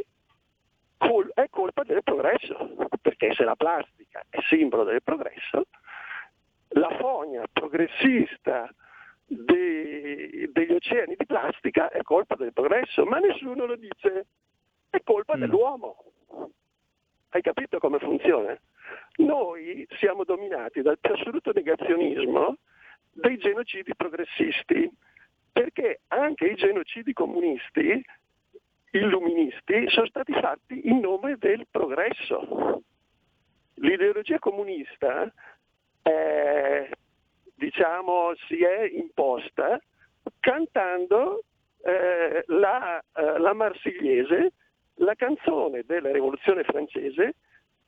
col- 1.08 1.32
è 1.34 1.48
colpa 1.50 1.84
del 1.84 2.04
progresso, 2.04 2.76
perché 3.02 3.34
se 3.34 3.44
la 3.44 3.56
plastica 3.56 4.24
è 4.30 4.40
simbolo 4.48 4.84
del 4.84 5.04
progresso, 5.04 5.68
la 6.70 6.90
fogna 6.98 7.44
progressista 7.52 8.70
de- 9.26 10.50
degli 10.52 10.74
oceani 10.74 11.16
di 11.16 11.26
plastica 11.26 11.90
è 11.90 12.02
colpa 12.02 12.36
del 12.36 12.54
progresso, 12.54 13.06
ma 13.06 13.20
nessuno 13.20 13.66
lo 13.66 13.76
dice, 13.76 14.26
è 14.90 15.02
colpa 15.04 15.36
dell'uomo. 15.36 15.98
Hai 17.30 17.42
capito 17.42 17.80
come 17.80 18.00
funziona? 18.00 18.58
Noi 19.18 19.88
siamo 19.98 20.24
dominati 20.24 20.82
dal 20.82 21.00
più 21.00 21.14
assoluto 21.14 21.52
negazionismo 21.52 22.58
dei 23.12 23.38
genocidi 23.38 23.96
progressisti, 23.96 24.90
perché 25.52 26.02
anche 26.10 26.46
i 26.48 26.56
genocidi 26.56 27.14
comunisti, 27.14 28.04
illuministi, 28.94 29.86
sono 29.90 30.06
stati 30.08 30.34
fatti 30.34 30.88
in 30.88 31.00
nome 31.00 31.36
del 31.38 31.66
progresso. 31.70 32.82
L'ideologia 33.76 34.40
comunista 34.40 35.32
eh, 36.04 36.90
diciamo, 37.56 38.34
si 38.48 38.64
è 38.64 38.84
imposta 38.84 39.80
cantando 40.40 41.44
eh, 41.82 42.44
la, 42.48 43.00
eh, 43.00 43.40
la 43.40 43.54
Marsigliese, 43.54 44.54
la 44.96 45.16
canzone 45.16 45.84
della 45.86 46.12
rivoluzione 46.12 46.64
francese, 46.64 47.36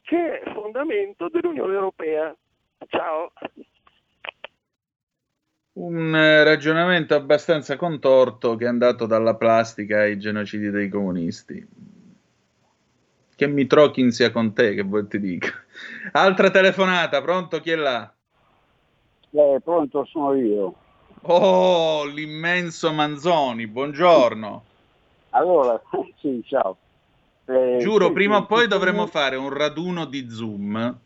che 0.01 0.41
è 0.41 0.53
fondamento 0.53 1.29
dell'Unione 1.29 1.73
Europea. 1.73 2.35
Ciao. 2.87 3.31
Un 5.76 6.15
eh, 6.15 6.43
ragionamento 6.45 7.15
abbastanza 7.15 7.76
contorto 7.76 8.55
che 8.55 8.63
è 8.63 8.67
andato 8.67 9.05
dalla 9.05 9.36
plastica 9.36 9.99
ai 9.99 10.17
genocidi 10.17 10.69
dei 10.69 10.88
comunisti. 10.88 11.67
Che 13.36 13.47
mi 13.47 13.67
trochin 13.67 14.11
sia 14.11 14.32
con 14.32 14.53
te, 14.53 14.73
che 14.73 14.84
vuoi 14.84 15.05
ti 15.07 15.19
dica. 15.19 15.49
Altra 16.13 16.49
telefonata, 16.49 17.21
pronto? 17.21 17.59
Chi 17.59 17.71
è 17.71 17.76
là? 17.76 18.09
Eh, 19.32 19.59
pronto, 19.61 20.05
sono 20.05 20.34
io. 20.36 20.76
Oh, 21.23 22.05
l'immenso 22.05 22.93
Manzoni, 22.93 23.67
buongiorno. 23.67 24.63
Allora, 25.32 25.82
sì, 26.21 26.41
ciao. 26.47 26.78
Eh, 27.47 27.80
Giuro, 27.82 28.07
sì, 28.07 28.13
prima 28.13 28.38
sì, 28.38 28.41
o 28.43 28.45
poi 28.45 28.67
sì. 28.69 29.11
fare 29.11 29.36
un 29.36 29.49
raduno 29.49 30.05
di 30.05 30.30
Zoom 30.30 31.03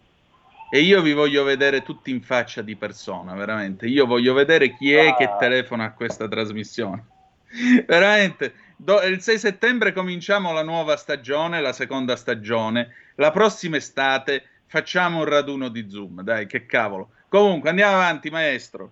e 0.69 0.79
io 0.81 1.01
vi 1.01 1.13
voglio 1.13 1.43
vedere 1.43 1.81
tutti 1.81 2.11
in 2.11 2.21
faccia 2.21 2.61
di 2.61 2.75
persona, 2.75 3.33
veramente. 3.33 3.87
Io 3.87 4.05
voglio 4.05 4.33
vedere 4.33 4.73
chi 4.73 4.93
è 4.93 5.15
che 5.15 5.23
Ah. 5.25 5.35
telefona 5.37 5.85
a 5.85 5.93
questa 5.93 6.27
trasmissione. 6.27 7.05
Veramente, 7.87 8.53
Do- 8.77 9.01
il 9.01 9.19
6 9.19 9.37
settembre 9.39 9.91
cominciamo 9.91 10.53
la 10.53 10.63
nuova 10.63 10.95
stagione, 10.95 11.59
la 11.59 11.73
seconda 11.73 12.15
stagione. 12.15 12.93
La 13.15 13.31
prossima 13.31 13.75
estate 13.77 14.43
facciamo 14.67 15.17
un 15.19 15.25
raduno 15.25 15.67
di 15.69 15.89
Zoom, 15.89 16.21
dai, 16.21 16.45
che 16.45 16.65
cavolo. 16.65 17.09
Comunque, 17.27 17.69
andiamo 17.69 17.95
avanti, 17.95 18.29
maestro. 18.29 18.91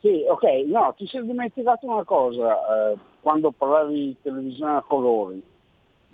Sì, 0.00 0.24
ok, 0.28 0.42
no, 0.66 0.94
ti 0.96 1.06
sei 1.06 1.26
dimenticato 1.26 1.86
una 1.86 2.04
cosa, 2.04 2.92
eh, 2.92 2.98
quando 3.20 3.50
parlavi 3.50 3.94
di 3.94 4.16
televisione 4.22 4.76
a 4.76 4.82
colori. 4.82 5.42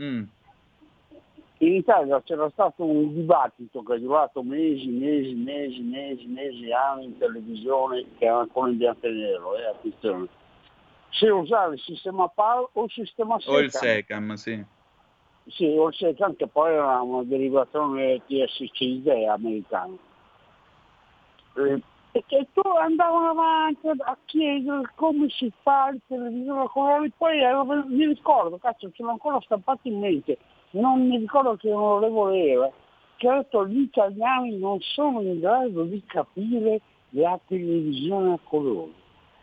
Mm. 0.01 0.22
In 1.59 1.74
Italia 1.74 2.20
c'era 2.22 2.50
stato 2.50 2.84
un 2.84 3.14
dibattito 3.14 3.82
che 3.82 3.94
è 3.94 3.98
durato 3.98 4.42
mesi, 4.42 4.88
mesi, 4.88 5.32
mesi, 5.32 5.80
mesi, 5.80 6.26
mesi, 6.26 6.70
anni 6.70 7.04
in 7.07 7.18
televisione, 7.18 8.04
che 8.18 8.26
era 8.26 8.40
ancora 8.40 8.70
in 8.70 8.76
bianco 8.76 9.07
e 9.07 9.11
nero, 9.11 9.57
eh, 9.57 9.64
attenzione. 9.64 10.28
Se 11.11 11.30
usare 11.30 11.74
il 11.74 11.80
sistema 11.80 12.28
PAL 12.28 12.68
o 12.72 12.84
il 12.84 12.90
sistema 12.90 13.38
SECAM. 13.38 13.54
O 13.54 13.61
il 13.61 13.70
SECAM, 13.70 14.34
sì. 14.34 14.64
Sì, 15.46 15.64
o 15.64 15.88
il 15.88 15.94
SECAM 15.94 16.36
che 16.36 16.46
poi 16.46 16.72
era 16.74 17.00
una 17.00 17.22
derivazione 17.22 18.20
TSCD 18.26 19.06
americano. 19.26 19.98
Eh, 21.55 21.81
e 22.16 22.24
che 22.26 22.48
tu 22.52 22.60
andavano 22.66 23.31
avanti 23.31 23.89
a 23.89 24.16
chiedere 24.24 24.90
come 24.94 25.28
si 25.31 25.52
fa 25.62 25.90
il 25.93 26.01
televisore 26.06 26.64
a 26.64 26.68
colori, 26.68 27.12
poi 27.16 27.40
ero- 27.40 27.64
mi 27.64 28.06
ricordo, 28.06 28.59
cazzo, 28.59 28.90
ce 28.90 29.02
l'ho 29.02 29.10
ancora 29.10 29.39
stampato 29.40 29.89
in 29.89 29.98
mente, 29.98 30.39
non 30.70 31.06
mi 31.06 31.18
ricordo 31.18 31.56
che 31.56 31.72
onorevole 31.72 32.44
era, 32.44 32.70
che 33.16 33.28
ha 33.28 33.36
detto 33.36 33.66
gli 33.66 33.80
italiani 33.80 34.59
non 34.59 34.80
sono 34.80 35.20
in 35.20 35.40
grado 35.40 35.84
di 35.84 36.02
capire 36.05 36.80
la 37.10 37.38
televisione 37.47 38.34
a 38.34 38.38
colori. 38.43 38.94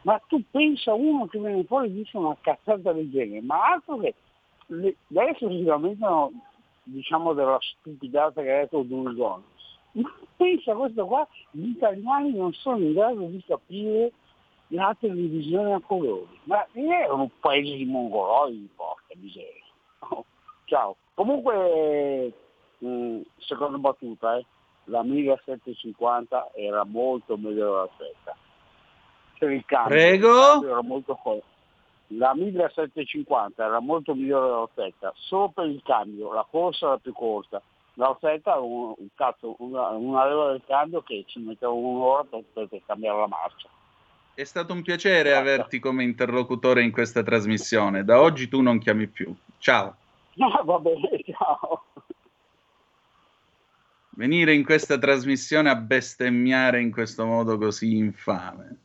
Ma 0.04 0.22
tu 0.28 0.44
pensa 0.52 0.94
uno 0.94 1.28
che 1.28 1.40
viene 1.40 1.64
fuori 1.64 1.88
e 1.88 1.94
dice 1.94 2.18
una 2.18 2.36
cazzata 2.40 2.92
del 2.92 3.10
genere, 3.10 3.42
ma 3.42 3.72
altro 3.72 3.98
che 3.98 4.14
le- 4.68 4.96
adesso 5.10 5.50
si 5.50 5.64
lamentano 5.64 6.32
diciamo 6.84 7.34
della 7.34 7.58
stupidata 7.80 8.42
che 8.42 8.52
ha 8.52 8.60
detto 8.60 8.82
Durgone. 8.84 9.44
Ma 9.94 10.12
pensa 10.36 10.74
questo 10.74 11.06
qua, 11.06 11.28
gli 11.52 11.70
italiani 11.70 12.34
non 12.34 12.52
sono 12.54 12.78
in 12.78 12.94
grado 12.94 13.26
di 13.28 13.42
capire 13.46 14.12
la 14.68 14.96
televisione 15.00 15.74
a 15.74 15.80
colori. 15.80 16.40
Ma 16.44 16.66
è 16.72 17.10
un 17.10 17.30
paese 17.40 17.76
di 17.76 17.86
mongoloidi, 17.86 18.70
porca 18.76 19.14
miseria. 19.16 19.64
Oh, 20.10 20.26
ciao. 20.66 20.96
Comunque, 21.14 22.34
mh, 22.80 23.20
seconda 23.38 23.78
battuta, 23.78 24.38
eh, 24.38 24.46
la 24.86 25.04
1750 25.04 26.52
era 26.56 26.84
molto 26.84 27.38
meglio 27.38 27.66
della 27.66 27.90
setta. 27.98 28.36
Per 29.38 29.52
il 29.52 29.66
cambio, 29.66 29.96
Prego? 29.96 30.64
era 30.66 30.82
molto 30.82 31.20
forte. 31.22 31.52
La 32.08 32.34
1750 32.36 33.64
era 33.64 33.80
molto 33.80 34.14
migliore 34.14 34.48
della 34.48 34.70
setta, 34.76 35.14
solo 35.16 35.50
per 35.50 35.66
il 35.66 35.82
cambio, 35.84 36.34
la 36.34 36.46
corsa 36.50 36.88
era 36.88 36.98
più 36.98 37.14
corta. 37.14 37.62
La 37.96 38.16
setta 38.20 38.60
un, 38.60 38.94
un 38.98 39.08
cazzo, 39.16 39.56
una, 39.60 39.90
una 39.90 40.28
leva 40.28 40.52
del 40.52 40.62
cambio 40.66 41.02
che 41.02 41.24
ci 41.28 41.40
metteva 41.40 41.72
un'ora 41.72 42.24
per, 42.24 42.44
per- 42.52 42.68
per 42.68 42.82
cambiare 42.86 43.20
la 43.20 43.28
marcia. 43.28 43.70
È 44.34 44.44
stato 44.44 44.74
un 44.74 44.82
piacere 44.82 45.36
averti 45.36 45.80
come 45.80 46.04
interlocutore 46.04 46.82
in 46.82 46.92
questa 46.92 47.22
trasmissione. 47.22 48.04
Da 48.04 48.20
oggi 48.20 48.48
tu 48.48 48.62
non 48.62 48.80
chiami 48.80 49.08
più. 49.08 49.34
Ciao. 49.60 49.96
No, 50.36 50.64
va 50.66 50.80
bene, 50.80 51.24
ciao. 51.26 51.86
Venire 54.16 54.54
in 54.54 54.64
questa 54.64 54.98
trasmissione 54.98 55.70
a 55.70 55.76
bestemmiare 55.76 56.80
in 56.80 56.92
questo 56.92 57.26
modo 57.26 57.58
così 57.58 57.98
infame. 57.98 58.78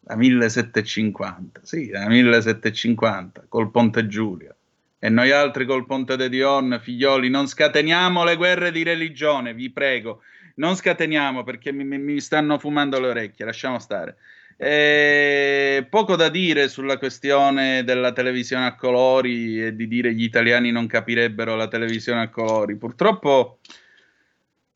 da 0.00 0.16
1750, 0.16 1.60
sì, 1.62 1.88
da 1.88 2.08
1750, 2.08 3.46
col 3.48 3.70
Ponte 3.70 4.06
Giulio. 4.06 4.54
E 4.98 5.08
noi 5.08 5.30
altri 5.30 5.66
col 5.66 5.86
Ponte 5.86 6.16
de 6.16 6.28
Dion, 6.28 6.80
figlioli, 6.82 7.28
non 7.28 7.46
scateniamo 7.46 8.24
le 8.24 8.36
guerre 8.36 8.72
di 8.72 8.82
religione, 8.82 9.54
vi 9.54 9.70
prego. 9.70 10.22
Non 10.56 10.74
scateniamo 10.74 11.44
perché 11.44 11.70
mi, 11.70 11.84
mi 11.84 12.20
stanno 12.20 12.58
fumando 12.58 12.98
le 12.98 13.08
orecchie, 13.08 13.44
lasciamo 13.44 13.78
stare. 13.78 14.16
Eh, 14.58 15.86
poco 15.90 16.16
da 16.16 16.30
dire 16.30 16.68
sulla 16.68 16.96
questione 16.96 17.84
della 17.84 18.12
televisione 18.12 18.64
a 18.66 18.74
colori 18.74 19.62
e 19.62 19.76
di 19.76 19.86
dire 19.86 20.14
gli 20.14 20.22
italiani 20.22 20.70
non 20.70 20.86
capirebbero 20.86 21.56
la 21.56 21.68
televisione 21.68 22.22
a 22.22 22.30
colori. 22.30 22.76
Purtroppo 22.76 23.58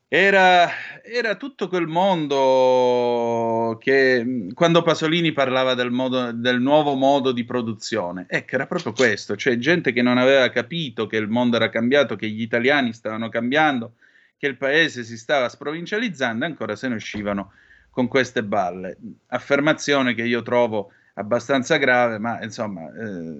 era, 0.07 0.69
era 1.03 1.35
tutto 1.35 1.67
quel 1.67 1.87
mondo 1.87 3.77
che 3.79 4.49
quando 4.53 4.81
Pasolini 4.83 5.31
parlava 5.31 5.73
del, 5.73 5.89
modo, 5.89 6.31
del 6.33 6.59
nuovo 6.59 6.95
modo 6.95 7.31
di 7.31 7.45
produzione, 7.45 8.25
ecco, 8.27 8.55
era 8.55 8.67
proprio 8.67 8.91
questo, 8.91 9.37
cioè 9.37 9.57
gente 9.57 9.93
che 9.93 10.01
non 10.01 10.17
aveva 10.17 10.49
capito 10.49 11.07
che 11.07 11.15
il 11.15 11.29
mondo 11.29 11.55
era 11.55 11.69
cambiato, 11.69 12.17
che 12.17 12.27
gli 12.27 12.41
italiani 12.41 12.91
stavano 12.91 13.29
cambiando, 13.29 13.93
che 14.37 14.47
il 14.47 14.57
paese 14.57 15.03
si 15.05 15.17
stava 15.17 15.47
sprovincializzando 15.47 16.43
ancora 16.43 16.75
se 16.75 16.89
ne 16.89 16.95
uscivano 16.95 17.53
con 17.91 18.07
queste 18.07 18.43
balle. 18.43 18.97
Affermazione 19.27 20.15
che 20.15 20.23
io 20.23 20.41
trovo 20.41 20.91
abbastanza 21.15 21.77
grave, 21.77 22.17
ma 22.17 22.41
insomma, 22.41 22.91
eh, 22.93 23.35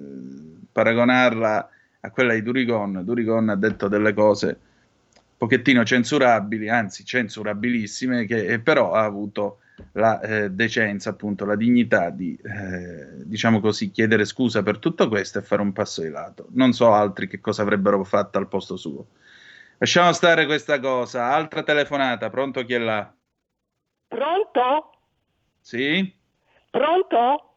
paragonarla 0.70 1.68
a 2.00 2.10
quella 2.10 2.34
di 2.34 2.42
Durigon, 2.42 3.02
Durigon 3.04 3.48
ha 3.48 3.56
detto 3.56 3.88
delle 3.88 4.12
cose 4.12 4.46
un 4.46 5.48
pochettino 5.48 5.84
censurabili, 5.84 6.68
anzi 6.68 7.04
censurabilissime, 7.04 8.26
che 8.26 8.46
eh, 8.46 8.60
però 8.60 8.92
ha 8.92 9.04
avuto 9.04 9.58
la 9.92 10.20
eh, 10.20 10.50
decenza, 10.50 11.10
appunto, 11.10 11.44
la 11.44 11.56
dignità 11.56 12.10
di, 12.10 12.38
eh, 12.42 13.24
diciamo 13.24 13.60
così, 13.60 13.90
chiedere 13.90 14.24
scusa 14.24 14.62
per 14.62 14.78
tutto 14.78 15.08
questo 15.08 15.38
e 15.38 15.42
fare 15.42 15.62
un 15.62 15.72
passo 15.72 16.02
di 16.02 16.10
lato. 16.10 16.46
Non 16.50 16.72
so 16.72 16.92
altri 16.92 17.26
che 17.26 17.40
cosa 17.40 17.62
avrebbero 17.62 18.02
fatto 18.04 18.38
al 18.38 18.48
posto 18.48 18.76
suo. 18.76 19.06
Lasciamo 19.78 20.12
stare 20.12 20.46
questa 20.46 20.78
cosa. 20.78 21.32
Altra 21.32 21.62
telefonata, 21.62 22.30
pronto 22.30 22.64
chi 22.64 22.74
è 22.74 22.78
là? 22.78 23.12
Pronto? 24.12 24.90
Sì? 25.58 26.14
Pronto? 26.68 27.54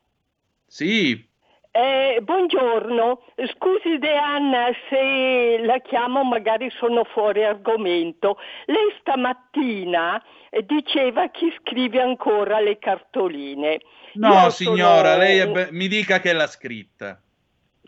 Sì. 0.65 1.27
Eh, 1.69 2.21
buongiorno, 2.21 3.23
scusi 3.53 3.97
De 3.97 4.15
Anna 4.15 4.67
se 4.89 5.57
la 5.65 5.79
chiamo 5.79 6.23
magari 6.23 6.69
sono 6.69 7.03
fuori 7.03 7.43
argomento. 7.43 8.37
Lei 8.67 8.95
stamattina 9.01 10.23
diceva 10.65 11.27
chi 11.27 11.53
scrive 11.59 12.01
ancora 12.01 12.61
le 12.61 12.79
cartoline. 12.79 13.81
No 14.13 14.43
Io 14.43 14.49
signora, 14.49 15.11
sono... 15.11 15.23
lei 15.23 15.51
be... 15.51 15.67
mi 15.71 15.89
dica 15.89 16.21
che 16.21 16.31
l'ha 16.31 16.47
scritta. 16.47 17.21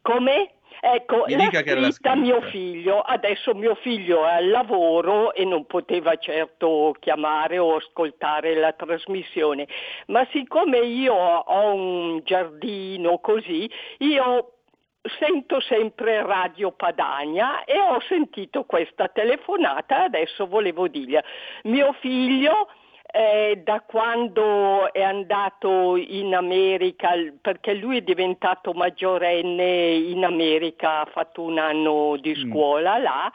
Come? 0.01 0.55
Ecco, 0.79 1.25
Mi 1.27 1.35
l'ha 1.35 1.49
scritta, 1.49 1.91
scritta 1.91 2.15
mio 2.15 2.41
figlio, 2.41 3.01
adesso 3.01 3.53
mio 3.55 3.75
figlio 3.75 4.25
è 4.25 4.33
al 4.33 4.49
lavoro 4.49 5.33
e 5.33 5.43
non 5.43 5.65
poteva 5.65 6.15
certo 6.17 6.95
chiamare 6.99 7.57
o 7.57 7.75
ascoltare 7.75 8.55
la 8.55 8.73
trasmissione, 8.73 9.67
ma 10.07 10.25
siccome 10.31 10.77
io 10.79 11.13
ho 11.13 11.73
un 11.73 12.21
giardino 12.23 13.19
così, 13.19 13.69
io 13.99 14.51
sento 15.19 15.59
sempre 15.61 16.21
Radio 16.21 16.71
Padania 16.71 17.63
e 17.63 17.79
ho 17.79 17.99
sentito 18.07 18.63
questa 18.65 19.07
telefonata, 19.07 20.03
adesso 20.03 20.47
volevo 20.47 20.87
dirgli, 20.87 21.17
mio 21.63 21.93
figlio 21.93 22.69
eh, 23.11 23.61
da 23.63 23.81
quando 23.85 24.91
è 24.91 25.01
andato 25.01 25.95
in 25.95 26.35
America, 26.35 27.11
perché 27.41 27.73
lui 27.73 27.97
è 27.97 28.01
diventato 28.01 28.73
maggiorenne 28.73 29.91
in 29.93 30.25
America, 30.25 31.01
ha 31.01 31.09
fatto 31.11 31.41
un 31.41 31.57
anno 31.57 32.17
di 32.19 32.35
mm. 32.37 32.49
scuola 32.49 32.99
mm. 32.99 33.01
là, 33.01 33.31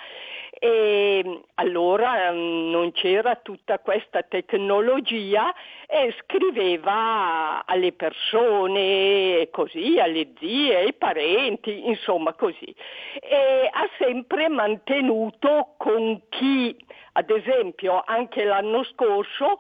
e 0.65 1.41
allora 1.55 2.31
mm, 2.31 2.71
non 2.71 2.93
c'era 2.93 3.35
tutta 3.35 3.81
questa 3.81 4.23
tecnologia 4.23 5.53
e 5.89 6.15
scriveva 6.21 7.65
alle 7.67 7.93
persone 7.93 9.49
così, 9.51 9.99
alle 9.99 10.35
zie, 10.39 10.77
ai 10.77 10.93
parenti, 10.93 11.89
insomma 11.89 12.35
così. 12.35 12.73
E 13.21 13.69
ha 13.73 13.89
sempre 13.99 14.49
mantenuto 14.49 15.75
con 15.79 16.23
chi 16.29 16.77
ad 17.15 17.29
esempio, 17.29 18.01
anche 18.07 18.45
l'anno 18.45 18.85
scorso 18.85 19.59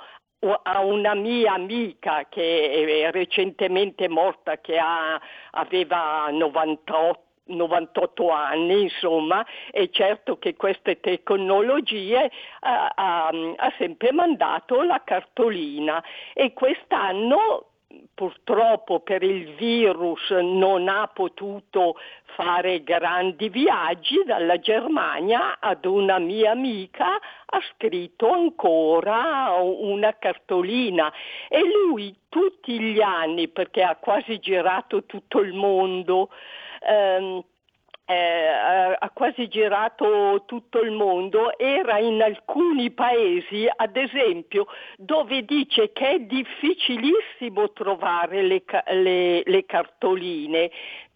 a 0.62 0.80
una 0.80 1.14
mia 1.14 1.52
amica 1.52 2.26
che 2.28 2.70
è 3.06 3.10
recentemente 3.10 4.08
morta, 4.08 4.58
che 4.58 4.78
ha, 4.78 5.20
aveva 5.50 6.28
98 6.30 7.24
98 7.54 8.30
anni, 8.30 8.82
insomma, 8.82 9.44
è 9.70 9.88
certo 9.90 10.38
che 10.38 10.54
queste 10.56 11.00
tecnologie 11.00 12.30
uh, 12.60 13.02
um, 13.02 13.54
ha 13.56 13.72
sempre 13.78 14.12
mandato 14.12 14.82
la 14.82 15.02
cartolina. 15.04 16.02
E 16.34 16.52
quest'anno 16.52 17.66
purtroppo 18.14 19.00
per 19.00 19.22
il 19.22 19.54
virus 19.54 20.30
non 20.30 20.88
ha 20.88 21.10
potuto 21.12 21.96
fare 22.34 22.82
grandi 22.82 23.48
viaggi 23.48 24.22
dalla 24.24 24.58
Germania 24.58 25.58
ad 25.60 25.84
una 25.84 26.18
mia 26.18 26.52
amica 26.52 27.16
ha 27.16 27.60
scritto 27.74 28.30
ancora 28.30 29.52
una 29.60 30.16
cartolina. 30.18 31.12
E 31.48 31.60
lui 31.60 32.14
tutti 32.28 32.78
gli 32.78 33.00
anni 33.00 33.48
perché 33.48 33.82
ha 33.82 33.96
quasi 33.96 34.38
girato 34.38 35.04
tutto 35.04 35.40
il 35.40 35.52
mondo 35.52 36.30
ehm, 36.86 37.44
eh, 38.04 38.96
ha 38.98 39.10
quasi 39.10 39.48
girato 39.48 40.42
tutto 40.46 40.80
il 40.80 40.90
mondo, 40.90 41.56
era 41.58 41.98
in 41.98 42.20
alcuni 42.20 42.90
paesi, 42.90 43.66
ad 43.74 43.96
esempio, 43.96 44.66
dove 44.96 45.44
dice 45.44 45.92
che 45.92 46.10
è 46.10 46.18
difficilissimo 46.20 47.72
trovare 47.72 48.42
le, 48.42 48.62
le, 48.90 49.42
le 49.44 49.64
cartoline, 49.64 50.70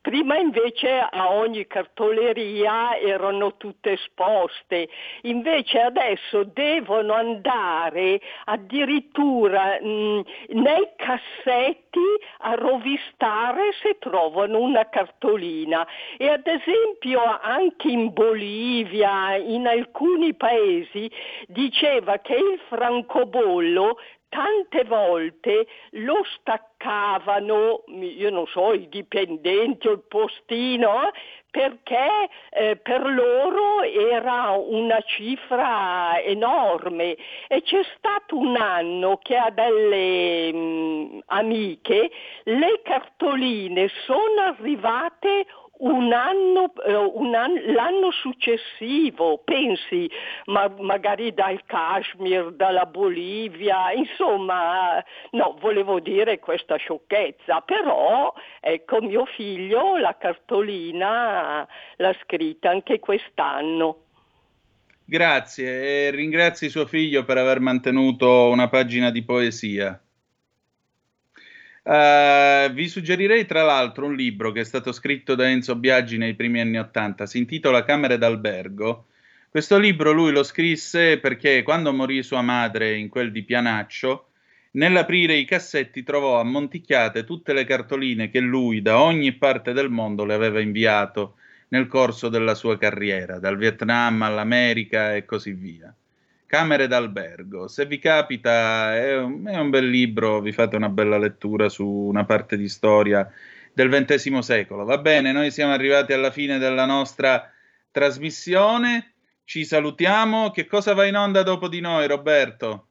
Prima 0.06 0.38
invece 0.38 1.00
a 1.00 1.32
ogni 1.32 1.66
cartoleria 1.66 2.96
erano 2.96 3.56
tutte 3.56 3.94
esposte, 3.94 4.88
invece 5.22 5.80
adesso 5.80 6.44
devono 6.44 7.12
andare 7.12 8.20
addirittura 8.44 9.80
mh, 9.80 10.20
nei 10.50 10.90
cassetti 10.94 11.98
a 12.38 12.54
rovistare 12.54 13.72
se 13.82 13.98
trovano 13.98 14.60
una 14.60 14.88
cartolina. 14.88 15.84
E 16.16 16.28
ad 16.28 16.46
esempio 16.46 17.20
anche 17.42 17.88
in 17.88 18.12
Bolivia, 18.12 19.34
in 19.34 19.66
alcuni 19.66 20.34
paesi, 20.34 21.10
diceva 21.48 22.20
che 22.20 22.34
il 22.34 22.60
francobollo 22.68 23.98
tante 24.36 24.84
volte 24.84 25.66
lo 25.92 26.22
staccavano, 26.38 27.84
io 27.88 28.28
non 28.28 28.46
so, 28.48 28.74
i 28.74 28.86
dipendenti 28.90 29.88
o 29.88 29.92
il 29.92 30.02
postino, 30.06 31.10
perché 31.50 32.28
eh, 32.50 32.76
per 32.76 33.00
loro 33.06 33.80
era 33.80 34.50
una 34.50 35.00
cifra 35.00 36.20
enorme. 36.20 37.16
E 37.48 37.62
c'è 37.62 37.80
stato 37.96 38.36
un 38.36 38.56
anno 38.56 39.18
che 39.22 39.36
a 39.38 39.48
delle 39.48 40.52
mh, 40.52 40.58
mm, 40.58 41.18
amiche 41.28 42.10
le 42.42 42.82
cartoline 42.82 43.88
sono 44.04 44.42
arrivate 44.42 45.46
un 45.78 46.12
anno, 46.12 46.72
eh, 46.86 46.94
un 46.94 47.34
anno, 47.34 47.60
l'anno 47.72 48.10
successivo, 48.10 49.42
pensi, 49.44 50.10
ma 50.46 50.72
magari 50.78 51.34
dal 51.34 51.60
Kashmir, 51.66 52.52
dalla 52.52 52.86
Bolivia, 52.86 53.92
insomma, 53.92 55.04
no, 55.32 55.56
volevo 55.60 56.00
dire 56.00 56.38
questa 56.38 56.76
sciocchezza, 56.76 57.60
però 57.60 58.32
ecco 58.60 59.00
mio 59.02 59.26
figlio 59.26 59.96
la 59.96 60.16
cartolina 60.16 61.66
l'ha 61.96 62.16
scritta 62.22 62.70
anche 62.70 62.98
quest'anno. 62.98 64.04
Grazie 65.04 66.08
e 66.08 66.10
ringrazi 66.10 66.68
suo 66.68 66.84
figlio 66.84 67.24
per 67.24 67.38
aver 67.38 67.60
mantenuto 67.60 68.48
una 68.48 68.68
pagina 68.68 69.10
di 69.10 69.22
poesia. 69.22 70.00
Uh, 71.86 72.68
vi 72.72 72.88
suggerirei 72.88 73.46
tra 73.46 73.62
l'altro 73.62 74.06
un 74.06 74.16
libro 74.16 74.50
che 74.50 74.62
è 74.62 74.64
stato 74.64 74.90
scritto 74.90 75.36
da 75.36 75.48
Enzo 75.48 75.76
Biaggi 75.76 76.18
nei 76.18 76.34
primi 76.34 76.60
anni 76.60 76.78
Ottanta, 76.78 77.26
si 77.26 77.38
intitola 77.38 77.84
Camere 77.84 78.18
d'albergo. 78.18 79.06
Questo 79.48 79.78
libro 79.78 80.10
lui 80.10 80.32
lo 80.32 80.42
scrisse 80.42 81.20
perché 81.20 81.62
quando 81.62 81.92
morì 81.92 82.24
sua 82.24 82.42
madre 82.42 82.96
in 82.96 83.08
quel 83.08 83.30
di 83.30 83.44
Pianaccio, 83.44 84.30
nell'aprire 84.72 85.34
i 85.36 85.44
cassetti 85.44 86.02
trovò 86.02 86.40
ammonticchiate 86.40 87.22
tutte 87.22 87.52
le 87.52 87.64
cartoline 87.64 88.30
che 88.30 88.40
lui 88.40 88.82
da 88.82 89.00
ogni 89.00 89.34
parte 89.34 89.72
del 89.72 89.88
mondo 89.88 90.24
le 90.24 90.34
aveva 90.34 90.58
inviato 90.58 91.36
nel 91.68 91.86
corso 91.86 92.28
della 92.28 92.56
sua 92.56 92.76
carriera, 92.76 93.38
dal 93.38 93.56
Vietnam 93.56 94.22
all'America 94.22 95.14
e 95.14 95.24
così 95.24 95.52
via. 95.52 95.94
Camere 96.47 96.86
d'albergo. 96.86 97.68
Se 97.68 97.86
vi 97.86 97.98
capita, 97.98 98.94
è 98.97 99.16
un, 99.16 99.47
è 99.47 99.59
un 99.59 99.70
bel 99.70 99.89
libro, 99.89 100.40
vi 100.40 100.52
fate 100.52 100.77
una 100.77 100.89
bella 100.89 101.18
lettura 101.18 101.68
su 101.68 101.86
una 101.86 102.24
parte 102.24 102.56
di 102.56 102.68
storia 102.68 103.28
del 103.73 103.90
XX 103.90 104.39
secolo. 104.39 104.85
Va 104.85 104.98
bene, 104.98 105.32
noi 105.32 105.51
siamo 105.51 105.73
arrivati 105.73 106.12
alla 106.12 106.31
fine 106.31 106.59
della 106.59 106.86
nostra 106.86 107.51
trasmissione. 107.90 109.14
Ci 109.44 109.64
salutiamo. 109.64 110.51
Che 110.51 110.66
cosa 110.66 110.94
va 110.94 111.05
in 111.05 111.16
onda 111.16 111.43
dopo 111.43 111.68
di 111.68 111.81
noi, 111.81 112.06
Roberto? 112.06 112.89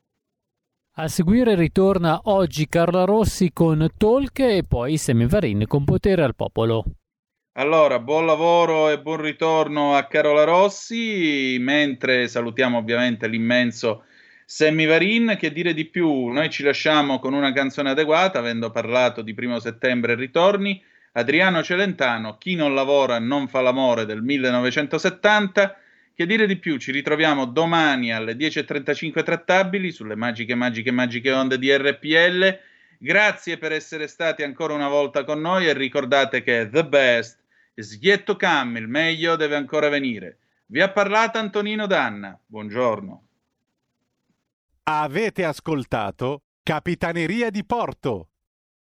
A 0.97 1.07
seguire 1.07 1.55
ritorna 1.55 2.21
oggi 2.23 2.67
Carla 2.67 3.03
Rossi 3.03 3.51
con 3.51 3.85
Talk 3.97 4.39
e 4.39 4.63
poi 4.67 4.97
Semivarin 4.97 5.65
con 5.67 5.83
Potere 5.83 6.23
al 6.23 6.35
Popolo. 6.35 6.85
Allora, 7.57 7.99
buon 7.99 8.25
lavoro 8.25 8.89
e 8.89 8.99
buon 8.99 9.21
ritorno 9.21 9.95
a 9.95 10.07
Carola 10.07 10.43
Rossi, 10.43 11.55
mentre 11.57 12.27
salutiamo 12.27 12.77
ovviamente 12.77 13.29
l'immenso 13.29 14.03
Sammy 14.43 14.85
Varin, 14.85 15.37
che 15.39 15.53
dire 15.53 15.73
di 15.73 15.85
più, 15.85 16.27
noi 16.27 16.49
ci 16.49 16.63
lasciamo 16.63 17.17
con 17.17 17.33
una 17.33 17.53
canzone 17.53 17.91
adeguata, 17.91 18.39
avendo 18.39 18.71
parlato 18.71 19.21
di 19.21 19.33
primo 19.33 19.57
settembre 19.59 20.11
e 20.11 20.15
ritorni, 20.15 20.83
Adriano 21.13 21.63
Celentano, 21.63 22.37
Chi 22.37 22.55
non 22.55 22.75
lavora 22.75 23.19
non 23.19 23.47
fa 23.47 23.61
l'amore 23.61 24.03
del 24.03 24.21
1970, 24.21 25.77
che 26.13 26.25
dire 26.25 26.47
di 26.47 26.57
più, 26.57 26.75
ci 26.75 26.91
ritroviamo 26.91 27.45
domani 27.45 28.11
alle 28.11 28.33
10.35 28.33 29.23
trattabili 29.23 29.91
sulle 29.91 30.17
magiche, 30.17 30.55
magiche, 30.55 30.91
magiche 30.91 31.31
onde 31.31 31.57
di 31.57 31.73
RPL, 31.73 32.59
grazie 32.97 33.57
per 33.57 33.71
essere 33.71 34.07
stati 34.07 34.43
ancora 34.43 34.73
una 34.73 34.89
volta 34.89 35.23
con 35.23 35.39
noi 35.39 35.67
e 35.67 35.73
ricordate 35.73 36.43
che 36.43 36.67
The 36.69 36.85
Best 36.85 37.43
Sghietto 37.81 38.35
Cam, 38.37 38.77
il 38.77 38.87
meglio 38.87 39.35
deve 39.35 39.55
ancora 39.55 39.89
venire. 39.89 40.39
Vi 40.67 40.81
ha 40.81 40.89
parlato 40.91 41.37
Antonino 41.37 41.87
Danna. 41.87 42.39
Buongiorno. 42.45 43.27
Avete 44.83 45.43
ascoltato 45.43 46.43
Capitaneria 46.63 47.49
di 47.49 47.65
Porto. 47.65 48.29